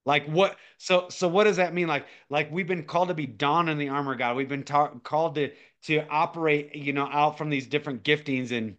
Like 0.05 0.27
what? 0.27 0.57
So 0.79 1.09
so 1.09 1.27
what 1.27 1.45
does 1.45 1.57
that 1.57 1.75
mean? 1.75 1.89
Like 1.89 2.07
like 2.31 2.51
we've 2.53 2.69
been 2.69 2.85
called 2.85 3.09
to 3.09 3.15
be 3.15 3.27
dawn 3.27 3.69
in 3.69 3.77
the 3.77 3.89
armor 3.89 4.13
of 4.13 4.19
God. 4.19 4.37
We've 4.37 4.49
been 4.49 4.63
ta- 4.63 4.93
called 5.03 5.35
to 5.35 5.51
to 5.87 6.07
operate, 6.09 6.75
you 6.75 6.93
know, 6.93 7.09
out 7.11 7.39
from 7.39 7.51
these 7.51 7.67
different 7.67 8.03
giftings 8.03 8.53
and 8.53 8.77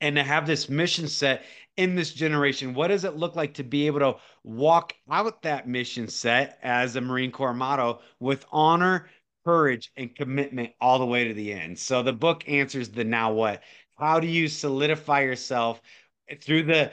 and 0.00 0.16
to 0.16 0.22
have 0.22 0.46
this 0.46 0.68
mission 0.68 1.08
set 1.08 1.44
in 1.76 1.94
this 1.94 2.12
generation. 2.12 2.74
What 2.74 2.88
does 2.88 3.04
it 3.04 3.16
look 3.16 3.36
like 3.36 3.54
to 3.54 3.64
be 3.64 3.86
able 3.86 4.00
to 4.00 4.16
walk 4.44 4.94
out 5.10 5.42
that 5.42 5.68
mission 5.68 6.08
set 6.08 6.58
as 6.62 6.96
a 6.96 7.00
Marine 7.00 7.30
Corps 7.32 7.52
motto 7.54 8.00
with 8.18 8.46
honor, 8.50 9.10
courage, 9.44 9.92
and 9.96 10.14
commitment 10.14 10.72
all 10.80 10.98
the 10.98 11.06
way 11.06 11.28
to 11.28 11.34
the 11.34 11.52
end? 11.52 11.78
So 11.78 12.02
the 12.02 12.12
book 12.14 12.48
answers 12.48 12.88
the 12.88 13.04
now 13.04 13.32
what. 13.32 13.62
How 13.98 14.20
do 14.20 14.26
you 14.26 14.48
solidify 14.48 15.20
yourself 15.22 15.82
through 16.40 16.62
the 16.62 16.92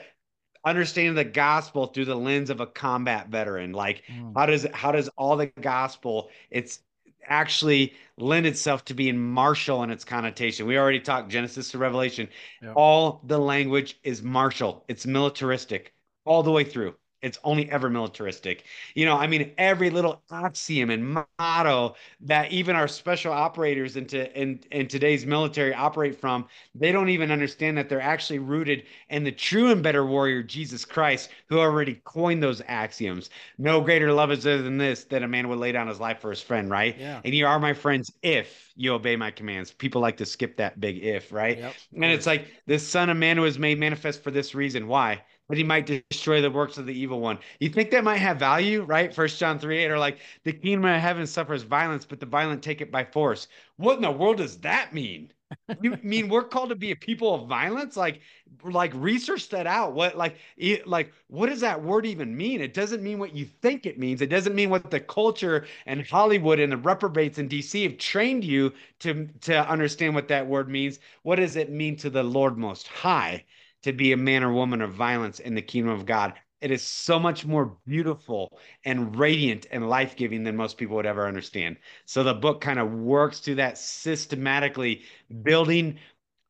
understanding 0.64 1.10
of 1.10 1.16
the 1.16 1.24
gospel 1.24 1.86
through 1.86 2.04
the 2.04 2.14
lens 2.14 2.50
of 2.50 2.60
a 2.60 2.66
combat 2.66 3.28
veteran? 3.28 3.72
Like 3.72 4.02
Mm. 4.10 4.34
how 4.34 4.46
does 4.46 4.66
how 4.74 4.92
does 4.92 5.08
all 5.16 5.36
the 5.36 5.46
gospel 5.46 6.30
it's 6.50 6.80
actually 7.28 7.94
lend 8.16 8.46
itself 8.46 8.84
to 8.86 8.94
being 8.94 9.18
martial 9.18 9.82
in 9.82 9.90
its 9.90 10.04
connotation. 10.04 10.66
We 10.66 10.78
already 10.78 11.00
talked 11.00 11.30
Genesis 11.30 11.70
to 11.72 11.78
Revelation. 11.78 12.28
Yeah. 12.62 12.72
All 12.74 13.20
the 13.24 13.38
language 13.38 13.98
is 14.02 14.22
martial. 14.22 14.84
It's 14.88 15.06
militaristic 15.06 15.94
all 16.24 16.42
the 16.42 16.50
way 16.52 16.64
through. 16.64 16.94
It's 17.20 17.38
only 17.42 17.70
ever 17.70 17.90
militaristic. 17.90 18.64
You 18.94 19.04
know, 19.04 19.16
I 19.16 19.26
mean, 19.26 19.52
every 19.58 19.90
little 19.90 20.22
axiom 20.30 20.90
and 20.90 21.26
motto 21.38 21.96
that 22.20 22.52
even 22.52 22.76
our 22.76 22.86
special 22.86 23.32
operators 23.32 23.96
into 23.96 24.40
in, 24.40 24.60
in 24.70 24.86
today's 24.86 25.26
military 25.26 25.74
operate 25.74 26.14
from, 26.20 26.46
they 26.74 26.92
don't 26.92 27.08
even 27.08 27.32
understand 27.32 27.76
that 27.76 27.88
they're 27.88 28.00
actually 28.00 28.38
rooted 28.38 28.84
in 29.10 29.24
the 29.24 29.32
true 29.32 29.72
and 29.72 29.82
better 29.82 30.06
warrior, 30.06 30.42
Jesus 30.42 30.84
Christ, 30.84 31.30
who 31.48 31.58
already 31.58 32.00
coined 32.04 32.42
those 32.42 32.62
axioms. 32.68 33.30
No 33.58 33.80
greater 33.80 34.12
love 34.12 34.30
is 34.30 34.44
there 34.44 34.62
than 34.62 34.78
this, 34.78 35.04
that 35.04 35.24
a 35.24 35.28
man 35.28 35.48
would 35.48 35.58
lay 35.58 35.72
down 35.72 35.88
his 35.88 35.98
life 35.98 36.20
for 36.20 36.30
his 36.30 36.40
friend, 36.40 36.70
right? 36.70 36.96
Yeah. 36.96 37.20
And 37.24 37.34
you 37.34 37.46
are 37.46 37.58
my 37.58 37.74
friends 37.74 38.12
if 38.22 38.67
you 38.78 38.94
obey 38.94 39.16
my 39.16 39.30
commands. 39.30 39.72
People 39.72 40.00
like 40.00 40.16
to 40.18 40.26
skip 40.26 40.56
that 40.56 40.80
big 40.80 41.02
if, 41.04 41.32
right? 41.32 41.58
Yep. 41.58 41.74
And 41.94 42.04
it's 42.04 42.26
like 42.26 42.46
the 42.66 42.78
Son 42.78 43.10
of 43.10 43.16
Man 43.16 43.40
was 43.40 43.58
made 43.58 43.78
manifest 43.78 44.22
for 44.22 44.30
this 44.30 44.54
reason. 44.54 44.86
Why? 44.86 45.22
That 45.48 45.58
he 45.58 45.64
might 45.64 45.86
destroy 46.10 46.40
the 46.40 46.50
works 46.50 46.78
of 46.78 46.86
the 46.86 46.98
evil 46.98 47.20
one. 47.20 47.38
You 47.58 47.70
think 47.70 47.90
that 47.90 48.04
might 48.04 48.18
have 48.18 48.38
value, 48.38 48.82
right? 48.82 49.12
First 49.12 49.40
John 49.40 49.58
3 49.58 49.78
8, 49.78 49.90
or 49.90 49.98
like 49.98 50.18
the 50.44 50.52
kingdom 50.52 50.84
of 50.84 51.00
heaven 51.00 51.26
suffers 51.26 51.62
violence, 51.62 52.04
but 52.04 52.20
the 52.20 52.26
violent 52.26 52.62
take 52.62 52.80
it 52.80 52.92
by 52.92 53.04
force. 53.04 53.48
What 53.76 53.96
in 53.96 54.02
the 54.02 54.10
world 54.12 54.36
does 54.36 54.58
that 54.58 54.94
mean? 54.94 55.32
You 55.80 55.98
mean 56.02 56.28
we're 56.28 56.44
called 56.44 56.70
to 56.70 56.74
be 56.74 56.90
a 56.90 56.96
people 56.96 57.34
of 57.34 57.48
violence? 57.48 57.96
Like, 57.96 58.20
like 58.62 58.92
research 58.94 59.48
that 59.50 59.66
out. 59.66 59.92
What 59.94 60.16
like 60.16 60.36
it, 60.56 60.86
like 60.86 61.12
what 61.28 61.48
does 61.48 61.60
that 61.60 61.82
word 61.82 62.06
even 62.06 62.36
mean? 62.36 62.60
It 62.60 62.74
doesn't 62.74 63.02
mean 63.02 63.18
what 63.18 63.34
you 63.34 63.44
think 63.44 63.86
it 63.86 63.98
means. 63.98 64.20
It 64.20 64.30
doesn't 64.30 64.54
mean 64.54 64.70
what 64.70 64.90
the 64.90 65.00
culture 65.00 65.66
and 65.86 66.06
Hollywood 66.06 66.60
and 66.60 66.72
the 66.72 66.76
reprobates 66.76 67.38
in 67.38 67.48
DC 67.48 67.82
have 67.84 67.98
trained 67.98 68.44
you 68.44 68.72
to 69.00 69.28
to 69.42 69.68
understand 69.68 70.14
what 70.14 70.28
that 70.28 70.46
word 70.46 70.68
means. 70.68 70.98
What 71.22 71.36
does 71.36 71.56
it 71.56 71.70
mean 71.70 71.96
to 71.98 72.10
the 72.10 72.22
Lord 72.22 72.58
Most 72.58 72.88
High 72.88 73.44
to 73.82 73.92
be 73.92 74.12
a 74.12 74.16
man 74.16 74.42
or 74.42 74.52
woman 74.52 74.82
of 74.82 74.92
violence 74.94 75.40
in 75.40 75.54
the 75.54 75.62
kingdom 75.62 75.92
of 75.92 76.06
God? 76.06 76.34
It 76.60 76.70
is 76.70 76.82
so 76.82 77.18
much 77.20 77.46
more 77.46 77.76
beautiful 77.86 78.58
and 78.84 79.16
radiant 79.16 79.66
and 79.70 79.88
life 79.88 80.16
giving 80.16 80.42
than 80.42 80.56
most 80.56 80.76
people 80.76 80.96
would 80.96 81.06
ever 81.06 81.26
understand. 81.26 81.76
So 82.04 82.24
the 82.24 82.34
book 82.34 82.60
kind 82.60 82.78
of 82.78 82.90
works 82.92 83.40
through 83.40 83.56
that 83.56 83.78
systematically, 83.78 85.02
building 85.42 85.98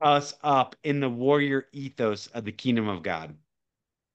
us 0.00 0.34
up 0.42 0.76
in 0.82 1.00
the 1.00 1.10
warrior 1.10 1.66
ethos 1.72 2.26
of 2.28 2.44
the 2.44 2.52
kingdom 2.52 2.88
of 2.88 3.02
God. 3.02 3.34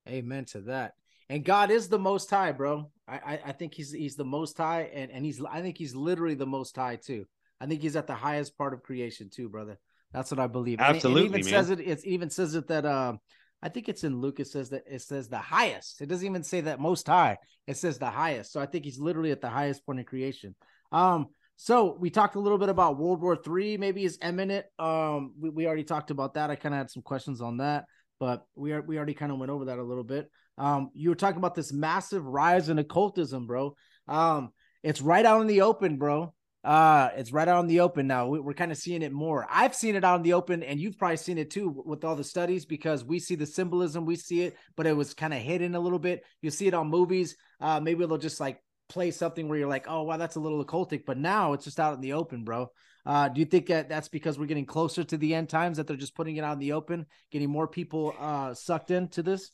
Amen 0.07 0.45
to 0.45 0.61
that. 0.61 0.95
And 1.29 1.45
God 1.45 1.71
is 1.71 1.87
the 1.87 1.99
most 1.99 2.29
high, 2.29 2.51
bro. 2.51 2.91
I, 3.07 3.15
I, 3.15 3.39
I 3.47 3.51
think 3.53 3.73
he's 3.73 3.91
he's 3.91 4.15
the 4.15 4.25
most 4.25 4.57
high, 4.57 4.89
and, 4.93 5.11
and 5.11 5.25
he's 5.25 5.41
I 5.49 5.61
think 5.61 5.77
he's 5.77 5.95
literally 5.95 6.35
the 6.35 6.45
most 6.45 6.75
high 6.75 6.95
too. 6.97 7.25
I 7.59 7.65
think 7.65 7.81
he's 7.81 7.95
at 7.95 8.07
the 8.07 8.13
highest 8.13 8.57
part 8.57 8.73
of 8.73 8.83
creation 8.83 9.29
too, 9.29 9.47
brother. 9.49 9.77
That's 10.11 10.29
what 10.29 10.39
I 10.39 10.47
believe. 10.47 10.79
And 10.79 10.97
it- 10.97 11.05
it, 11.05 11.17
even 11.17 11.31
man. 11.31 11.43
says 11.43 11.69
it. 11.69 11.79
It 11.79 12.05
even 12.05 12.29
says 12.29 12.55
it 12.55 12.67
that 12.67 12.85
um, 12.85 13.19
I 13.63 13.69
think 13.69 13.87
it's 13.87 14.03
in. 14.03 14.21
It 14.37 14.47
says 14.47 14.69
that 14.71 14.83
it 14.85 15.01
says 15.01 15.29
the 15.29 15.37
highest. 15.37 16.01
It 16.01 16.09
doesn't 16.09 16.27
even 16.27 16.43
say 16.43 16.61
that 16.61 16.81
most 16.81 17.07
high. 17.07 17.37
It 17.65 17.77
says 17.77 17.97
the 17.97 18.09
highest. 18.09 18.51
So 18.51 18.59
I 18.59 18.65
think 18.65 18.83
he's 18.83 18.99
literally 18.99 19.31
at 19.31 19.39
the 19.39 19.49
highest 19.49 19.85
point 19.85 20.01
of 20.01 20.05
creation. 20.05 20.53
Um, 20.91 21.27
so 21.55 21.95
we 21.97 22.09
talked 22.09 22.35
a 22.35 22.41
little 22.41 22.57
bit 22.57 22.67
about 22.67 22.97
World 22.97 23.21
War 23.21 23.37
Three. 23.37 23.77
Maybe 23.77 24.03
is 24.03 24.17
imminent. 24.21 24.65
Um, 24.77 25.33
we, 25.39 25.49
we 25.49 25.65
already 25.65 25.85
talked 25.85 26.11
about 26.11 26.33
that. 26.33 26.49
I 26.49 26.55
kind 26.55 26.75
of 26.75 26.79
had 26.79 26.91
some 26.91 27.03
questions 27.03 27.39
on 27.39 27.57
that, 27.57 27.85
but 28.19 28.45
we 28.55 28.73
are 28.73 28.81
we 28.81 28.97
already 28.97 29.13
kind 29.13 29.31
of 29.31 29.37
went 29.37 29.49
over 29.49 29.65
that 29.65 29.79
a 29.79 29.83
little 29.83 30.03
bit. 30.03 30.29
Um, 30.57 30.89
you 30.93 31.07
were 31.07 31.15
talking 31.15 31.37
about 31.37 31.55
this 31.55 31.71
massive 31.71 32.25
rise 32.25 32.67
in 32.67 32.79
occultism, 32.79 33.47
bro. 33.47 33.75
Um, 34.09 34.49
it's 34.83 35.01
right 35.01 35.25
out 35.25 35.39
in 35.39 35.47
the 35.47 35.61
open, 35.61 35.97
bro. 35.97 36.33
Uh, 36.63 37.09
it's 37.17 37.33
right 37.33 37.47
out 37.47 37.59
in 37.59 37.67
the 37.67 37.81
open 37.81 38.07
now. 38.07 38.27
We, 38.27 38.39
we're 38.39 38.53
kind 38.53 38.71
of 38.71 38.77
seeing 38.77 39.01
it 39.01 39.11
more. 39.11 39.45
I've 39.49 39.75
seen 39.75 39.95
it 39.95 40.03
out 40.03 40.17
in 40.17 40.23
the 40.23 40.33
open, 40.33 40.63
and 40.63 40.79
you've 40.79 40.97
probably 40.97 41.17
seen 41.17 41.37
it 41.37 41.51
too 41.51 41.83
with 41.85 42.05
all 42.05 42.15
the 42.15 42.23
studies 42.23 42.65
because 42.65 43.03
we 43.03 43.19
see 43.19 43.35
the 43.35 43.45
symbolism, 43.45 44.05
we 44.05 44.15
see 44.15 44.43
it, 44.43 44.55
but 44.77 44.87
it 44.87 44.95
was 44.95 45.13
kind 45.13 45.33
of 45.33 45.41
hidden 45.41 45.75
a 45.75 45.79
little 45.79 45.99
bit. 45.99 46.23
You 46.41 46.51
see 46.51 46.67
it 46.67 46.73
on 46.73 46.87
movies. 46.87 47.35
Uh, 47.59 47.79
maybe 47.81 48.05
they'll 48.05 48.17
just 48.17 48.39
like 48.39 48.61
play 48.87 49.11
something 49.11 49.49
where 49.49 49.57
you're 49.57 49.67
like, 49.67 49.85
oh 49.89 50.03
wow, 50.03 50.17
that's 50.17 50.35
a 50.35 50.39
little 50.39 50.63
occultic, 50.63 51.05
but 51.05 51.17
now 51.17 51.53
it's 51.53 51.65
just 51.65 51.79
out 51.79 51.95
in 51.95 52.01
the 52.01 52.13
open, 52.13 52.43
bro. 52.43 52.69
Uh, 53.05 53.27
do 53.27 53.39
you 53.39 53.45
think 53.45 53.67
that 53.67 53.89
that's 53.89 54.07
because 54.07 54.39
we're 54.39 54.45
getting 54.45 54.65
closer 54.65 55.03
to 55.03 55.17
the 55.17 55.35
end 55.35 55.49
times 55.49 55.75
that 55.75 55.87
they're 55.87 55.97
just 55.97 56.15
putting 56.15 56.37
it 56.37 56.43
out 56.43 56.53
in 56.53 56.59
the 56.59 56.71
open, 56.71 57.05
getting 57.31 57.49
more 57.49 57.67
people 57.67 58.15
uh 58.19 58.53
sucked 58.53 58.91
into 58.91 59.21
this? 59.21 59.51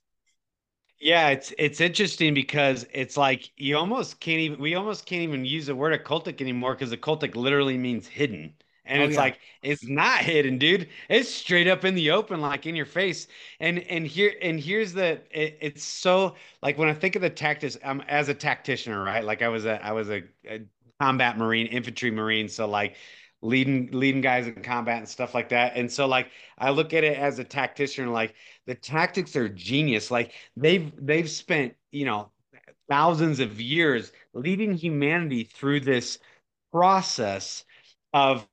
Yeah, 1.00 1.30
it's 1.30 1.54
it's 1.58 1.80
interesting 1.80 2.34
because 2.34 2.86
it's 2.94 3.16
like 3.16 3.52
you 3.58 3.78
almost 3.78 4.20
can't 4.20 4.40
even 4.42 4.60
we 4.60 4.76
almost 4.76 5.06
can't 5.06 5.22
even 5.22 5.46
use 5.46 5.68
the 5.68 5.76
word 5.76 5.98
occultic 6.04 6.42
anymore 6.42 6.74
because 6.76 6.92
occultic 6.92 7.36
literally 7.36 7.78
means 7.78 8.08
hidden. 8.08 8.54
And 8.86 9.02
Oh, 9.02 9.04
it's 9.04 9.16
yeah. 9.16 9.18
like 9.18 9.40
it's 9.62 9.88
not 9.88 10.20
hidden, 10.22 10.58
dude. 10.58 10.90
It's 11.10 11.30
straight 11.34 11.68
up 11.68 11.86
in 11.86 11.96
the 11.96 12.12
open, 12.12 12.42
like 12.42 12.66
in 12.66 12.76
your 12.76 12.86
face. 12.86 13.28
And 13.62 13.80
and 13.80 14.06
here 14.06 14.34
and 14.42 14.60
here's 14.60 14.92
the 14.94 15.22
it, 15.32 15.58
it's 15.62 15.84
so 15.84 16.36
like 16.62 16.78
when 16.78 16.90
I 16.90 16.94
think 16.94 17.16
of 17.16 17.22
the 17.22 17.30
tactics, 17.30 17.78
I'm 17.84 18.02
as 18.02 18.28
a 18.28 18.34
tactician, 18.34 18.94
right? 18.96 19.24
Like 19.24 19.42
I 19.42 19.48
was 19.48 19.66
a 19.66 19.84
I 19.86 19.94
was 19.94 20.10
a, 20.10 20.24
a 20.50 20.62
combat 21.00 21.38
marine, 21.38 21.68
infantry 21.68 22.12
marine, 22.12 22.50
so 22.50 22.68
like 22.68 22.96
leading 23.42 23.90
leading 23.92 24.22
guys 24.22 24.48
in 24.48 24.56
combat 24.62 24.98
and 24.98 25.08
stuff 25.08 25.34
like 25.34 25.50
that. 25.50 25.76
And 25.76 25.92
so 25.92 26.08
like 26.08 26.28
I 26.58 26.72
look 26.72 26.94
at 26.94 27.04
it 27.04 27.18
as 27.18 27.40
a 27.40 27.44
tactician, 27.44 28.12
like 28.12 28.36
the 28.66 28.76
tactics 28.76 29.36
are 29.36 29.50
genius. 29.50 30.12
Like 30.12 30.34
they've 30.56 30.92
they've 31.00 31.30
spent, 31.30 31.76
you 31.92 32.06
know, 32.06 32.32
thousands 32.90 33.40
of 33.40 33.62
years 33.62 34.12
leading 34.34 34.74
humanity 34.74 35.44
through 35.44 35.82
this 35.82 36.20
process 36.72 37.64
of 38.14 38.48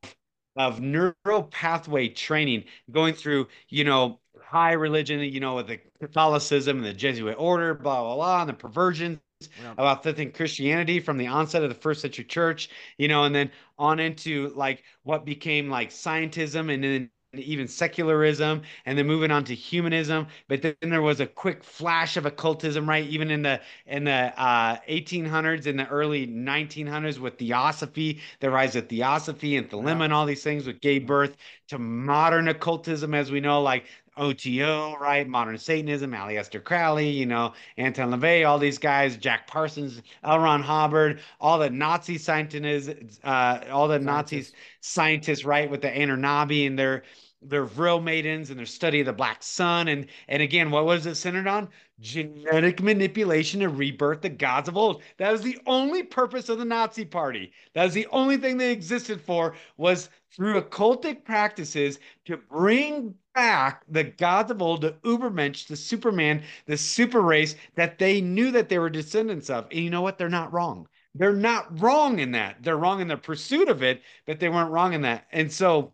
of 0.57 0.80
neural 0.80 1.43
pathway 1.51 2.09
training, 2.09 2.64
going 2.91 3.14
through, 3.14 3.47
you 3.68 3.84
know, 3.84 4.20
high 4.43 4.72
religion, 4.72 5.20
you 5.20 5.41
know, 5.41 5.57
with 5.57 5.66
the 5.66 5.80
Catholicism 6.01 6.78
and 6.78 6.87
the 6.87 6.95
Jesuit 6.95 7.37
order, 7.39 7.74
blah 7.74 8.03
blah 8.03 8.14
blah, 8.14 8.41
and 8.43 8.49
the 8.49 8.55
perversions 8.55 9.18
Yeah. 9.41 9.72
about 9.72 9.99
authentic 9.99 10.34
Christianity 10.34 10.99
from 10.99 11.18
the 11.18 11.26
onset 11.26 11.62
of 11.62 11.68
the 11.68 11.74
first 11.74 12.01
century 12.01 12.24
church, 12.24 12.70
you 12.97 13.07
know, 13.09 13.24
and 13.24 13.34
then 13.34 13.51
on 13.78 14.01
into 14.01 14.49
like 14.57 14.82
what 15.03 15.26
became 15.26 15.68
like 15.68 15.91
scientism 15.91 16.72
and 16.72 16.82
then 16.82 17.11
even 17.34 17.68
secularism 17.68 18.62
and 18.87 18.97
then 18.97 19.07
moving 19.07 19.30
on 19.30 19.45
to 19.45 19.55
humanism. 19.55 20.26
But 20.49 20.62
then 20.62 20.74
there 20.80 21.03
was 21.03 21.20
a 21.20 21.26
quick 21.26 21.62
flash 21.62 22.16
of 22.16 22.24
occultism 22.24 22.89
right? 22.89 23.07
Even 23.07 23.30
in 23.30 23.43
the 23.43 23.61
in 23.84 24.05
the 24.05 24.32
uh, 24.41 24.78
1800s 24.89 25.66
in 25.66 25.76
the 25.76 25.87
early 25.89 26.26
1900s 26.26 27.18
with 27.18 27.39
theosophy 27.39 28.20
the 28.41 28.51
rise 28.51 28.74
of 28.74 28.89
theosophy 28.89 29.59
and 29.59 29.68
thelema 29.68 30.05
and 30.05 30.14
all 30.14 30.24
these 30.24 30.43
things 30.43 30.66
with 30.66 30.80
gave 30.80 31.07
birth 31.07 31.37
to 31.68 31.78
modern 31.78 32.49
occultism 32.49 33.12
as 33.14 33.30
we 33.30 33.41
know 33.41 33.61
like 33.61 33.84
OTO, 34.16 34.96
right? 34.98 35.28
Modern 35.28 35.58
Satanism, 35.58 36.12
Aleister 36.12 36.62
Crowley, 36.62 37.08
you 37.10 37.26
know, 37.26 37.52
Anton 37.76 38.10
LaVey, 38.10 38.46
all 38.46 38.58
these 38.58 38.78
guys, 38.78 39.16
Jack 39.16 39.46
Parsons, 39.46 40.02
L. 40.24 40.38
Ron 40.38 40.62
Hubbard, 40.62 41.20
all 41.40 41.58
the 41.58 41.70
Nazi 41.70 42.18
scientists, 42.18 43.20
uh, 43.24 43.60
all 43.70 43.88
the 43.88 43.98
Nazis 43.98 44.52
scientists, 44.80 45.44
right, 45.44 45.70
with 45.70 45.82
the 45.82 45.90
Anunnaki 45.90 46.66
and 46.66 46.78
their 46.78 47.02
their 47.42 47.64
vril 47.64 48.00
maidens 48.00 48.50
and 48.50 48.58
their 48.58 48.66
study 48.66 49.00
of 49.00 49.06
the 49.06 49.12
black 49.12 49.42
sun. 49.42 49.88
And 49.88 50.06
and 50.28 50.42
again, 50.42 50.70
what 50.70 50.84
was 50.84 51.06
it 51.06 51.14
centered 51.16 51.46
on? 51.46 51.68
Genetic 52.00 52.82
manipulation 52.82 53.60
to 53.60 53.68
rebirth, 53.68 54.22
the 54.22 54.28
gods 54.28 54.68
of 54.68 54.76
old. 54.76 55.02
That 55.18 55.32
was 55.32 55.42
the 55.42 55.58
only 55.66 56.02
purpose 56.02 56.48
of 56.48 56.58
the 56.58 56.64
Nazi 56.64 57.04
party. 57.04 57.52
That 57.74 57.84
was 57.84 57.94
the 57.94 58.06
only 58.08 58.36
thing 58.36 58.58
they 58.58 58.72
existed 58.72 59.20
for 59.20 59.54
was 59.76 60.08
through 60.30 60.60
occultic 60.60 61.24
practices 61.24 61.98
to 62.26 62.36
bring 62.36 63.14
back 63.37 63.84
the 63.89 64.03
gods 64.03 64.51
of 64.51 64.61
old, 64.61 64.80
the 64.80 64.93
Ubermensch, 65.05 65.68
the 65.68 65.76
Superman, 65.76 66.43
the 66.66 66.76
super 66.76 67.20
race 67.20 67.55
that 67.76 67.99
they 67.99 68.20
knew 68.20 68.51
that 68.51 68.68
they 68.68 68.78
were 68.78 68.91
descendants 68.91 69.51
of. 69.51 69.66
And 69.70 69.80
you 69.80 69.91
know 69.91 70.03
what? 70.03 70.18
They're 70.18 70.28
not 70.28 70.53
wrong. 70.53 70.89
They're 71.14 71.32
not 71.32 71.80
wrong 71.80 72.18
in 72.18 72.32
that. 72.32 72.62
They're 72.62 72.76
wrong 72.76 73.01
in 73.01 73.09
the 73.09 73.16
pursuit 73.16 73.68
of 73.68 73.82
it, 73.82 74.03
but 74.26 74.41
they 74.41 74.49
weren't 74.49 74.72
wrong 74.72 74.95
in 74.95 75.03
that. 75.03 75.26
And 75.30 75.53
so 75.53 75.93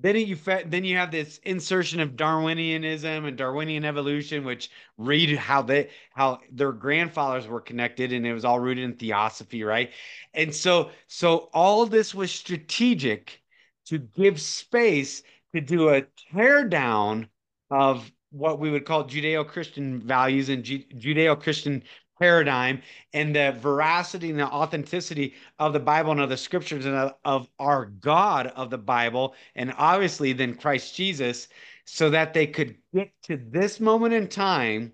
then 0.00 0.16
you 0.16 0.36
then 0.66 0.84
you 0.84 0.96
have 0.96 1.10
this 1.10 1.38
insertion 1.42 1.98
of 1.98 2.10
Darwinianism 2.10 3.26
and 3.26 3.36
Darwinian 3.36 3.84
evolution, 3.84 4.44
which 4.44 4.70
read 4.96 5.36
how 5.36 5.62
they 5.62 5.90
how 6.14 6.40
their 6.52 6.72
grandfathers 6.72 7.48
were 7.48 7.60
connected, 7.60 8.12
and 8.12 8.24
it 8.26 8.32
was 8.32 8.44
all 8.44 8.60
rooted 8.60 8.84
in 8.84 8.94
theosophy, 8.94 9.64
right? 9.64 9.90
And 10.34 10.54
so 10.54 10.90
so 11.08 11.50
all 11.52 11.84
this 11.86 12.14
was 12.14 12.30
strategic 12.30 13.42
to 13.86 13.98
give 13.98 14.40
space 14.40 15.22
to 15.54 15.60
do 15.60 15.90
a 15.90 16.02
teardown 16.32 17.28
of 17.70 18.10
what 18.30 18.58
we 18.58 18.70
would 18.70 18.84
call 18.84 19.04
Judeo-Christian 19.04 20.00
values 20.00 20.48
and 20.48 20.62
Judeo-Christian 20.62 21.82
paradigm 22.20 22.82
and 23.12 23.34
the 23.34 23.56
veracity 23.60 24.30
and 24.30 24.38
the 24.38 24.46
authenticity 24.46 25.34
of 25.58 25.72
the 25.72 25.80
Bible 25.80 26.12
and 26.12 26.20
of 26.20 26.28
the 26.28 26.36
scriptures 26.36 26.84
and 26.84 26.94
of, 26.94 27.14
of 27.24 27.48
our 27.58 27.86
God 27.86 28.48
of 28.48 28.70
the 28.70 28.78
Bible, 28.78 29.34
and 29.54 29.72
obviously 29.78 30.32
then 30.32 30.54
Christ 30.54 30.94
Jesus, 30.94 31.48
so 31.84 32.10
that 32.10 32.34
they 32.34 32.46
could 32.46 32.76
get 32.92 33.10
to 33.22 33.36
this 33.36 33.80
moment 33.80 34.14
in 34.14 34.26
time, 34.26 34.92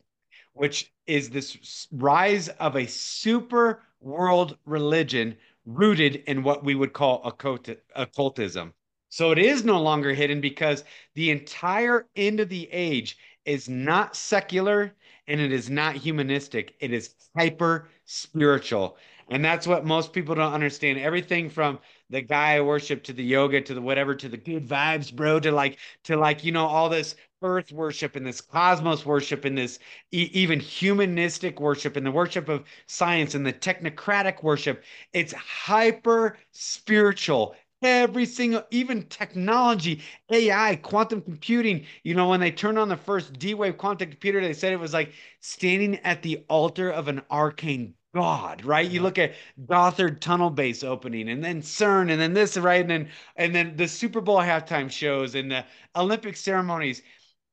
which 0.53 0.93
is 1.07 1.31
this 1.31 1.89
rise 1.93 2.49
of 2.49 2.77
a 2.77 2.87
super 2.87 3.83
world 4.01 4.57
religion 4.67 5.37
rooted 5.67 6.17
in 6.27 6.43
what 6.43 6.63
we 6.63 6.75
would 6.75 6.93
call 6.93 7.23
occultism. 7.25 8.73
So 9.15 9.31
it 9.31 9.39
is 9.39 9.65
no 9.65 9.81
longer 9.81 10.13
hidden 10.13 10.41
because 10.41 10.83
the 11.15 11.31
entire 11.31 12.09
end 12.17 12.41
of 12.41 12.49
the 12.49 12.69
age 12.73 13.17
is 13.45 13.69
not 13.69 14.17
secular 14.17 14.93
and 15.29 15.41
it 15.41 15.53
is 15.53 15.71
not 15.71 15.95
humanistic. 15.95 16.75
It 16.81 16.93
is 16.93 17.15
hyper 17.39 17.91
spiritual. 18.07 18.97
And 19.31 19.45
that's 19.45 19.69
what 19.69 19.87
most 19.87 20.13
people 20.13 20.35
don't 20.35 20.53
understand. 20.53 20.99
Everything 20.99 21.49
from 21.49 21.79
the 22.11 22.23
Gaia 22.23 22.65
worship 22.65 23.05
to 23.05 23.13
the 23.13 23.23
yoga 23.23 23.61
to 23.61 23.73
the 23.73 23.81
whatever 23.81 24.17
to 24.17 24.29
the 24.29 24.37
good 24.37 24.67
vibes, 24.67 25.15
bro, 25.15 25.39
to 25.39 25.53
like 25.53 25.79
to 26.03 26.17
like, 26.17 26.43
you 26.43 26.51
know, 26.51 26.67
all 26.67 26.89
this 26.89 27.15
earth 27.41 27.71
worship 27.71 28.17
and 28.17 28.27
this 28.27 28.41
cosmos 28.41 29.07
worship 29.07 29.45
and 29.45 29.57
this 29.57 29.79
e- 30.11 30.31
even 30.33 30.59
humanistic 30.59 31.61
worship 31.61 31.97
and 31.97 32.05
the 32.05 32.11
worship 32.11 32.49
of 32.49 32.65
science 32.87 33.37
and 33.37 33.47
the 33.47 33.53
technocratic 33.53 34.43
worship. 34.43 34.83
It's 35.13 35.33
hyper 35.35 36.37
spiritual 36.51 37.55
every 37.85 38.27
single 38.27 38.65
even 38.71 39.03
technology 39.09 40.03
ai 40.31 40.77
quantum 40.77 41.21
computing. 41.23 41.85
You 42.03 42.15
know 42.15 42.29
when 42.29 42.41
they 42.41 42.51
turned 42.51 42.79
on 42.79 42.89
the 42.89 42.97
first 42.97 43.39
d-wave 43.39 43.79
quantum 43.79 44.11
computer 44.11 44.41
they 44.41 44.55
said 44.55 44.73
it 44.73 44.81
was 44.81 44.93
like 44.93 45.13
standing 45.41 45.99
at 46.01 46.23
the 46.23 46.45
altar 46.49 46.91
of 46.91 47.09
an 47.09 47.23
arcane 47.31 47.95
god 48.15 48.65
right? 48.65 48.89
You 48.91 49.01
look 49.03 49.19
at 49.19 49.35
Gotthard 49.67 50.21
tunnel 50.21 50.51
base 50.51 50.83
opening 50.85 51.29
and 51.29 51.43
then 51.45 51.63
cern 51.63 52.11
and 52.11 52.21
then 52.21 52.33
this 52.35 52.57
right? 52.57 52.81
And 52.81 52.91
then 52.91 53.09
and 53.37 53.55
then 53.55 53.77
the 53.77 53.89
super 53.89 54.21
bowl 54.21 54.39
halftime 54.39 54.91
shows 54.91 55.35
and 55.35 55.51
the 55.51 55.65
olympic 55.97 56.37
ceremonies. 56.37 57.03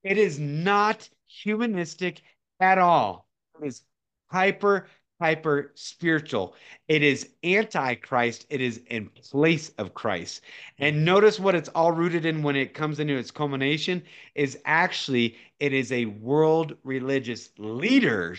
It 0.04 0.18
is 0.18 0.40
not 0.40 1.10
humanistic 1.28 2.22
at 2.60 2.78
all. 2.78 3.28
It 3.62 3.68
is 3.68 3.84
hyper 4.32 4.88
hyper 5.22 5.72
spiritual. 5.76 6.56
It 6.88 7.04
is 7.04 7.30
anti 7.44 7.94
Christ. 7.96 8.48
It 8.50 8.60
is 8.60 8.82
in 8.88 9.08
place 9.10 9.70
of 9.78 9.94
Christ. 9.94 10.42
And 10.80 10.96
mm-hmm. 10.96 11.06
notice 11.06 11.40
what 11.40 11.54
it's 11.54 11.70
all 11.70 11.92
rooted 11.92 12.26
in 12.26 12.42
when 12.42 12.56
it 12.56 12.74
comes 12.74 13.00
into 13.00 13.16
its 13.16 13.30
culmination 13.30 14.02
is 14.34 14.58
actually 14.66 15.38
it 15.60 15.74
is 15.74 15.92
a 15.92 16.06
world 16.06 16.76
religious 16.84 17.52
leader 17.60 18.36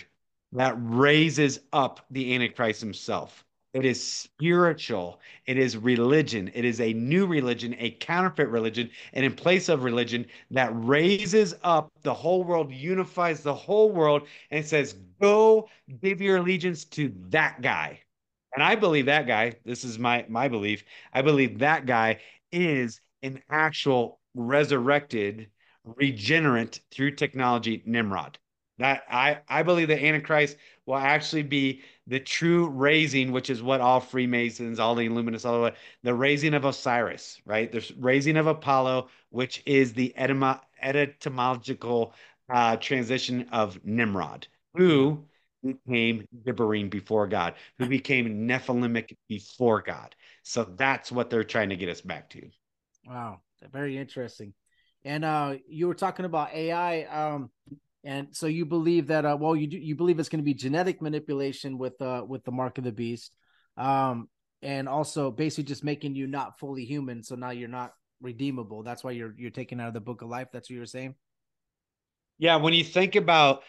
that 0.50 0.74
raises 0.76 1.60
up 1.72 2.04
the 2.10 2.34
Antichrist 2.34 2.80
himself. 2.80 3.44
It 3.74 3.86
is 3.86 4.06
spiritual. 4.06 5.20
It 5.46 5.56
is 5.56 5.78
religion. 5.78 6.50
It 6.54 6.64
is 6.64 6.80
a 6.80 6.92
new 6.92 7.26
religion, 7.26 7.74
a 7.78 7.90
counterfeit 7.92 8.48
religion, 8.48 8.90
and 9.14 9.24
in 9.24 9.34
place 9.34 9.68
of 9.70 9.82
religion 9.82 10.26
that 10.50 10.70
raises 10.74 11.54
up 11.62 11.90
the 12.02 12.12
whole 12.12 12.44
world, 12.44 12.70
unifies 12.70 13.42
the 13.42 13.54
whole 13.54 13.90
world, 13.90 14.28
and 14.50 14.64
says, 14.64 14.94
Go 15.20 15.68
give 16.02 16.20
your 16.20 16.36
allegiance 16.36 16.84
to 16.86 17.12
that 17.30 17.62
guy. 17.62 18.00
And 18.54 18.62
I 18.62 18.74
believe 18.74 19.06
that 19.06 19.26
guy, 19.26 19.54
this 19.64 19.84
is 19.84 19.98
my 19.98 20.26
my 20.28 20.48
belief. 20.48 20.84
I 21.14 21.22
believe 21.22 21.58
that 21.60 21.86
guy 21.86 22.20
is 22.50 23.00
an 23.22 23.42
actual 23.48 24.20
resurrected, 24.34 25.50
regenerate 25.84 26.80
through 26.90 27.12
technology 27.12 27.82
Nimrod. 27.86 28.38
That 28.78 29.04
I 29.10 29.40
I 29.48 29.62
believe 29.62 29.88
the 29.88 30.04
Antichrist 30.04 30.58
will 30.86 30.96
actually 30.96 31.42
be 31.42 31.82
the 32.06 32.20
true 32.20 32.68
raising, 32.68 33.32
which 33.32 33.50
is 33.50 33.62
what 33.62 33.80
all 33.80 34.00
Freemasons, 34.00 34.78
all 34.78 34.94
the 34.94 35.08
Illuminists, 35.08 35.46
all 35.46 35.62
the 35.62 35.74
the 36.02 36.14
raising 36.14 36.54
of 36.54 36.64
Osiris, 36.64 37.40
right? 37.44 37.70
The 37.70 37.92
raising 37.98 38.36
of 38.36 38.46
Apollo, 38.46 39.08
which 39.30 39.62
is 39.66 39.92
the 39.92 40.14
etymo- 40.18 40.60
etymological 40.80 42.14
uh, 42.52 42.76
transition 42.76 43.48
of 43.52 43.84
Nimrod, 43.84 44.48
who 44.74 45.24
became 45.64 46.26
Gibborim 46.44 46.90
before 46.90 47.26
God, 47.28 47.54
who 47.78 47.86
became 47.86 48.48
Nephilimic 48.48 49.16
before 49.28 49.80
God. 49.82 50.14
So 50.42 50.64
that's 50.64 51.12
what 51.12 51.30
they're 51.30 51.44
trying 51.44 51.68
to 51.68 51.76
get 51.76 51.88
us 51.88 52.00
back 52.00 52.30
to. 52.30 52.42
Wow, 53.06 53.40
very 53.72 53.96
interesting. 53.96 54.54
And 55.04 55.24
uh, 55.24 55.54
you 55.68 55.88
were 55.88 55.94
talking 55.94 56.24
about 56.24 56.52
AI. 56.52 57.02
Um, 57.04 57.50
and 58.04 58.28
so 58.32 58.46
you 58.46 58.64
believe 58.64 59.08
that 59.08 59.24
uh, 59.24 59.36
well 59.38 59.54
you 59.54 59.66
do, 59.66 59.78
you 59.78 59.94
believe 59.94 60.18
it's 60.18 60.28
going 60.28 60.40
to 60.40 60.44
be 60.44 60.54
genetic 60.54 61.00
manipulation 61.02 61.78
with 61.78 62.00
uh 62.00 62.24
with 62.26 62.44
the 62.44 62.52
mark 62.52 62.78
of 62.78 62.84
the 62.84 62.92
beast 62.92 63.34
um 63.76 64.28
and 64.62 64.88
also 64.88 65.30
basically 65.30 65.64
just 65.64 65.84
making 65.84 66.14
you 66.14 66.26
not 66.26 66.58
fully 66.58 66.84
human 66.84 67.22
so 67.22 67.34
now 67.34 67.50
you're 67.50 67.68
not 67.68 67.92
redeemable. 68.22 68.82
That's 68.82 69.04
why 69.04 69.10
you're 69.10 69.34
you're 69.36 69.50
taken 69.50 69.80
out 69.80 69.88
of 69.88 69.94
the 69.94 70.00
book 70.00 70.22
of 70.22 70.28
life. 70.28 70.48
That's 70.52 70.70
what 70.70 70.76
you're 70.76 70.86
saying? 70.86 71.14
Yeah 72.38 72.56
when 72.56 72.72
you 72.72 72.84
think 72.84 73.16
about 73.16 73.62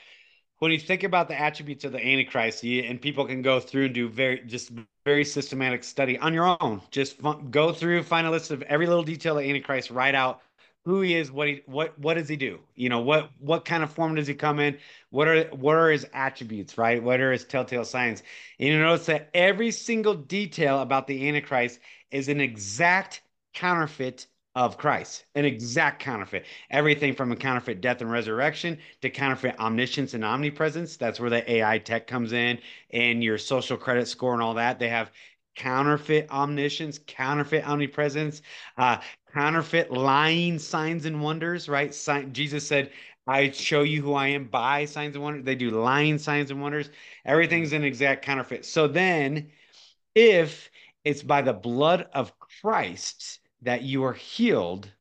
when 0.60 0.72
you 0.72 0.80
think 0.80 1.04
about 1.04 1.28
the 1.28 1.38
attributes 1.38 1.84
of 1.84 1.92
the 1.92 2.00
antichrist 2.00 2.64
you, 2.64 2.84
and 2.84 3.02
people 3.02 3.26
can 3.26 3.42
go 3.42 3.60
through 3.60 3.86
and 3.86 3.94
do 3.94 4.08
very 4.08 4.42
just 4.46 4.72
very 5.04 5.26
systematic 5.26 5.84
study 5.84 6.18
on 6.18 6.34
your 6.34 6.56
own. 6.62 6.82
Just 6.92 7.18
go 7.52 7.74
through 7.74 8.04
find 8.04 8.28
a 8.28 8.32
list 8.32 8.52
of 8.52 8.62
every 8.64 8.88
little 8.88 9.04
detail 9.04 9.38
of 9.38 9.44
antichrist 9.44 9.90
write 9.90 10.16
out 10.16 10.42
who 10.86 11.02
he 11.02 11.16
is, 11.16 11.32
what 11.32 11.48
he 11.48 11.62
what 11.66 11.98
what 11.98 12.16
does 12.16 12.28
he 12.28 12.36
do? 12.36 12.60
You 12.76 12.90
know, 12.90 13.00
what 13.00 13.32
what 13.40 13.66
kind 13.66 13.84
of 13.84 13.92
form 13.92 14.16
does 14.16 14.28
he 14.28 14.34
come 14.34 14.60
in? 14.60 14.78
What 15.12 15.28
are 15.28 15.46
what 15.56 15.76
are 15.76 15.90
his 15.90 16.06
attributes, 16.14 16.78
right? 16.78 17.02
What 17.02 17.22
are 17.22 17.32
his 17.32 17.46
telltale 17.46 17.86
signs? 17.86 18.22
And 18.60 18.70
you 18.70 18.80
notice 18.80 19.06
that 19.08 19.30
every 19.34 19.72
single 19.72 20.14
detail 20.14 20.82
about 20.82 21.08
the 21.08 21.28
Antichrist 21.28 21.80
is 22.12 22.28
an 22.28 22.42
exact 22.42 23.22
counterfeit 23.54 24.28
of 24.56 24.78
Christ, 24.78 25.26
an 25.36 25.46
exact 25.46 26.02
counterfeit. 26.02 26.46
Everything 26.70 27.16
from 27.16 27.32
a 27.32 27.36
counterfeit 27.36 27.82
death 27.82 28.02
and 28.02 28.12
resurrection 28.12 28.78
to 29.02 29.10
counterfeit 29.10 29.60
omniscience 29.60 30.14
and 30.14 30.24
omnipresence. 30.24 30.98
That's 30.98 31.20
where 31.20 31.30
the 31.30 31.50
AI 31.52 31.80
tech 31.80 32.08
comes 32.08 32.34
in 32.34 32.60
and 32.92 33.24
your 33.24 33.38
social 33.38 33.78
credit 33.78 34.08
score 34.08 34.34
and 34.34 34.44
all 34.44 34.54
that. 34.56 34.80
They 34.80 34.90
have 34.90 35.12
counterfeit 35.56 36.30
omniscience, 36.32 37.00
counterfeit 37.06 37.68
omnipresence, 37.68 38.42
uh, 38.78 38.98
counterfeit 39.34 39.92
lying 39.92 40.60
signs 40.60 41.06
and 41.06 41.22
wonders, 41.22 41.70
right? 41.70 41.94
Sign- 41.94 42.34
Jesus 42.34 42.68
said, 42.68 42.92
I 43.26 43.52
show 43.52 43.84
you 43.84 44.02
who 44.02 44.14
I 44.14 44.28
am 44.30 44.46
by 44.48 44.86
signs 44.86 45.16
and 45.16 45.24
wonders. 45.24 45.46
They 45.46 45.56
do 45.56 45.72
lying 45.72 46.18
signs 46.18 46.52
and 46.52 46.62
wonders. 46.62 46.90
Everything's 47.26 47.74
an 47.74 47.84
exact 47.84 48.26
counterfeit. 48.26 48.66
So 48.66 48.88
then, 48.88 49.52
if 50.16 50.70
it's 51.04 51.24
by 51.24 51.42
the 51.42 51.54
blood 51.54 52.08
of 52.14 52.38
Christ 52.40 53.40
that 53.62 53.84
you 53.84 54.04
are 54.04 54.14
healed, 54.14 54.92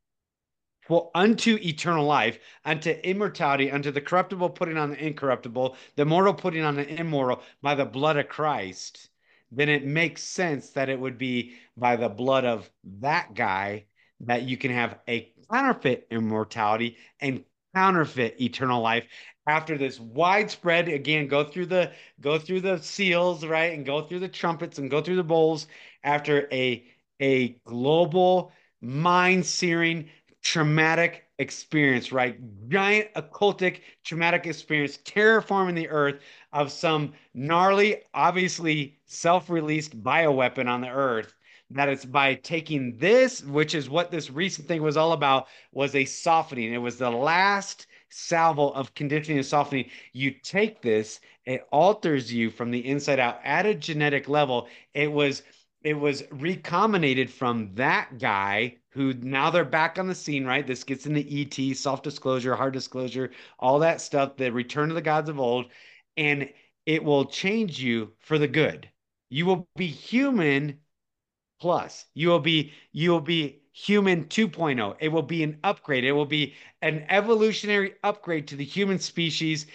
well, 0.88 1.10
unto 1.14 1.58
eternal 1.62 2.04
life, 2.04 2.38
unto 2.64 2.90
immortality, 2.90 3.70
unto 3.70 3.90
the 3.90 4.00
corruptible 4.00 4.50
putting 4.50 4.76
on 4.76 4.90
the 4.90 5.04
incorruptible, 5.04 5.76
the 5.96 6.04
mortal 6.04 6.34
putting 6.34 6.62
on 6.64 6.76
the 6.76 7.00
immortal 7.00 7.42
by 7.62 7.74
the 7.74 7.84
blood 7.84 8.16
of 8.16 8.28
Christ, 8.28 9.08
then 9.52 9.68
it 9.68 9.84
makes 9.84 10.22
sense 10.24 10.70
that 10.70 10.88
it 10.88 10.98
would 10.98 11.18
be 11.18 11.54
by 11.76 11.96
the 11.96 12.08
blood 12.08 12.44
of 12.44 12.70
that 13.00 13.34
guy 13.34 13.84
that 14.20 14.42
you 14.42 14.56
can 14.56 14.70
have 14.70 14.98
a 15.08 15.32
counterfeit 15.50 16.06
immortality 16.10 16.96
and 17.20 17.44
counterfeit 17.74 18.40
eternal 18.40 18.80
life 18.82 19.04
after 19.46 19.76
this 19.76 19.98
widespread 19.98 20.88
again 20.88 21.26
go 21.26 21.44
through 21.44 21.66
the 21.66 21.90
go 22.20 22.38
through 22.38 22.60
the 22.60 22.78
seals 22.78 23.44
right 23.44 23.72
and 23.72 23.86
go 23.86 24.02
through 24.02 24.20
the 24.20 24.28
trumpets 24.28 24.78
and 24.78 24.90
go 24.90 25.00
through 25.00 25.16
the 25.16 25.24
bowls 25.24 25.66
after 26.04 26.48
a 26.52 26.84
a 27.20 27.50
global 27.64 28.52
mind 28.80 29.44
searing 29.44 30.08
traumatic 30.42 31.24
experience 31.42 32.12
right 32.12 32.38
giant 32.68 33.12
occultic 33.14 33.80
traumatic 34.04 34.46
experience 34.46 34.98
terraforming 35.04 35.74
the 35.74 35.88
earth 35.88 36.20
of 36.52 36.72
some 36.72 37.12
gnarly 37.34 38.00
obviously 38.14 38.98
self-released 39.04 40.02
bioweapon 40.02 40.66
on 40.66 40.80
the 40.80 40.88
earth 40.88 41.34
that 41.70 41.88
it's 41.88 42.04
by 42.04 42.34
taking 42.36 42.96
this 42.96 43.42
which 43.44 43.74
is 43.74 43.90
what 43.90 44.10
this 44.10 44.30
recent 44.30 44.66
thing 44.66 44.82
was 44.82 44.96
all 44.96 45.12
about 45.12 45.48
was 45.72 45.94
a 45.94 46.04
softening 46.04 46.72
it 46.72 46.78
was 46.78 46.96
the 46.96 47.10
last 47.10 47.86
salvo 48.12 48.68
of 48.70 48.94
conditioning 48.94 49.38
and 49.38 49.46
softening. 49.46 49.90
You 50.12 50.30
take 50.30 50.82
this, 50.82 51.20
it 51.46 51.66
alters 51.72 52.32
you 52.32 52.50
from 52.50 52.70
the 52.70 52.86
inside 52.86 53.18
out 53.18 53.40
at 53.42 53.66
a 53.66 53.74
genetic 53.74 54.28
level. 54.28 54.68
It 54.94 55.10
was 55.10 55.42
it 55.82 55.94
was 55.94 56.22
recombinated 56.22 57.28
from 57.28 57.74
that 57.74 58.18
guy 58.20 58.76
who 58.92 59.14
now 59.14 59.50
they're 59.50 59.64
back 59.64 59.98
on 59.98 60.06
the 60.06 60.14
scene, 60.14 60.44
right? 60.44 60.66
This 60.66 60.84
gets 60.84 61.06
into 61.06 61.20
ET, 61.20 61.76
self 61.76 62.02
disclosure, 62.02 62.54
hard 62.54 62.72
disclosure, 62.74 63.30
all 63.58 63.78
that 63.80 64.00
stuff, 64.00 64.36
the 64.36 64.52
return 64.52 64.90
of 64.90 64.94
the 64.94 65.02
gods 65.02 65.28
of 65.28 65.40
old, 65.40 65.66
and 66.16 66.48
it 66.86 67.02
will 67.04 67.24
change 67.26 67.80
you 67.80 68.12
for 68.18 68.38
the 68.38 68.48
good. 68.48 68.90
You 69.30 69.46
will 69.46 69.68
be 69.76 69.86
human 69.86 70.80
plus. 71.60 72.04
You 72.14 72.28
will 72.28 72.40
be 72.40 72.72
you 72.92 73.10
will 73.10 73.20
be 73.20 73.62
human 73.72 74.26
2.0. 74.26 74.96
It 75.00 75.08
will 75.08 75.22
be 75.22 75.42
an 75.42 75.58
upgrade. 75.64 76.04
It 76.04 76.12
will 76.12 76.26
be 76.26 76.54
an 76.82 77.06
evolutionary 77.08 77.94
upgrade 78.02 78.48
to 78.48 78.56
the 78.56 78.64
human 78.64 78.98
species. 78.98 79.66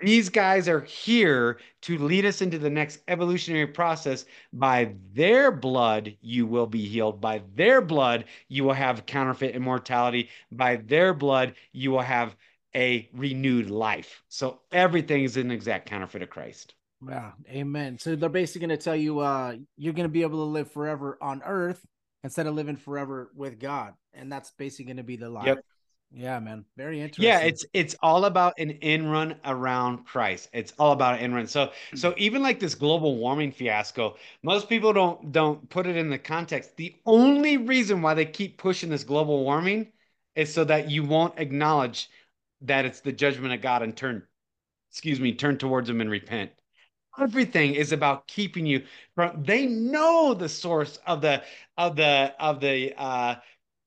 These 0.00 0.28
guys 0.28 0.68
are 0.68 0.80
here 0.80 1.58
to 1.82 1.98
lead 1.98 2.24
us 2.24 2.42
into 2.42 2.58
the 2.58 2.70
next 2.70 3.00
evolutionary 3.08 3.66
process. 3.66 4.24
By 4.52 4.94
their 5.12 5.50
blood, 5.50 6.16
you 6.20 6.46
will 6.46 6.66
be 6.66 6.86
healed. 6.86 7.20
By 7.20 7.42
their 7.56 7.80
blood, 7.80 8.26
you 8.48 8.64
will 8.64 8.74
have 8.74 9.06
counterfeit 9.06 9.56
immortality. 9.56 10.28
By 10.52 10.76
their 10.76 11.12
blood, 11.12 11.54
you 11.72 11.90
will 11.90 12.02
have 12.02 12.36
a 12.74 13.08
renewed 13.12 13.68
life. 13.68 14.22
So 14.28 14.60
everything 14.70 15.24
is 15.24 15.36
an 15.36 15.50
exact 15.50 15.88
counterfeit 15.88 16.22
of 16.22 16.30
Christ. 16.30 16.74
Yeah, 17.06 17.32
amen. 17.48 17.98
So 17.98 18.14
they're 18.14 18.28
basically 18.28 18.66
going 18.66 18.78
to 18.78 18.84
tell 18.84 18.96
you 18.96 19.20
uh 19.20 19.56
you're 19.76 19.94
going 19.94 20.08
to 20.08 20.12
be 20.12 20.22
able 20.22 20.38
to 20.38 20.50
live 20.50 20.70
forever 20.70 21.18
on 21.20 21.42
earth 21.44 21.84
instead 22.22 22.46
of 22.46 22.54
living 22.54 22.76
forever 22.76 23.30
with 23.34 23.58
God. 23.58 23.94
And 24.12 24.30
that's 24.30 24.50
basically 24.52 24.86
going 24.86 24.98
to 24.98 25.02
be 25.02 25.16
the 25.16 25.30
lie. 25.30 25.46
Yep. 25.46 25.64
Yeah, 26.12 26.40
man. 26.40 26.64
Very 26.76 27.00
interesting. 27.00 27.24
Yeah, 27.24 27.40
it's 27.40 27.64
it's 27.72 27.94
all 28.02 28.24
about 28.24 28.54
an 28.58 28.70
in 28.70 29.06
run 29.08 29.36
around 29.44 30.06
Christ. 30.06 30.48
It's 30.52 30.72
all 30.78 30.92
about 30.92 31.18
an 31.18 31.24
in 31.24 31.34
run. 31.34 31.46
So 31.46 31.70
so 31.94 32.14
even 32.16 32.42
like 32.42 32.58
this 32.58 32.74
global 32.74 33.16
warming 33.16 33.52
fiasco, 33.52 34.16
most 34.42 34.68
people 34.68 34.92
don't 34.92 35.30
don't 35.30 35.68
put 35.70 35.86
it 35.86 35.96
in 35.96 36.10
the 36.10 36.18
context. 36.18 36.76
The 36.76 36.96
only 37.06 37.56
reason 37.58 38.02
why 38.02 38.14
they 38.14 38.26
keep 38.26 38.58
pushing 38.58 38.90
this 38.90 39.04
global 39.04 39.44
warming 39.44 39.92
is 40.34 40.52
so 40.52 40.64
that 40.64 40.90
you 40.90 41.04
won't 41.04 41.38
acknowledge 41.38 42.10
that 42.62 42.84
it's 42.84 43.00
the 43.00 43.12
judgment 43.12 43.54
of 43.54 43.60
God 43.60 43.82
and 43.82 43.96
turn, 43.96 44.24
excuse 44.90 45.20
me, 45.20 45.34
turn 45.34 45.58
towards 45.58 45.88
him 45.88 46.00
and 46.00 46.10
repent 46.10 46.50
everything 47.20 47.74
is 47.74 47.92
about 47.92 48.26
keeping 48.26 48.66
you 48.66 48.82
from 49.14 49.42
they 49.44 49.66
know 49.66 50.34
the 50.34 50.48
source 50.48 50.98
of 51.06 51.20
the 51.20 51.42
of 51.76 51.96
the 51.96 52.34
of 52.38 52.60
the 52.60 52.94
uh 52.96 53.34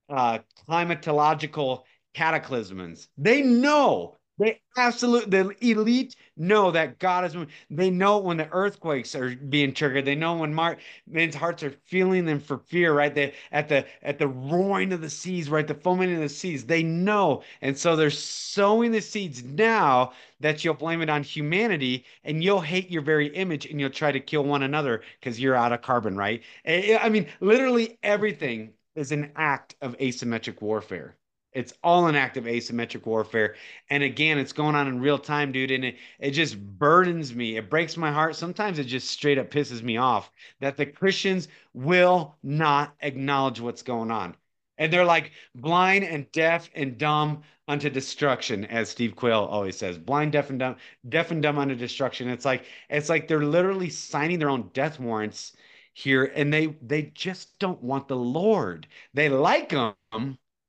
uh 0.10 0.40
climatological 0.68 1.84
cataclysms 2.14 3.08
they 3.18 3.42
know 3.42 4.18
they 4.40 4.62
absolutely, 4.78 5.30
the 5.30 5.56
elite 5.72 6.16
know 6.36 6.72
that 6.72 6.98
God 6.98 7.24
is. 7.26 7.36
They 7.70 7.92
know 7.92 8.18
when 8.18 8.38
the 8.38 8.50
earthquakes 8.52 9.14
are 9.14 9.36
being 9.36 9.74
triggered. 9.74 10.06
They 10.06 10.16
know 10.16 10.38
when 10.38 10.54
Mar- 10.56 10.78
men's 11.08 11.36
hearts 11.36 11.62
are 11.62 11.70
feeling 11.86 12.26
them 12.26 12.40
for 12.40 12.58
fear, 12.58 12.94
right? 12.94 13.14
They, 13.14 13.36
at 13.52 13.70
the 13.70 13.86
at 14.02 14.18
the 14.18 14.28
roaring 14.28 14.92
of 14.92 15.02
the 15.02 15.10
seas, 15.10 15.50
right? 15.50 15.68
The 15.68 15.76
foaming 15.76 16.14
of 16.14 16.20
the 16.20 16.30
seas. 16.30 16.66
They 16.66 16.82
know, 16.82 17.44
and 17.62 17.78
so 17.78 17.96
they're 17.96 18.10
sowing 18.10 18.92
the 18.92 19.02
seeds 19.02 19.44
now 19.44 20.14
that 20.40 20.64
you'll 20.64 20.74
blame 20.74 21.02
it 21.02 21.10
on 21.10 21.24
humanity, 21.24 22.06
and 22.24 22.44
you'll 22.44 22.62
hate 22.62 22.90
your 22.90 23.02
very 23.02 23.28
image, 23.36 23.66
and 23.66 23.80
you'll 23.80 23.90
try 23.90 24.12
to 24.12 24.20
kill 24.20 24.44
one 24.44 24.64
another 24.64 25.04
because 25.20 25.40
you're 25.40 25.56
out 25.56 25.74
of 25.74 25.82
carbon, 25.82 26.18
right? 26.18 26.42
Eh, 26.66 26.94
eh, 26.94 27.00
I 27.02 27.10
mean, 27.10 27.28
literally 27.40 27.98
everything 28.04 28.74
is 28.96 29.12
an 29.12 29.32
act 29.36 29.76
of 29.82 29.98
asymmetric 30.00 30.62
warfare. 30.62 31.16
It's 31.54 31.74
all 31.84 32.08
an 32.08 32.16
act 32.16 32.38
of 32.38 32.46
asymmetric 32.46 33.06
warfare. 33.06 33.56
And 33.90 34.04
again, 34.04 34.38
it's 34.38 34.54
going 34.54 34.76
on 34.76 34.88
in 34.88 35.00
real 35.00 35.18
time, 35.20 35.52
dude. 35.52 35.72
And 35.72 35.86
it, 35.86 35.98
it 36.20 36.32
just 36.32 36.60
burdens 36.60 37.34
me. 37.36 37.58
It 37.58 37.70
breaks 37.70 37.98
my 37.98 38.12
heart. 38.12 38.36
Sometimes 38.36 38.80
it 38.80 38.86
just 38.86 39.10
straight 39.10 39.38
up 39.38 39.50
pisses 39.52 39.82
me 39.84 39.98
off 39.98 40.32
that 40.60 40.78
the 40.78 40.86
Christians 40.86 41.48
will 41.74 42.36
not 42.44 42.96
acknowledge 43.02 43.60
what's 43.60 43.84
going 43.84 44.12
on. 44.12 44.36
And 44.78 44.92
they're 44.92 45.06
like 45.06 45.32
blind 45.56 46.04
and 46.04 46.32
deaf 46.32 46.70
and 46.76 46.98
dumb 46.98 47.44
unto 47.68 47.90
destruction, 47.90 48.66
as 48.66 48.90
Steve 48.90 49.16
Quayle 49.16 49.46
always 49.46 49.78
says. 49.78 49.98
Blind, 49.98 50.32
deaf, 50.34 50.50
and 50.50 50.60
dumb, 50.60 50.76
deaf 51.08 51.32
and 51.32 51.42
dumb 51.42 51.58
unto 51.58 51.76
destruction. 51.76 52.28
It's 52.30 52.46
like 52.46 52.66
it's 52.90 53.10
like 53.10 53.28
they're 53.28 53.44
literally 53.46 53.90
signing 53.90 54.40
their 54.40 54.50
own 54.50 54.70
death 54.74 55.00
warrants 55.00 55.54
here, 55.94 56.26
and 56.36 56.52
they 56.54 56.68
they 56.82 57.04
just 57.04 57.58
don't 57.60 57.82
want 57.82 58.08
the 58.08 58.16
Lord. 58.16 58.88
They 59.14 59.30
like 59.30 59.72
him, 59.72 59.94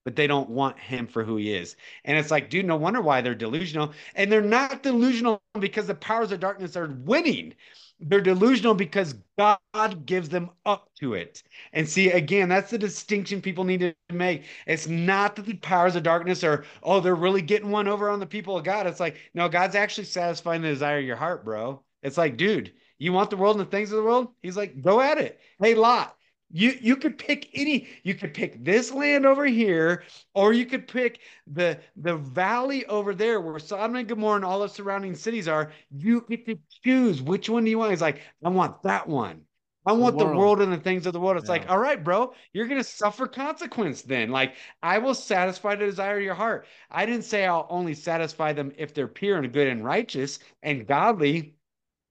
but 0.05 0.17
they 0.17 0.27
don't 0.27 0.51
want 0.51 0.79
him 0.79 1.07
for 1.07 1.25
who 1.25 1.37
he 1.37 1.55
is. 1.55 1.77
And 2.05 2.19
it's 2.19 2.31
like, 2.31 2.51
dude, 2.51 2.67
no 2.67 2.77
wonder 2.77 3.01
why 3.01 3.21
they're 3.21 3.35
delusional. 3.35 3.93
And 4.15 4.31
they're 4.31 4.43
not 4.43 4.83
delusional 4.83 5.43
because 5.59 5.87
the 5.87 5.95
powers 5.95 6.31
of 6.33 6.41
darkness 6.41 6.77
are 6.77 6.95
winning. 7.05 7.55
They're 8.01 8.21
delusional 8.21 8.75
because 8.75 9.15
God 9.39 10.05
gives 10.05 10.29
them 10.29 10.51
up 10.67 10.91
to 11.01 11.15
it. 11.15 11.43
And 11.73 11.89
see, 11.89 12.11
again, 12.11 12.49
that's 12.49 12.71
the 12.71 12.79
distinction 12.79 13.41
people 13.41 13.65
need 13.65 13.81
to 13.81 13.95
make. 14.13 14.45
It's 14.67 14.87
not 14.87 15.37
that 15.37 15.47
the 15.47 15.55
powers 15.55 15.97
of 15.97 16.03
darkness 16.03 16.45
are, 16.45 16.65
oh, 16.83 17.01
they're 17.01 17.15
really 17.15 17.43
getting 17.43 17.71
one 17.71 17.89
over 17.89 18.11
on 18.11 18.21
the 18.21 18.27
people 18.27 18.59
of 18.59 18.65
God. 18.65 18.87
It's 18.87 19.01
like, 19.01 19.17
no, 19.33 19.49
God's 19.49 19.77
actually 19.77 20.05
satisfying 20.05 20.61
the 20.61 20.69
desire 20.69 20.99
of 20.99 21.05
your 21.05 21.17
heart, 21.17 21.45
bro. 21.45 21.83
It's 22.03 22.19
like, 22.19 22.37
dude, 22.37 22.73
you 22.99 23.13
want 23.13 23.31
the 23.31 23.37
world 23.37 23.57
and 23.57 23.67
the 23.67 23.71
things 23.71 23.91
of 23.91 23.97
the 23.97 24.05
world? 24.05 24.29
He's 24.43 24.57
like, 24.57 24.83
go 24.83 25.01
at 25.01 25.19
it. 25.19 25.41
Hey, 25.61 25.75
Lot, 25.75 26.15
you 26.51 26.77
you 26.81 26.97
could 26.97 27.19
pick 27.19 27.49
any. 27.55 27.89
You 28.03 28.15
could 28.15 28.35
pick 28.35 28.63
this 28.65 28.93
land 28.93 29.27
over 29.27 29.45
here, 29.47 30.05
or 30.35 30.53
you 30.53 30.67
could 30.67 30.87
pick 30.87 31.21
the 31.47 31.79
the 31.97 32.17
valley 32.17 32.87
over 32.87 33.15
there 33.15 33.41
where 33.41 33.59
Sodom 33.59 33.97
and 33.97 34.09
Gomorrah 34.09 34.37
and 34.37 34.45
all 34.45 34.61
the 34.61 34.69
surrounding 34.69 35.15
cities 35.15 35.49
are. 35.49 35.73
You 35.91 36.25
get 36.29 36.47
to 36.47 36.59
choose 36.85 37.23
which 37.23 37.49
one 37.49 37.65
do 37.65 37.71
you 37.71 37.79
want. 37.79 37.91
He's 37.91 38.01
like, 38.01 38.21
I 38.45 38.49
want 38.51 38.83
that 38.83 39.09
one. 39.09 39.43
I 39.87 39.93
want 39.93 40.17
the 40.17 40.25
world. 40.25 40.35
the 40.35 40.39
world, 40.39 40.61
and 40.63 40.73
the 40.73 40.79
things 40.79 41.07
of 41.07 41.13
the 41.13 41.21
world. 41.21 41.37
It's 41.37 41.47
yeah. 41.47 41.53
like, 41.53 41.71
all 41.71 41.79
right, 41.79 42.03
bro, 42.03 42.33
you're 42.53 42.69
gonna 42.69 42.85
suffer 42.85 43.27
consequence 43.27 44.03
then. 44.03 44.31
Like, 44.31 44.55
I 44.83 44.99
will 44.99 45.15
satisfy 45.15 45.75
the 45.75 45.87
desire 45.87 46.17
of 46.19 46.23
your 46.23 46.35
heart. 46.35 46.67
I 46.91 47.05
didn't 47.05 47.25
say 47.25 47.45
I'll 47.47 47.67
only 47.69 47.95
satisfy 47.95 48.53
them 48.53 48.73
if 48.79 48.95
they're 48.95 49.09
pure 49.09 49.39
and 49.39 49.53
good 49.53 49.69
and 49.69 49.85
righteous 49.85 50.39
and 50.63 50.87
godly 50.87 51.55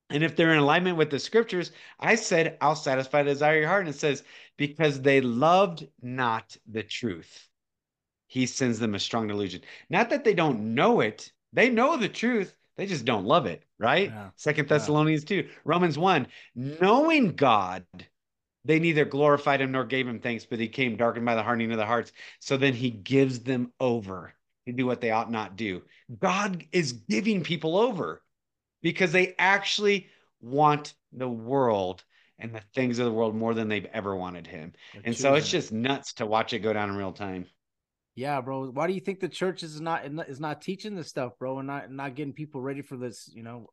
and 0.09 0.23
if 0.23 0.35
they're 0.35 0.53
in 0.53 0.59
alignment 0.59 0.97
with 0.97 1.09
the 1.09 1.19
scriptures, 1.19 1.71
I 1.99 2.15
said, 2.15 2.57
I'll 2.61 2.75
satisfy 2.75 3.23
the 3.23 3.31
desire 3.31 3.55
of 3.55 3.61
your 3.61 3.69
heart. 3.69 3.85
And 3.85 3.95
it 3.95 3.99
says, 3.99 4.23
because 4.57 5.01
they 5.01 5.21
loved 5.21 5.87
not 6.01 6.55
the 6.69 6.83
truth, 6.83 7.47
he 8.27 8.45
sends 8.45 8.79
them 8.79 8.95
a 8.95 8.99
strong 8.99 9.27
delusion. 9.27 9.61
Not 9.89 10.09
that 10.09 10.23
they 10.23 10.33
don't 10.33 10.73
know 10.75 11.01
it, 11.01 11.31
they 11.51 11.69
know 11.69 11.97
the 11.97 12.09
truth, 12.09 12.55
they 12.77 12.85
just 12.85 13.05
don't 13.05 13.25
love 13.25 13.45
it, 13.45 13.63
right? 13.79 14.09
Yeah. 14.09 14.29
Second 14.35 14.67
Thessalonians 14.67 15.23
yeah. 15.29 15.43
2, 15.43 15.49
Romans 15.65 15.97
1, 15.97 16.27
knowing 16.55 17.35
God, 17.35 17.85
they 18.65 18.79
neither 18.79 19.05
glorified 19.05 19.61
him 19.61 19.71
nor 19.71 19.83
gave 19.83 20.07
him 20.07 20.19
thanks, 20.19 20.45
but 20.45 20.59
he 20.59 20.67
came 20.67 20.95
darkened 20.95 21.25
by 21.25 21.35
the 21.35 21.43
hardening 21.43 21.71
of 21.71 21.77
the 21.77 21.85
hearts. 21.85 22.11
So 22.39 22.57
then 22.57 22.73
he 22.73 22.89
gives 22.89 23.41
them 23.41 23.71
over 23.79 24.33
to 24.65 24.73
do 24.73 24.85
what 24.85 25.01
they 25.01 25.11
ought 25.11 25.31
not 25.31 25.55
do. 25.55 25.83
God 26.19 26.65
is 26.71 26.93
giving 26.93 27.43
people 27.43 27.77
over 27.77 28.22
because 28.83 29.11
they 29.11 29.33
actually 29.39 30.09
want 30.41 30.93
the 31.11 31.27
world 31.27 32.03
and 32.37 32.53
the 32.53 32.61
things 32.75 32.99
of 32.99 33.05
the 33.05 33.11
world 33.11 33.33
more 33.33 33.55
than 33.55 33.69
they've 33.69 33.87
ever 33.93 34.15
wanted 34.15 34.45
him. 34.45 34.73
They're 34.93 35.01
and 35.05 35.17
so 35.17 35.33
it's 35.33 35.49
just 35.49 35.71
nuts 35.71 36.13
to 36.13 36.27
watch 36.27 36.53
it 36.53 36.59
go 36.59 36.73
down 36.73 36.89
in 36.89 36.95
real 36.95 37.13
time. 37.13 37.47
Yeah, 38.15 38.41
bro. 38.41 38.67
Why 38.67 38.85
do 38.85 38.93
you 38.93 38.99
think 38.99 39.19
the 39.19 39.29
church 39.29 39.63
is 39.63 39.81
not 39.81 40.05
is 40.27 40.39
not 40.39 40.61
teaching 40.61 40.95
this 40.95 41.07
stuff, 41.07 41.33
bro, 41.39 41.57
and 41.57 41.67
not 41.67 41.91
not 41.91 42.13
getting 42.13 42.33
people 42.33 42.61
ready 42.61 42.83
for 42.83 42.97
this? 42.97 43.27
You 43.33 43.41
know, 43.41 43.69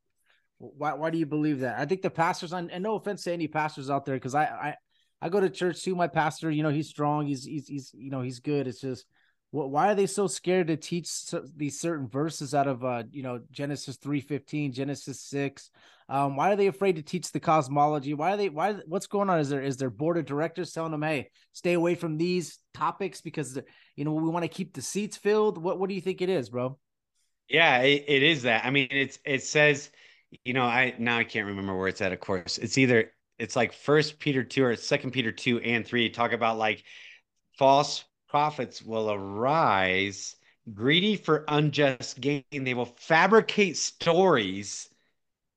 why 0.57 0.95
why 0.95 1.11
do 1.11 1.19
you 1.19 1.27
believe 1.27 1.61
that? 1.61 1.79
I 1.79 1.85
think 1.85 2.01
the 2.01 2.09
pastors, 2.09 2.55
and 2.55 2.71
no 2.81 2.95
offense 2.95 3.25
to 3.25 3.33
any 3.33 3.49
pastors 3.49 3.91
out 3.91 4.07
there, 4.07 4.17
because 4.17 4.35
I 4.35 4.45
I 4.45 4.75
I 5.21 5.29
go 5.29 5.41
to 5.41 5.51
church 5.51 5.83
too. 5.83 5.95
My 5.95 6.07
pastor, 6.07 6.51
you 6.51 6.63
know, 6.63 6.71
he's 6.71 6.89
strong. 6.89 7.27
He's 7.27 7.45
he's 7.45 7.69
he's 7.69 7.91
you 7.93 8.11
know 8.11 8.23
he's 8.23 8.41
good. 8.41 8.67
It's 8.67 8.81
just? 8.81 9.05
Why 9.53 9.91
are 9.91 9.95
they 9.97 10.07
so 10.07 10.29
scared 10.29 10.69
to 10.69 10.77
teach 10.77 11.11
these 11.57 11.81
certain 11.81 12.07
verses 12.07 12.55
out 12.55 12.69
of 12.69 12.85
uh, 12.85 13.03
you 13.11 13.23
know, 13.23 13.41
Genesis 13.51 13.97
three 13.97 14.21
fifteen, 14.21 14.73
Genesis 14.73 15.21
six? 15.21 15.71
Um, 16.09 16.37
why 16.37 16.53
are 16.53 16.57
they 16.57 16.69
afraid 16.69 16.97
to 16.97 17.03
teach 17.03 17.31
the 17.33 17.41
cosmology? 17.41 18.15
Why 18.15 18.35
are 18.35 18.37
they? 18.37 18.49
Why? 18.49 18.75
What's 18.87 19.07
going 19.07 19.29
on? 19.29 19.41
Is 19.41 19.49
there 19.49 19.63
is 19.63 19.77
there 19.77 19.91
board 19.91 20.19
of 20.19 20.25
directors 20.25 20.73
telling 20.73 20.93
them, 20.93 21.03
hey, 21.03 21.31
stay 21.53 21.73
away 21.73 21.97
from 21.97 22.17
these 22.17 22.59
topics 22.75 23.21
because 23.21 23.59
you 23.97 24.05
know 24.05 24.13
we 24.13 24.29
want 24.29 24.45
to 24.45 24.49
keep 24.49 24.73
the 24.73 24.83
seats 24.83 25.17
filled? 25.17 25.59
What 25.59 25.79
What 25.79 25.89
do 25.89 25.95
you 25.95 26.01
think 26.01 26.23
it 26.23 26.29
is, 26.29 26.49
bro? 26.49 26.79
Yeah, 27.49 27.79
it, 27.83 28.05
it 28.07 28.23
is 28.23 28.43
that. 28.43 28.65
I 28.65 28.71
mean, 28.71 28.89
it's 28.91 29.19
it 29.25 29.43
says, 29.43 29.91
you 30.45 30.53
know, 30.53 30.65
I 30.65 30.95
now 30.99 31.19
I 31.19 31.25
can't 31.25 31.49
remember 31.49 31.77
where 31.77 31.89
it's 31.89 32.01
at. 32.01 32.13
Of 32.13 32.21
course, 32.21 32.59
it's 32.59 32.79
either 32.79 33.13
it's 33.39 33.57
like 33.57 33.73
First 33.73 34.21
Peter 34.21 34.45
two 34.45 34.65
or 34.65 34.77
Second 34.77 35.11
Peter 35.11 35.33
two 35.33 35.59
and 35.61 35.85
three 35.85 36.09
talk 36.11 36.33
about 36.33 36.59
like 36.59 36.85
false 37.59 38.05
prophets 38.31 38.83
will 38.83 39.11
arise, 39.13 40.37
greedy 40.75 41.17
for 41.17 41.45
unjust 41.49 42.21
gain. 42.21 42.45
They 42.53 42.75
will 42.75 42.85
fabricate 42.87 43.77
stories 43.77 44.89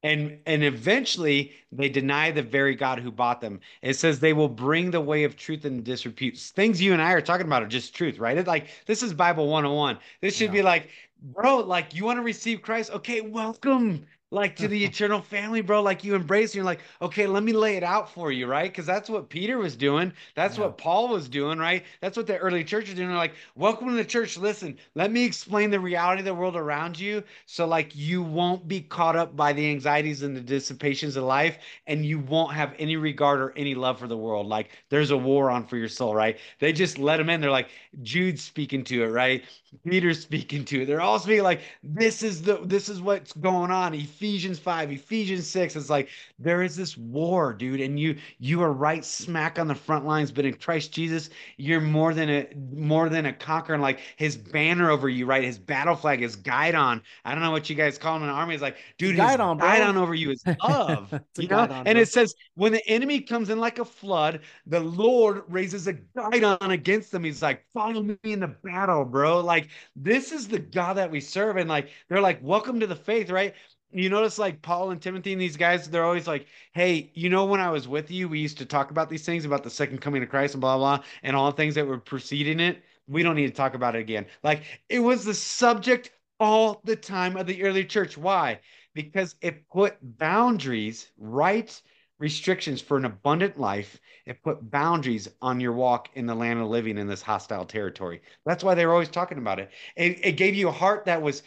and 0.03 0.39
and 0.45 0.63
eventually 0.63 1.53
they 1.71 1.89
deny 1.89 2.31
the 2.31 2.41
very 2.43 2.75
God 2.75 2.99
who 2.99 3.11
bought 3.11 3.41
them. 3.41 3.61
It 3.81 3.95
says 3.95 4.19
they 4.19 4.33
will 4.33 4.49
bring 4.49 4.91
the 4.91 5.01
way 5.01 5.23
of 5.23 5.37
truth 5.37 5.65
and 5.65 5.83
disrepute. 5.83 6.37
Things 6.37 6.81
you 6.81 6.93
and 6.93 7.01
I 7.01 7.13
are 7.13 7.21
talking 7.21 7.47
about 7.47 7.63
are 7.63 7.67
just 7.67 7.95
truth, 7.95 8.19
right? 8.19 8.37
It's 8.37 8.47
like 8.47 8.67
this 8.85 9.03
is 9.03 9.13
Bible 9.13 9.47
101. 9.47 9.97
This 10.21 10.35
should 10.35 10.47
Yeah. 10.47 10.53
be 10.53 10.61
like, 10.61 10.89
bro, 11.21 11.59
like 11.59 11.95
you 11.95 12.03
want 12.05 12.17
to 12.17 12.23
receive 12.23 12.61
Christ? 12.61 12.91
Okay, 12.91 13.21
welcome. 13.21 14.05
Like 14.33 14.55
to 14.57 14.67
the 14.67 14.83
eternal 14.85 15.21
family, 15.21 15.61
bro. 15.61 15.81
Like 15.81 16.03
you 16.03 16.15
embrace, 16.15 16.51
and 16.51 16.55
you're 16.55 16.65
like, 16.65 16.81
okay, 17.01 17.27
let 17.27 17.43
me 17.43 17.53
lay 17.53 17.77
it 17.77 17.83
out 17.83 18.11
for 18.11 18.31
you, 18.31 18.47
right? 18.47 18.71
Because 18.71 18.85
that's 18.85 19.09
what 19.09 19.29
Peter 19.29 19.57
was 19.59 19.75
doing. 19.75 20.11
That's 20.35 20.57
Yeah. 20.57 20.63
what 20.63 20.77
Paul 20.77 21.09
was 21.09 21.29
doing, 21.29 21.59
right? 21.59 21.85
That's 22.01 22.17
what 22.17 22.27
the 22.27 22.37
early 22.37 22.63
church 22.63 22.87
was 22.87 22.95
doing. 22.95 23.09
They're 23.09 23.17
like, 23.17 23.35
welcome 23.55 23.89
to 23.89 23.93
the 23.95 24.03
church. 24.05 24.37
Listen, 24.37 24.77
let 24.95 25.11
me 25.11 25.23
explain 25.23 25.69
the 25.69 25.79
reality 25.79 26.21
of 26.21 26.25
the 26.25 26.33
world 26.35 26.55
around 26.55 26.99
you. 26.99 27.23
So, 27.45 27.67
like, 27.67 27.95
you 27.95 28.21
won't 28.23 28.67
be 28.67 28.81
caught 28.81 29.15
up 29.15 29.35
by 29.35 29.53
the 29.53 29.69
anxieties 29.69 30.23
and 30.23 30.35
the 30.35 30.41
dissipations 30.41 31.15
of 31.15 31.23
life, 31.25 31.59
and 31.87 32.05
you 32.05 32.19
won't 32.19 32.53
have 32.53 32.73
any 32.79 32.97
regard 32.97 33.39
or 33.39 33.53
any 33.55 33.75
love 33.75 33.99
for 33.99 34.07
the 34.07 34.17
world. 34.17 34.47
Like, 34.47 34.69
there's 34.89 35.11
a 35.11 35.17
war 35.17 35.49
on 35.51 35.65
for 35.67 35.77
your 35.77 35.87
soul, 35.89 36.15
right? 36.15 36.37
They 36.59 36.73
just 36.73 36.97
let 36.97 37.17
them 37.17 37.29
in. 37.29 37.41
They're 37.41 37.51
like, 37.51 37.69
Jude's 38.01 38.41
speaking 38.43 38.83
to 38.85 39.03
it, 39.03 39.07
right? 39.09 39.43
Peter's 39.87 40.19
speaking 40.23 40.65
to 40.65 40.81
it. 40.81 40.85
They're 40.85 41.01
all 41.01 41.19
speaking 41.19 41.43
like, 41.43 41.61
this 41.83 42.23
is 42.23 42.41
the 42.41 42.59
this 42.63 42.89
is 42.89 43.01
what's 43.01 43.33
going 43.33 43.71
on. 43.71 43.93
Ephesians 43.93 44.22
5, 44.23 44.91
Ephesians 44.91 45.47
6. 45.47 45.75
It's 45.75 45.89
like 45.89 46.09
there 46.39 46.63
is 46.63 46.75
this 46.75 46.97
war, 46.97 47.53
dude, 47.53 47.81
and 47.81 47.99
you 47.99 48.15
you 48.39 48.61
are 48.61 48.71
right 48.71 49.03
smack 49.03 49.59
on 49.59 49.67
the 49.67 49.75
front 49.75 50.05
lines, 50.05 50.31
but 50.31 50.45
in 50.45 50.53
Christ 50.53 50.93
Jesus, 50.93 51.29
you're 51.57 51.81
more 51.81 52.13
than 52.13 52.29
a 52.29 52.47
more 52.73 53.09
than 53.09 53.25
a 53.25 53.33
conqueror. 53.33 53.75
And 53.75 53.83
like 53.83 53.99
his 54.15 54.37
banner 54.37 54.89
over 54.89 55.09
you, 55.09 55.25
right? 55.25 55.43
His 55.43 55.59
battle 55.59 55.95
flag, 55.95 56.21
his 56.21 56.37
guidon. 56.37 57.01
I 57.25 57.33
don't 57.33 57.43
know 57.43 57.51
what 57.51 57.69
you 57.69 57.75
guys 57.75 57.97
call 57.97 58.15
him 58.15 58.23
in 58.23 58.29
the 58.29 58.33
army. 58.33 58.53
It's 58.53 58.63
like, 58.63 58.77
dude, 58.97 59.15
his 59.15 59.17
guidon, 59.17 59.57
bro. 59.57 59.67
guidon 59.67 59.97
over 59.97 60.13
you 60.13 60.31
is 60.31 60.43
love. 60.63 61.13
You 61.37 61.47
know, 61.47 61.67
and 61.85 61.97
it 61.97 62.07
says 62.07 62.33
when 62.55 62.71
the 62.71 62.87
enemy 62.87 63.19
comes 63.19 63.49
in 63.49 63.59
like 63.59 63.79
a 63.79 63.85
flood, 63.85 64.39
the 64.65 64.79
Lord 64.79 65.43
raises 65.49 65.87
a 65.87 65.93
guidon 65.93 66.71
against 66.71 67.11
them. 67.11 67.25
He's 67.25 67.41
like, 67.41 67.65
follow 67.73 68.01
me 68.01 68.17
in 68.23 68.39
the 68.39 68.47
battle, 68.47 69.03
bro. 69.03 69.41
Like 69.41 69.69
this 69.95 70.31
is 70.31 70.47
the 70.47 70.59
God 70.59 70.93
that 70.93 71.11
we 71.11 71.19
serve, 71.19 71.57
and 71.57 71.69
like 71.69 71.89
they're 72.07 72.21
like, 72.21 72.39
welcome 72.41 72.79
to 72.79 72.87
the 72.87 72.95
faith, 72.95 73.29
right? 73.29 73.53
You 73.93 74.09
notice 74.09 74.39
like 74.39 74.61
Paul 74.61 74.91
and 74.91 75.01
Timothy 75.01 75.33
and 75.33 75.41
these 75.41 75.57
guys, 75.57 75.89
they're 75.89 76.05
always 76.05 76.27
like, 76.27 76.47
hey, 76.73 77.11
you 77.13 77.29
know, 77.29 77.45
when 77.45 77.59
I 77.59 77.69
was 77.69 77.87
with 77.87 78.09
you, 78.09 78.27
we 78.27 78.39
used 78.39 78.57
to 78.57 78.65
talk 78.65 78.91
about 78.91 79.09
these 79.09 79.25
things 79.25 79.45
about 79.45 79.63
the 79.63 79.69
second 79.69 80.01
coming 80.01 80.23
of 80.23 80.29
Christ 80.29 80.55
and 80.55 80.61
blah, 80.61 80.77
blah, 80.77 81.03
and 81.21 81.35
all 81.35 81.51
the 81.51 81.57
things 81.57 81.75
that 81.75 81.87
were 81.87 81.99
preceding 81.99 82.59
it. 82.59 82.83
We 83.07 83.23
don't 83.23 83.35
need 83.35 83.47
to 83.47 83.53
talk 83.53 83.75
about 83.75 83.95
it 83.95 83.99
again. 83.99 84.25
Like 84.43 84.63
it 84.89 84.99
was 84.99 85.25
the 85.25 85.33
subject 85.33 86.11
all 86.39 86.81
the 86.83 86.95
time 86.95 87.37
of 87.37 87.47
the 87.47 87.63
early 87.63 87.85
church. 87.85 88.17
Why? 88.17 88.59
Because 88.93 89.35
it 89.41 89.67
put 89.69 89.97
boundaries, 90.17 91.11
right? 91.17 91.81
Restrictions 92.19 92.81
for 92.81 92.97
an 92.97 93.05
abundant 93.05 93.59
life. 93.59 93.99
It 94.25 94.41
put 94.43 94.71
boundaries 94.71 95.27
on 95.41 95.59
your 95.59 95.73
walk 95.73 96.09
in 96.13 96.25
the 96.25 96.35
land 96.35 96.61
of 96.61 96.67
living 96.67 96.97
in 96.97 97.07
this 97.07 97.21
hostile 97.21 97.65
territory. 97.65 98.21
That's 98.45 98.63
why 98.63 98.75
they 98.75 98.85
were 98.85 98.93
always 98.93 99.09
talking 99.09 99.37
about 99.37 99.59
it. 99.59 99.71
It, 99.95 100.25
it 100.25 100.37
gave 100.37 100.55
you 100.55 100.69
a 100.69 100.71
heart 100.71 101.05
that 101.05 101.21
was 101.21 101.43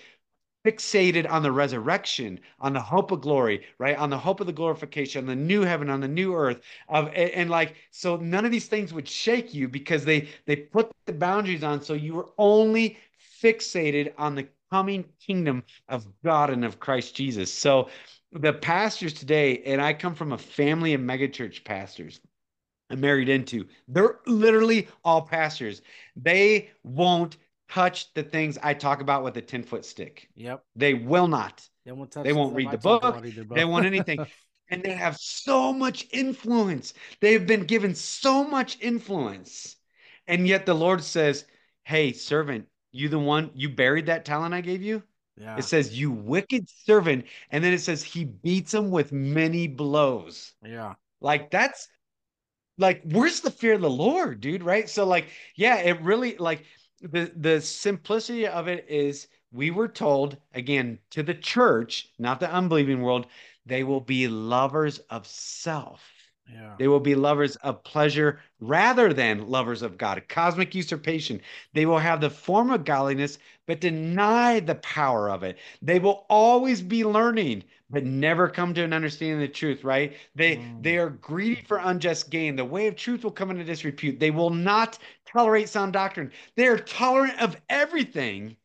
fixated 0.66 1.30
on 1.30 1.42
the 1.42 1.52
resurrection, 1.52 2.40
on 2.60 2.72
the 2.72 2.80
hope 2.80 3.12
of 3.12 3.20
glory, 3.20 3.64
right? 3.78 3.96
On 3.96 4.10
the 4.10 4.18
hope 4.18 4.40
of 4.40 4.46
the 4.46 4.52
glorification, 4.52 5.20
on 5.20 5.26
the 5.26 5.36
new 5.36 5.62
heaven, 5.62 5.88
on 5.88 6.00
the 6.00 6.08
new 6.08 6.34
earth. 6.34 6.60
Of 6.88 7.06
and, 7.08 7.30
and 7.30 7.50
like 7.50 7.76
so, 7.90 8.16
none 8.16 8.44
of 8.44 8.50
these 8.50 8.66
things 8.66 8.92
would 8.92 9.08
shake 9.08 9.54
you 9.54 9.68
because 9.68 10.04
they 10.04 10.28
they 10.46 10.56
put 10.56 10.90
the 11.06 11.12
boundaries 11.12 11.62
on, 11.62 11.80
so 11.80 11.94
you 11.94 12.14
were 12.14 12.28
only 12.38 12.98
fixated 13.42 14.12
on 14.18 14.34
the 14.34 14.48
coming 14.70 15.04
kingdom 15.24 15.62
of 15.88 16.06
God 16.24 16.50
and 16.50 16.64
of 16.64 16.80
Christ 16.80 17.14
Jesus. 17.14 17.52
So 17.52 17.88
the 18.32 18.52
pastors 18.52 19.12
today, 19.12 19.62
and 19.64 19.80
I 19.80 19.92
come 19.94 20.14
from 20.14 20.32
a 20.32 20.38
family 20.38 20.94
of 20.94 21.00
megachurch 21.00 21.64
pastors. 21.64 22.20
I'm 22.90 23.00
married 23.00 23.28
into. 23.28 23.66
They're 23.88 24.18
literally 24.26 24.88
all 25.04 25.22
pastors. 25.22 25.82
They 26.14 26.70
won't 26.84 27.36
touch 27.68 28.12
the 28.14 28.22
things 28.22 28.58
I 28.62 28.74
talk 28.74 29.00
about 29.00 29.24
with 29.24 29.36
a 29.36 29.42
10 29.42 29.62
foot 29.62 29.84
stick. 29.84 30.28
Yep. 30.34 30.62
They 30.74 30.94
will 30.94 31.28
not. 31.28 31.68
They 31.84 31.92
won't 31.92 32.10
touch. 32.10 32.24
They 32.24 32.32
won't 32.32 32.54
read 32.54 32.70
the 32.70 32.78
book. 32.78 33.04
about 33.04 33.24
either, 33.26 33.44
bro. 33.44 33.56
They 33.56 33.64
want 33.64 33.86
anything. 33.86 34.24
and 34.70 34.82
they 34.82 34.92
have 34.92 35.16
so 35.16 35.72
much 35.72 36.06
influence. 36.12 36.94
They've 37.20 37.46
been 37.46 37.64
given 37.64 37.94
so 37.94 38.44
much 38.44 38.78
influence. 38.80 39.76
And 40.26 40.46
yet 40.46 40.66
the 40.66 40.74
Lord 40.74 41.02
says, 41.02 41.44
Hey, 41.84 42.12
servant, 42.12 42.66
you 42.92 43.08
the 43.08 43.18
one, 43.18 43.50
you 43.54 43.68
buried 43.68 44.06
that 44.06 44.24
talent 44.24 44.54
I 44.54 44.60
gave 44.60 44.82
you? 44.82 45.02
yeah. 45.36 45.56
It 45.56 45.62
says, 45.62 45.98
You 45.98 46.10
wicked 46.10 46.68
servant. 46.68 47.26
And 47.50 47.62
then 47.62 47.72
it 47.72 47.80
says, 47.80 48.02
He 48.02 48.24
beats 48.24 48.74
him 48.74 48.90
with 48.90 49.12
many 49.12 49.66
blows. 49.68 50.52
yeah. 50.64 50.94
Like 51.20 51.50
that's 51.50 51.88
like 52.78 53.02
where's 53.04 53.40
the 53.40 53.50
fear 53.50 53.74
of 53.74 53.80
the 53.80 53.90
Lord, 53.90 54.40
dude? 54.40 54.62
Right? 54.62 54.88
So 54.88 55.06
like, 55.06 55.28
yeah, 55.54 55.76
it 55.76 56.02
really 56.02 56.36
like 56.36 56.64
the 57.00 57.32
the 57.36 57.60
simplicity 57.60 58.46
of 58.46 58.68
it 58.68 58.86
is 58.88 59.28
we 59.52 59.70
were 59.70 59.88
told 59.88 60.36
again 60.54 60.98
to 61.10 61.22
the 61.22 61.34
church, 61.34 62.08
not 62.18 62.40
the 62.40 62.50
unbelieving 62.52 63.02
world, 63.02 63.26
they 63.64 63.84
will 63.84 64.00
be 64.00 64.28
lovers 64.28 64.98
of 65.10 65.26
self. 65.26 66.02
Yeah. 66.52 66.74
They 66.78 66.88
will 66.88 67.00
be 67.00 67.14
lovers 67.14 67.56
of 67.56 67.82
pleasure 67.82 68.40
rather 68.60 69.12
than 69.12 69.48
lovers 69.48 69.82
of 69.82 69.98
God. 69.98 70.22
Cosmic 70.28 70.74
usurpation. 70.74 71.40
They 71.72 71.86
will 71.86 71.98
have 71.98 72.20
the 72.20 72.30
form 72.30 72.70
of 72.70 72.84
godliness, 72.84 73.38
but 73.66 73.80
deny 73.80 74.60
the 74.60 74.76
power 74.76 75.28
of 75.28 75.42
it. 75.42 75.58
They 75.82 75.98
will 75.98 76.24
always 76.30 76.82
be 76.82 77.04
learning, 77.04 77.64
but 77.90 78.04
never 78.04 78.48
come 78.48 78.74
to 78.74 78.82
an 78.82 78.92
understanding 78.92 79.42
of 79.42 79.48
the 79.48 79.54
truth, 79.54 79.82
right? 79.84 80.16
They 80.34 80.56
Mm. 80.56 80.82
they 80.82 80.98
are 80.98 81.10
greedy 81.10 81.62
for 81.62 81.78
unjust 81.78 82.30
gain. 82.30 82.56
The 82.56 82.64
way 82.64 82.86
of 82.86 82.96
truth 82.96 83.24
will 83.24 83.32
come 83.32 83.50
into 83.50 83.64
disrepute. 83.64 84.20
They 84.20 84.30
will 84.30 84.50
not 84.50 84.98
tolerate 85.26 85.68
sound 85.68 85.92
doctrine. 85.94 86.30
They 86.54 86.68
are 86.68 86.78
tolerant 86.78 87.40
of 87.40 87.56
everything 87.68 88.56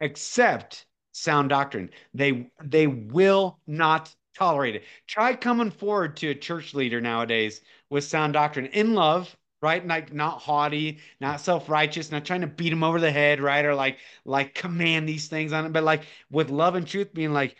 except 0.00 0.86
sound 1.12 1.48
doctrine. 1.48 1.90
They 2.14 2.50
they 2.62 2.86
will 2.86 3.58
not 3.66 4.14
tolerate 4.36 4.76
it. 4.76 4.84
Try 5.06 5.34
coming 5.34 5.70
forward 5.70 6.16
to 6.18 6.30
a 6.30 6.34
church 6.34 6.74
leader 6.74 7.00
nowadays 7.00 7.60
with 7.90 8.04
sound 8.04 8.32
doctrine 8.34 8.66
in 8.66 8.94
love, 8.94 9.34
right? 9.62 9.86
Like 9.86 10.12
not 10.12 10.40
haughty, 10.40 10.98
not 11.20 11.40
self-righteous, 11.40 12.10
not 12.10 12.24
trying 12.24 12.42
to 12.42 12.46
beat 12.46 12.72
him 12.72 12.84
over 12.84 13.00
the 13.00 13.10
head, 13.10 13.40
right? 13.40 13.64
Or 13.64 13.74
like 13.74 13.98
like 14.24 14.54
command 14.54 15.08
these 15.08 15.28
things 15.28 15.52
on 15.52 15.66
it, 15.66 15.72
but 15.72 15.84
like 15.84 16.02
with 16.30 16.50
love 16.50 16.74
and 16.74 16.86
truth 16.86 17.12
being 17.14 17.32
like 17.32 17.56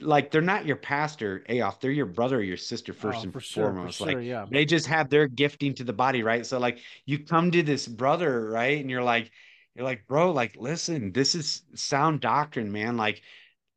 like 0.00 0.30
they're 0.30 0.42
not 0.42 0.64
your 0.66 0.76
pastor, 0.76 1.44
Aoff. 1.48 1.80
They're 1.80 1.90
your 1.90 2.06
brother 2.06 2.38
or 2.38 2.42
your 2.42 2.56
sister 2.56 2.92
oh, 2.96 3.00
first 3.00 3.18
Oh, 3.18 3.22
and 3.24 3.32
for 3.32 3.40
sure, 3.40 3.72
for 3.72 3.72
foremost. 3.72 3.98
sure, 3.98 4.06
Like 4.06 4.24
yeah. 4.24 4.46
they 4.48 4.64
just 4.64 4.86
have 4.86 5.10
their 5.10 5.26
gifting 5.26 5.74
to 5.74 5.84
the 5.84 5.92
body, 5.92 6.22
right? 6.22 6.46
So 6.46 6.58
like 6.58 6.78
you 7.04 7.18
come 7.18 7.50
to 7.50 7.62
this 7.62 7.86
brother, 7.88 8.48
right? 8.50 8.80
And 8.80 8.88
you're 8.90 9.02
like, 9.02 9.30
you're 9.74 9.84
like, 9.84 10.06
bro, 10.06 10.32
like, 10.32 10.56
listen, 10.56 11.12
this 11.12 11.34
is 11.34 11.62
sound 11.74 12.20
doctrine, 12.20 12.72
man. 12.72 12.96
Like, 12.96 13.22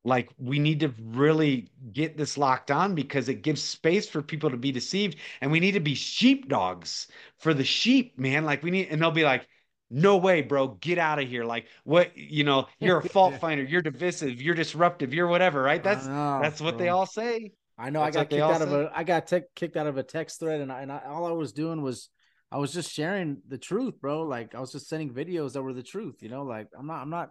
like 0.10 0.30
we 0.38 0.60
need 0.60 0.82
to 0.82 0.93
really 0.99 1.70
get 1.93 2.18
this 2.18 2.38
locked 2.38 2.72
on 2.72 2.95
because 2.95 3.30
it 3.30 3.43
gives 3.43 3.62
space 3.62 4.10
for 4.10 4.22
people 4.22 4.49
to 4.49 4.57
be 4.57 4.72
deceived, 4.72 5.18
and 5.41 5.51
we 5.51 5.60
need 5.60 5.74
to 5.74 5.80
be 5.80 5.95
sheepdogs 5.95 7.07
for 7.38 7.53
the 7.53 7.64
sheep, 7.64 8.18
man. 8.20 8.43
Like 8.43 8.64
we 8.64 8.72
need, 8.72 8.89
and 8.89 9.01
they'll 9.01 9.12
be 9.12 9.24
like, 9.24 9.47
no 9.89 10.18
way, 10.18 10.41
bro, 10.41 10.68
get 10.68 10.97
out 10.97 11.20
of 11.20 11.28
here. 11.28 11.43
Like, 11.43 11.68
what, 11.84 12.16
you 12.18 12.43
know, 12.43 12.68
you're 12.80 12.99
a 12.99 13.03
fault 13.03 13.39
finder, 13.39 13.64
you're 13.64 13.82
divisive, 13.82 14.41
you're 14.41 14.55
disruptive, 14.55 15.14
you're 15.14 15.28
whatever, 15.28 15.62
right? 15.62 15.84
That's 15.84 16.05
know, 16.05 16.39
that's 16.41 16.62
what 16.62 16.78
they 16.78 16.89
all 16.89 17.05
say. 17.05 17.53
I 17.78 17.89
know 17.89 18.01
I 18.01 18.12
got 18.12 18.30
kicked 18.30 18.41
out 18.41 18.62
of 18.62 18.74
a 18.74 18.91
I 18.93 19.03
got 19.03 19.28
tech 19.28 19.43
kicked 19.55 19.78
out 19.78 19.88
of 19.88 19.97
a 19.97 20.03
text 20.03 20.39
thread 20.39 20.60
and 20.60 20.72
I, 20.72 20.82
and 20.82 20.91
I, 20.91 21.01
all 21.07 21.26
I 21.26 21.32
was 21.32 21.53
doing 21.53 21.82
was 21.82 22.10
I 22.51 22.57
was 22.57 22.74
just 22.74 22.91
sharing 22.91 23.41
the 23.47 23.57
truth, 23.57 24.01
bro. 24.01 24.24
Like 24.24 24.53
I 24.53 24.60
was 24.60 24.72
just 24.72 24.89
sending 24.89 25.14
videos 25.14 25.53
that 25.53 25.62
were 25.62 25.74
the 25.74 25.84
truth, 25.84 26.22
you 26.22 26.30
know. 26.30 26.43
Like 26.43 26.68
I'm 26.78 26.88
not 26.88 27.01
I'm 27.01 27.10
not 27.10 27.30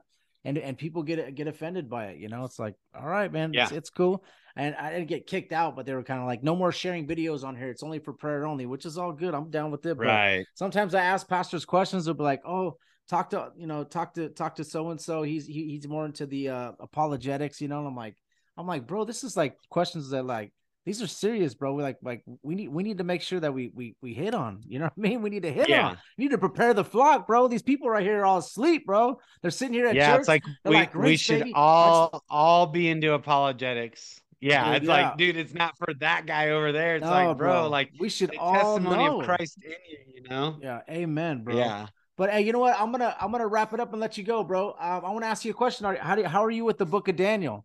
and 0.48 0.58
and 0.58 0.78
people 0.78 1.02
get 1.02 1.34
get 1.34 1.46
offended 1.46 1.88
by 1.88 2.06
it, 2.06 2.18
you 2.18 2.28
know. 2.28 2.44
It's 2.44 2.58
like, 2.58 2.74
all 2.94 3.06
right, 3.08 3.32
man, 3.32 3.56
it's, 3.56 3.70
Yeah. 3.70 3.76
it's 3.78 3.90
cool. 3.90 4.24
And 4.56 4.74
I 4.74 4.90
didn't 4.90 5.08
get 5.08 5.26
kicked 5.26 5.52
out, 5.52 5.76
but 5.76 5.86
they 5.86 5.94
were 5.94 6.02
kind 6.02 6.20
of 6.20 6.26
like, 6.26 6.42
no 6.42 6.56
more 6.56 6.72
sharing 6.72 7.06
videos 7.06 7.44
on 7.44 7.54
here. 7.56 7.70
It's 7.70 7.82
only 7.84 8.00
for 8.00 8.12
prayer 8.12 8.44
only, 8.46 8.66
which 8.66 8.86
is 8.86 8.98
all 8.98 9.12
good. 9.12 9.34
I'm 9.34 9.50
down 9.50 9.70
with 9.70 9.86
it. 9.86 9.96
But 9.96 10.06
Right. 10.06 10.46
sometimes 10.54 10.94
I 10.94 11.02
ask 11.02 11.28
pastors 11.28 11.64
questions. 11.64 12.04
They'll 12.04 12.14
be 12.14 12.24
like, 12.24 12.42
"Oh, 12.44 12.76
talk 13.08 13.30
to 13.30 13.52
you 13.56 13.66
know 13.66 13.84
talk 13.84 14.14
to 14.14 14.28
talk 14.30 14.56
to 14.56 14.64
so 14.64 14.90
and 14.90 15.00
so. 15.00 15.22
He's 15.22 15.46
he, 15.46 15.68
he's 15.68 15.86
more 15.86 16.04
into 16.06 16.26
the 16.26 16.48
uh, 16.48 16.72
apologetics, 16.80 17.60
you 17.60 17.68
know. 17.68 17.78
And 17.78 17.88
I'm 17.88 17.96
like 17.96 18.16
I'm 18.56 18.66
like, 18.66 18.86
bro, 18.86 19.04
this 19.04 19.22
is 19.24 19.36
like 19.36 19.56
questions 19.70 20.10
that 20.10 20.24
like 20.24 20.52
these 20.86 21.02
are 21.02 21.06
serious, 21.06 21.54
bro. 21.54 21.74
We 21.74 21.82
like 21.82 21.98
like 22.02 22.22
we 22.42 22.54
need 22.54 22.68
we 22.68 22.82
need 22.82 22.98
to 22.98 23.04
make 23.04 23.20
sure 23.22 23.40
that 23.40 23.52
we 23.52 23.70
we 23.74 23.94
we 24.00 24.14
hit 24.14 24.34
on. 24.34 24.62
You 24.66 24.78
know 24.78 24.84
what 24.94 25.06
I 25.06 25.08
mean? 25.10 25.22
We 25.22 25.30
need 25.30 25.42
to 25.42 25.52
hit 25.52 25.68
Yeah. 25.68 25.88
on. 25.88 25.98
We 26.16 26.24
need 26.24 26.30
to 26.30 26.38
prepare 26.38 26.72
the 26.74 26.84
flock, 26.84 27.26
bro. 27.26 27.48
These 27.48 27.62
people 27.62 27.90
right 27.90 28.02
here 28.02 28.20
are 28.20 28.24
all 28.24 28.38
asleep, 28.38 28.86
bro. 28.86 29.18
They're 29.42 29.50
sitting 29.50 29.74
here 29.74 29.86
at 29.86 29.94
yeah, 29.94 30.12
church. 30.12 30.20
it's 30.20 30.28
like 30.28 30.44
They're 30.64 30.70
we, 30.70 30.76
like, 30.76 30.94
we 30.94 31.16
should 31.16 31.40
baby." 31.40 31.52
all 31.54 32.24
all 32.30 32.66
be 32.66 32.88
into 32.88 33.12
apologetics. 33.12 34.20
Yeah, 34.40 34.66
Dude, 34.66 34.76
it's 34.76 34.86
yeah. 34.86 34.92
like, 35.08 35.16
dude, 35.18 35.36
it's 35.36 35.52
not 35.52 35.76
for 35.76 35.92
that 35.98 36.24
guy 36.26 36.50
over 36.50 36.70
there. 36.70 36.94
It's 36.96 37.04
No, 37.04 37.10
like, 37.10 37.36
bro, 37.38 37.68
like 37.68 37.90
we 37.98 38.08
should 38.08 38.30
the 38.30 38.38
all 38.38 38.76
testimony 38.76 39.04
know. 39.04 39.18
of 39.20 39.26
Christ 39.26 39.58
in 39.64 39.72
you, 39.72 39.98
you 40.22 40.28
know? 40.28 40.56
Yeah, 40.62 40.80
amen, 40.88 41.42
bro. 41.42 41.56
Yeah. 41.56 41.86
But 42.16 42.30
hey, 42.30 42.42
you 42.42 42.52
know 42.52 42.60
what? 42.60 42.80
I'm 42.80 42.92
gonna 42.92 43.16
I'm 43.20 43.32
gonna 43.32 43.46
wrap 43.48 43.72
it 43.74 43.80
up 43.80 43.92
and 43.92 44.00
let 44.00 44.16
you 44.16 44.22
go, 44.24 44.44
bro. 44.44 44.70
Um, 44.78 45.04
I 45.04 45.10
want 45.10 45.22
to 45.22 45.26
ask 45.28 45.44
you 45.44 45.50
a 45.50 45.54
question. 45.54 45.86
How 45.96 46.14
do 46.14 46.22
how 46.24 46.44
are 46.44 46.50
you 46.52 46.64
with 46.64 46.78
the 46.78 46.86
Book 46.86 47.08
of 47.08 47.16
Daniel? 47.16 47.64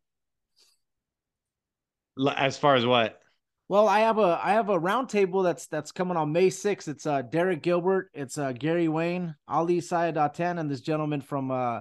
As 2.36 2.58
far 2.58 2.76
as 2.76 2.86
what? 2.86 3.20
Well, 3.70 3.88
I 3.88 4.02
have 4.02 4.18
a 4.18 4.40
I 4.44 4.52
have 4.52 4.70
a 4.70 4.80
roundtable 4.80 5.44
that's 5.44 5.68
that's 5.68 5.92
coming 5.92 6.18
on 6.18 6.32
May 6.32 6.50
6th. 6.50 6.88
It's 6.88 7.06
uh 7.06 7.22
Derek 7.24 7.64
Gilbert, 7.64 8.10
it's 8.14 8.38
uh 8.38 8.52
Gary 8.52 8.88
Wayne, 8.88 9.36
Ali 9.48 9.80
Sayadatan, 9.80 10.60
and 10.60 10.70
this 10.70 10.82
gentleman 10.82 11.22
from 11.22 11.50
uh 11.50 11.80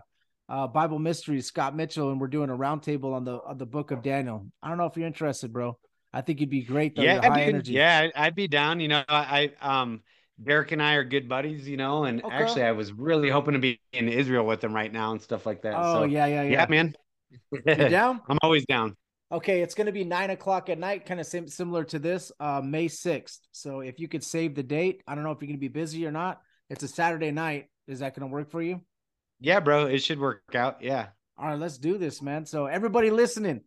uh 0.49 0.66
Bible 0.68 0.99
Mysteries, 0.99 1.47
Scott 1.47 1.76
Mitchell, 1.76 2.11
and 2.11 2.20
we're 2.20 2.28
doing 2.28 2.51
a 2.51 2.57
roundtable 2.57 3.12
on 3.14 3.24
the 3.24 3.41
on 3.43 3.59
the 3.59 3.66
book 3.66 3.91
of 3.91 4.03
Daniel. 4.03 4.47
I 4.62 4.68
don't 4.68 4.78
know 4.78 4.87
if 4.87 4.97
you're 4.97 5.07
interested, 5.07 5.53
bro. 5.53 5.76
I 6.12 6.20
think 6.20 6.41
you'd 6.41 6.51
be 6.51 6.62
great 6.62 6.95
though. 6.95 7.03
yeah, 7.03 7.20
high 7.20 7.45
dude, 7.45 7.55
energy. 7.55 7.72
yeah, 7.74 8.09
I- 8.14 8.26
I'd 8.26 8.35
be 8.35 8.49
down. 8.49 8.80
You 8.80 8.89
know, 8.89 9.05
I, 9.09 9.51
I 9.61 9.80
um 9.80 10.03
Derek 10.43 10.72
and 10.72 10.83
I 10.83 10.95
are 10.95 11.05
good 11.05 11.28
buddies, 11.28 11.68
you 11.68 11.76
know, 11.76 12.05
and 12.05 12.22
Okay. 12.24 12.35
actually 12.35 12.62
I 12.64 12.72
was 12.72 12.93
really 12.93 13.28
hoping 13.28 13.55
to 13.55 13.61
be 13.61 13.80
in 13.93 14.09
Israel 14.09 14.47
with 14.47 14.62
him 14.64 14.74
right 14.74 14.93
now 14.93 15.12
and 15.12 15.20
stuff 15.20 15.47
like 15.47 15.62
that. 15.62 15.74
Oh 15.76 15.95
so 15.95 16.05
yeah, 16.05 16.26
yeah, 16.26 16.43
yeah, 16.43 16.51
yeah. 16.53 16.66
man. 16.68 16.95
You 17.51 17.89
down? 17.89 18.20
I'm 18.28 18.39
always 18.43 18.64
down. 18.66 18.97
Okay, 19.33 19.62
it's 19.62 19.74
gonna 19.74 19.93
be 19.93 20.05
nine 20.05 20.28
o'clock 20.28 20.68
at 20.68 20.78
night, 20.78 21.07
kind 21.07 21.18
of 21.18 21.24
sim- 21.24 21.49
similar 21.49 21.85
to 21.85 21.99
this, 21.99 22.30
uh, 22.39 22.61
May 22.62 22.89
sixth. 22.89 23.41
So 23.51 23.80
if 23.80 23.99
you 23.99 24.07
could 24.07 24.22
save 24.22 24.55
the 24.55 24.62
date, 24.62 25.03
I 25.07 25.14
don't 25.14 25.24
know 25.24 25.30
if 25.30 25.39
you're 25.41 25.47
gonna 25.47 25.59
be 25.59 25.68
busy 25.68 26.07
or 26.07 26.11
not. 26.11 26.43
It's 26.68 26.83
a 26.83 26.89
Saturday 26.89 27.30
night. 27.30 27.70
Is 27.87 28.01
that 28.01 28.14
gonna 28.14 28.30
work 28.30 28.51
for 28.51 28.61
you? 28.61 28.83
Yeah, 29.41 29.61
bro, 29.61 29.87
it 29.87 30.03
should 30.03 30.20
work 30.20 30.43
out. 30.55 30.83
Yeah. 30.83 31.09
All 31.39 31.47
right, 31.47 31.59
let's 31.59 31.78
do 31.78 31.97
this, 31.97 32.20
man. 32.20 32.45
So 32.45 32.66
everybody 32.66 33.11
listening, 33.11 33.62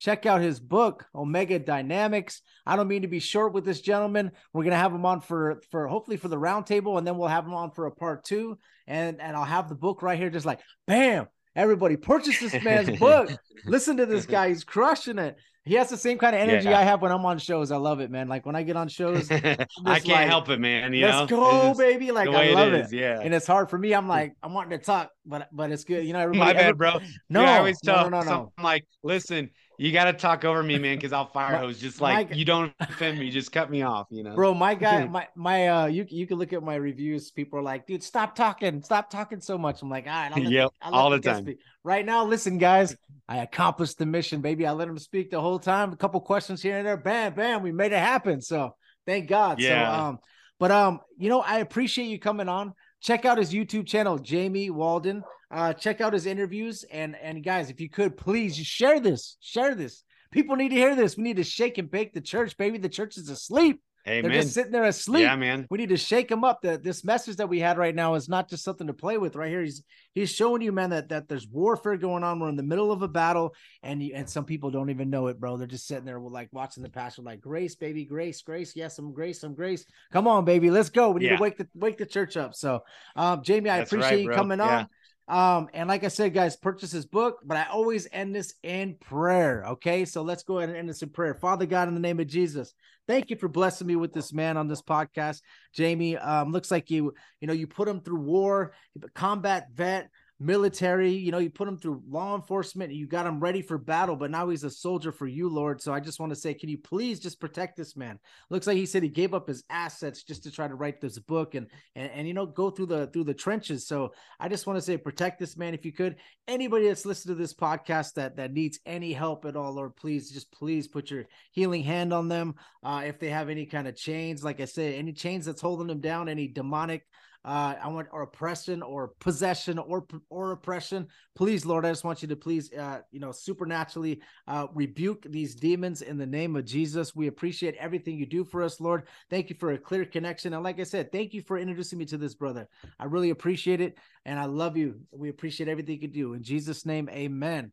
check 0.00 0.26
out 0.26 0.42
his 0.42 0.60
book, 0.60 1.06
Omega 1.14 1.58
Dynamics. 1.58 2.42
I 2.66 2.76
don't 2.76 2.86
mean 2.86 3.02
to 3.02 3.08
be 3.08 3.18
short 3.18 3.54
with 3.54 3.64
this 3.64 3.80
gentleman. 3.80 4.32
We're 4.52 4.64
gonna 4.64 4.76
have 4.76 4.92
him 4.92 5.06
on 5.06 5.22
for 5.22 5.62
for 5.70 5.88
hopefully 5.88 6.18
for 6.18 6.28
the 6.28 6.36
roundtable, 6.36 6.98
and 6.98 7.06
then 7.06 7.16
we'll 7.16 7.28
have 7.28 7.46
him 7.46 7.54
on 7.54 7.70
for 7.70 7.86
a 7.86 7.90
part 7.90 8.22
two. 8.24 8.58
And 8.86 9.18
and 9.22 9.34
I'll 9.34 9.44
have 9.44 9.70
the 9.70 9.76
book 9.76 10.02
right 10.02 10.18
here, 10.18 10.28
just 10.28 10.44
like 10.44 10.60
bam. 10.86 11.26
Everybody 11.56 11.96
purchase 11.96 12.38
this 12.38 12.62
man's 12.62 12.96
book. 13.00 13.30
Listen 13.64 13.96
to 13.96 14.06
this 14.06 14.26
guy; 14.26 14.48
he's 14.50 14.62
crushing 14.62 15.18
it. 15.18 15.36
He 15.64 15.74
has 15.74 15.88
the 15.90 15.96
same 15.96 16.16
kind 16.16 16.36
of 16.36 16.40
energy 16.40 16.68
Yeah. 16.68 16.78
I 16.78 16.82
have 16.82 17.02
when 17.02 17.10
I'm 17.10 17.26
on 17.26 17.38
shows. 17.38 17.72
I 17.72 17.76
love 17.76 17.98
it, 17.98 18.08
man. 18.08 18.28
Like 18.28 18.46
when 18.46 18.54
I 18.54 18.62
get 18.62 18.76
on 18.76 18.86
shows, 18.86 19.28
I 19.32 19.40
can't 19.40 19.68
like, 19.84 20.06
help 20.28 20.48
it, 20.48 20.60
man. 20.60 20.92
You 20.92 21.06
let's 21.06 21.28
know, 21.28 21.36
go, 21.38 21.62
just 21.70 21.80
baby. 21.80 22.12
Like 22.12 22.28
I 22.28 22.52
love 22.52 22.68
it 22.68 22.74
it. 22.74 22.84
is. 22.86 22.92
Yeah. 22.92 23.18
And 23.20 23.34
it's 23.34 23.48
hard 23.48 23.68
for 23.68 23.76
me. 23.76 23.92
I'm 23.92 24.06
like, 24.06 24.34
I'm 24.44 24.54
wanting 24.54 24.78
to 24.78 24.84
talk, 24.84 25.10
but 25.24 25.48
but 25.50 25.72
it's 25.72 25.82
good. 25.82 26.06
You 26.06 26.12
know, 26.12 26.20
everybody. 26.20 26.38
My 26.38 26.52
bad, 26.52 26.62
every- 26.66 26.74
bro. 26.74 26.92
No, 27.28 27.40
Dude, 27.40 27.48
I 27.48 27.58
always 27.58 27.82
no, 27.82 27.94
tell 27.94 28.10
no, 28.10 28.20
no, 28.20 28.26
no. 28.26 28.52
I'm 28.56 28.62
like, 28.64 28.86
listen, 29.02 29.50
you 29.78 29.92
got 29.92 30.04
to 30.04 30.12
talk 30.12 30.44
over 30.44 30.62
me, 30.62 30.78
man, 30.78 30.96
because 30.96 31.12
I'll 31.12 31.26
fire 31.32 31.56
hose. 31.58 31.78
Just 31.80 32.00
like 32.00 32.30
g- 32.30 32.38
you 32.38 32.44
don't 32.44 32.72
offend 32.80 33.18
me, 33.18 33.30
just 33.30 33.52
cut 33.52 33.70
me 33.70 33.82
off. 33.82 34.06
You 34.10 34.22
know, 34.22 34.34
bro 34.34 34.54
my 34.54 34.74
guy 34.74 35.04
my 35.10 35.26
my 35.36 35.68
uh 35.68 35.86
you 35.86 36.06
you 36.08 36.26
can 36.26 36.38
look 36.38 36.52
at 36.52 36.62
my 36.62 36.74
reviews 36.76 37.30
people 37.30 37.58
are 37.58 37.62
like 37.62 37.86
dude 37.86 38.02
stop 38.02 38.34
talking 38.34 38.82
stop 38.82 39.10
talking 39.10 39.40
so 39.40 39.56
much 39.58 39.82
i'm 39.82 39.90
like 39.90 40.06
all 40.06 40.12
right 40.12 40.32
I'll 40.32 40.42
let 40.42 40.52
Yep, 40.52 40.70
I'll 40.82 40.94
all 40.94 41.10
the 41.10 41.18
time. 41.20 41.42
speak." 41.42 41.58
right 41.84 42.04
now 42.04 42.24
listen 42.24 42.58
guys 42.58 42.96
i 43.28 43.38
accomplished 43.38 43.98
the 43.98 44.06
mission 44.06 44.40
baby 44.40 44.66
i 44.66 44.72
let 44.72 44.88
him 44.88 44.98
speak 44.98 45.30
the 45.30 45.40
whole 45.40 45.58
time 45.58 45.92
a 45.92 45.96
couple 45.96 46.20
questions 46.20 46.62
here 46.62 46.76
and 46.78 46.86
there 46.86 46.96
bam 46.96 47.34
bam 47.34 47.62
we 47.62 47.72
made 47.72 47.92
it 47.92 47.98
happen 47.98 48.40
so 48.40 48.74
thank 49.06 49.28
god 49.28 49.60
Yeah. 49.60 49.90
so 49.90 50.00
um 50.00 50.18
but 50.58 50.70
um 50.70 51.00
you 51.18 51.28
know 51.28 51.40
i 51.40 51.58
appreciate 51.58 52.06
you 52.06 52.18
coming 52.18 52.48
on 52.48 52.72
check 53.00 53.24
out 53.24 53.38
his 53.38 53.52
youtube 53.52 53.86
channel 53.86 54.18
jamie 54.18 54.70
walden 54.70 55.22
uh 55.50 55.72
check 55.72 56.00
out 56.00 56.12
his 56.12 56.26
interviews 56.26 56.84
and 56.90 57.16
and 57.16 57.44
guys 57.44 57.70
if 57.70 57.80
you 57.80 57.88
could 57.88 58.16
please 58.16 58.56
just 58.56 58.70
share 58.70 59.00
this 59.00 59.36
share 59.40 59.74
this 59.74 60.02
people 60.32 60.56
need 60.56 60.70
to 60.70 60.74
hear 60.74 60.94
this 60.96 61.16
we 61.16 61.22
need 61.22 61.36
to 61.36 61.44
shake 61.44 61.78
and 61.78 61.90
bake 61.90 62.12
the 62.12 62.20
church 62.20 62.56
baby 62.56 62.78
the 62.78 62.88
church 62.88 63.16
is 63.16 63.28
asleep 63.28 63.80
Amen. 64.08 64.30
they're 64.30 64.42
just 64.42 64.54
sitting 64.54 64.70
there 64.70 64.84
asleep. 64.84 65.22
Yeah, 65.22 65.34
man. 65.34 65.66
We 65.68 65.78
need 65.78 65.88
to 65.88 65.96
shake 65.96 66.28
them 66.28 66.44
up. 66.44 66.62
That 66.62 66.84
this 66.84 67.04
message 67.04 67.36
that 67.36 67.48
we 67.48 67.58
had 67.58 67.76
right 67.76 67.94
now 67.94 68.14
is 68.14 68.28
not 68.28 68.48
just 68.48 68.62
something 68.62 68.86
to 68.86 68.92
play 68.92 69.18
with. 69.18 69.34
Right 69.34 69.48
here, 69.48 69.62
he's 69.62 69.82
he's 70.14 70.30
showing 70.30 70.62
you, 70.62 70.70
man, 70.70 70.90
that 70.90 71.08
that 71.08 71.28
there's 71.28 71.48
warfare 71.48 71.96
going 71.96 72.22
on. 72.22 72.38
We're 72.38 72.48
in 72.48 72.54
the 72.54 72.62
middle 72.62 72.92
of 72.92 73.02
a 73.02 73.08
battle, 73.08 73.52
and 73.82 74.00
you, 74.00 74.12
and 74.14 74.30
some 74.30 74.44
people 74.44 74.70
don't 74.70 74.90
even 74.90 75.10
know 75.10 75.26
it, 75.26 75.40
bro. 75.40 75.56
They're 75.56 75.66
just 75.66 75.88
sitting 75.88 76.04
there 76.04 76.20
with 76.20 76.32
like 76.32 76.50
watching 76.52 76.84
the 76.84 76.88
pastor, 76.88 77.22
like 77.22 77.40
grace, 77.40 77.74
baby, 77.74 78.04
grace, 78.04 78.42
grace. 78.42 78.76
Yes, 78.76 78.94
some 78.94 79.12
grace, 79.12 79.40
some 79.40 79.54
grace. 79.54 79.84
Come 80.12 80.28
on, 80.28 80.44
baby, 80.44 80.70
let's 80.70 80.90
go. 80.90 81.10
We 81.10 81.22
need 81.22 81.26
Yeah. 81.26 81.36
to 81.38 81.42
wake 81.42 81.56
the 81.58 81.66
wake 81.74 81.98
the 81.98 82.06
church 82.06 82.36
up. 82.36 82.54
So, 82.54 82.84
um, 83.16 83.42
Jamie, 83.42 83.70
I 83.70 83.78
That's 83.78 83.90
appreciate 83.90 84.10
right, 84.18 84.24
you 84.24 84.30
coming 84.30 84.60
Yeah. 84.60 84.78
on. 84.78 84.86
Um, 85.28 85.68
and 85.74 85.88
like 85.88 86.04
I 86.04 86.08
said, 86.08 86.34
guys, 86.34 86.56
purchase 86.56 86.92
his 86.92 87.06
book, 87.06 87.38
but 87.44 87.56
I 87.56 87.66
always 87.66 88.06
end 88.12 88.34
this 88.34 88.54
in 88.62 88.94
prayer. 89.00 89.64
Okay, 89.70 90.04
so 90.04 90.22
let's 90.22 90.44
go 90.44 90.58
ahead 90.58 90.68
and 90.68 90.78
end 90.78 90.88
this 90.88 91.02
in 91.02 91.08
prayer. 91.08 91.34
Father 91.34 91.66
God, 91.66 91.88
in 91.88 91.94
the 91.94 92.00
name 92.00 92.20
of 92.20 92.28
Jesus, 92.28 92.74
thank 93.08 93.30
you 93.30 93.36
for 93.36 93.48
blessing 93.48 93.88
me 93.88 93.96
with 93.96 94.12
this 94.12 94.32
man 94.32 94.56
on 94.56 94.68
this 94.68 94.82
podcast. 94.82 95.40
Jamie, 95.74 96.16
um, 96.16 96.52
looks 96.52 96.70
like 96.70 96.90
you, 96.90 97.12
you 97.40 97.48
know, 97.48 97.54
you 97.54 97.66
put 97.66 97.88
him 97.88 98.00
through 98.00 98.20
war, 98.20 98.72
combat 99.14 99.68
vet, 99.74 100.10
military, 100.38 101.12
you 101.12 101.32
know, 101.32 101.38
you 101.38 101.48
put 101.48 101.68
him 101.68 101.78
through 101.78 102.02
law 102.08 102.34
enforcement, 102.36 102.92
you 102.92 103.06
got 103.06 103.26
him 103.26 103.40
ready 103.40 103.62
for 103.62 103.78
battle, 103.78 104.16
but 104.16 104.30
now 104.30 104.48
he's 104.48 104.64
a 104.64 104.70
soldier 104.70 105.10
for 105.10 105.26
you, 105.26 105.48
Lord. 105.48 105.80
So 105.80 105.94
I 105.94 106.00
just 106.00 106.20
want 106.20 106.30
to 106.30 106.36
say, 106.36 106.52
can 106.52 106.68
you 106.68 106.76
please 106.76 107.20
just 107.20 107.40
protect 107.40 107.76
this 107.76 107.96
man? 107.96 108.18
Looks 108.50 108.66
like 108.66 108.76
he 108.76 108.84
said 108.84 109.02
he 109.02 109.08
gave 109.08 109.32
up 109.32 109.48
his 109.48 109.64
assets 109.70 110.22
just 110.22 110.42
to 110.42 110.50
try 110.50 110.68
to 110.68 110.74
write 110.74 111.00
this 111.00 111.18
book 111.18 111.54
and 111.54 111.66
and, 111.94 112.10
and 112.12 112.28
you 112.28 112.34
know 112.34 112.46
go 112.46 112.70
through 112.70 112.86
the 112.86 113.06
through 113.08 113.24
the 113.24 113.34
trenches. 113.34 113.86
So 113.86 114.12
I 114.38 114.48
just 114.48 114.66
want 114.66 114.76
to 114.76 114.84
say 114.84 114.98
protect 114.98 115.38
this 115.38 115.56
man 115.56 115.72
if 115.72 115.84
you 115.84 115.92
could. 115.92 116.16
Anybody 116.46 116.88
that's 116.88 117.06
listened 117.06 117.34
to 117.34 117.40
this 117.40 117.54
podcast 117.54 118.14
that 118.14 118.36
that 118.36 118.52
needs 118.52 118.78
any 118.84 119.12
help 119.12 119.46
at 119.46 119.56
all, 119.56 119.72
Lord, 119.72 119.96
please 119.96 120.30
just 120.30 120.52
please 120.52 120.86
put 120.86 121.10
your 121.10 121.24
healing 121.52 121.82
hand 121.82 122.12
on 122.12 122.28
them. 122.28 122.56
Uh, 122.82 123.02
if 123.06 123.18
they 123.18 123.30
have 123.30 123.48
any 123.48 123.64
kind 123.64 123.88
of 123.88 123.96
chains, 123.96 124.44
like 124.44 124.60
I 124.60 124.66
said, 124.66 124.94
any 124.94 125.12
chains 125.12 125.46
that's 125.46 125.62
holding 125.62 125.86
them 125.86 126.00
down, 126.00 126.28
any 126.28 126.46
demonic 126.46 127.06
uh, 127.46 127.76
I 127.80 127.86
want 127.88 128.08
or 128.10 128.22
oppression 128.22 128.82
or 128.82 129.12
possession 129.20 129.78
or 129.78 130.04
or 130.30 130.50
oppression. 130.50 131.06
Please, 131.36 131.64
Lord, 131.64 131.86
I 131.86 131.90
just 131.90 132.02
want 132.02 132.20
you 132.20 132.28
to 132.28 132.36
please, 132.36 132.72
uh, 132.72 133.02
you 133.12 133.20
know, 133.20 133.30
supernaturally 133.30 134.20
uh, 134.48 134.66
rebuke 134.74 135.24
these 135.30 135.54
demons 135.54 136.02
in 136.02 136.18
the 136.18 136.26
name 136.26 136.56
of 136.56 136.64
Jesus. 136.64 137.14
We 137.14 137.28
appreciate 137.28 137.76
everything 137.76 138.18
you 138.18 138.26
do 138.26 138.44
for 138.44 138.62
us, 138.62 138.80
Lord. 138.80 139.06
Thank 139.30 139.48
you 139.48 139.56
for 139.60 139.72
a 139.72 139.78
clear 139.78 140.04
connection, 140.04 140.54
and 140.54 140.64
like 140.64 140.80
I 140.80 140.82
said, 140.82 141.12
thank 141.12 141.34
you 141.34 141.42
for 141.42 141.56
introducing 141.56 142.00
me 142.00 142.04
to 142.06 142.18
this 142.18 142.34
brother. 142.34 142.68
I 142.98 143.04
really 143.04 143.30
appreciate 143.30 143.80
it, 143.80 143.96
and 144.24 144.40
I 144.40 144.46
love 144.46 144.76
you. 144.76 145.00
We 145.12 145.28
appreciate 145.28 145.68
everything 145.68 146.02
you 146.02 146.08
do 146.08 146.34
in 146.34 146.42
Jesus' 146.42 146.84
name, 146.84 147.08
Amen. 147.08 147.70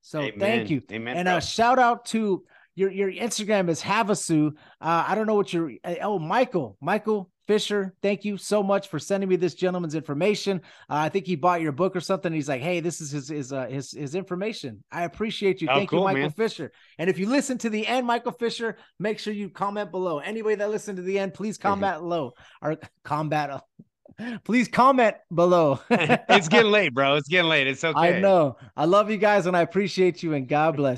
So 0.00 0.20
Amen. 0.20 0.38
thank 0.38 0.70
you, 0.70 0.80
Amen. 0.92 1.16
and 1.16 1.28
a 1.28 1.40
shout 1.40 1.80
out 1.80 2.04
to 2.06 2.44
your 2.76 2.90
your 2.90 3.12
Instagram 3.12 3.68
is 3.68 3.82
Havasu. 3.82 4.52
Uh, 4.80 5.04
I 5.08 5.14
don't 5.14 5.26
know 5.26 5.34
what 5.34 5.52
your 5.52 5.72
uh, 5.84 5.94
oh 6.02 6.18
Michael 6.18 6.76
Michael 6.80 7.30
Fisher. 7.46 7.94
Thank 8.02 8.24
you 8.24 8.36
so 8.36 8.62
much 8.62 8.88
for 8.88 8.98
sending 8.98 9.28
me 9.28 9.36
this 9.36 9.54
gentleman's 9.54 9.94
information. 9.94 10.60
Uh, 10.88 10.94
I 10.96 11.08
think 11.08 11.26
he 11.26 11.36
bought 11.36 11.60
your 11.60 11.72
book 11.72 11.96
or 11.96 12.00
something. 12.00 12.32
He's 12.32 12.48
like, 12.48 12.62
hey, 12.62 12.80
this 12.80 13.00
is 13.00 13.10
his 13.10 13.28
his 13.28 13.52
uh, 13.52 13.66
his 13.66 13.92
his 13.92 14.14
information. 14.14 14.82
I 14.90 15.04
appreciate 15.04 15.60
you. 15.60 15.68
Oh, 15.70 15.76
Thank 15.76 15.92
you, 15.92 16.00
Michael 16.00 16.22
man. 16.22 16.30
Fisher. 16.30 16.72
And 16.98 17.10
if 17.10 17.18
you 17.18 17.28
listen 17.28 17.58
to 17.58 17.70
the 17.70 17.86
end, 17.86 18.06
Michael 18.06 18.32
Fisher, 18.32 18.76
make 18.98 19.18
sure 19.18 19.32
you 19.32 19.50
comment 19.50 19.90
below. 19.90 20.18
Anybody 20.18 20.56
that 20.56 20.70
listened 20.70 20.96
to 20.96 21.02
the 21.02 21.18
end, 21.18 21.34
please 21.34 21.58
comment 21.58 22.00
below 22.00 22.32
or 22.60 22.78
combat. 23.04 23.62
Please 24.44 24.68
comment 24.68 25.16
below. 25.34 25.80
it's 25.90 26.48
getting 26.48 26.70
late, 26.70 26.94
bro. 26.94 27.16
It's 27.16 27.28
getting 27.28 27.48
late. 27.48 27.66
It's 27.66 27.84
okay. 27.84 28.16
I 28.16 28.20
know. 28.20 28.56
I 28.76 28.84
love 28.84 29.10
you 29.10 29.16
guys 29.16 29.46
and 29.46 29.56
I 29.56 29.62
appreciate 29.62 30.22
you 30.22 30.34
and 30.34 30.48
God 30.48 30.76
bless. 30.76 30.90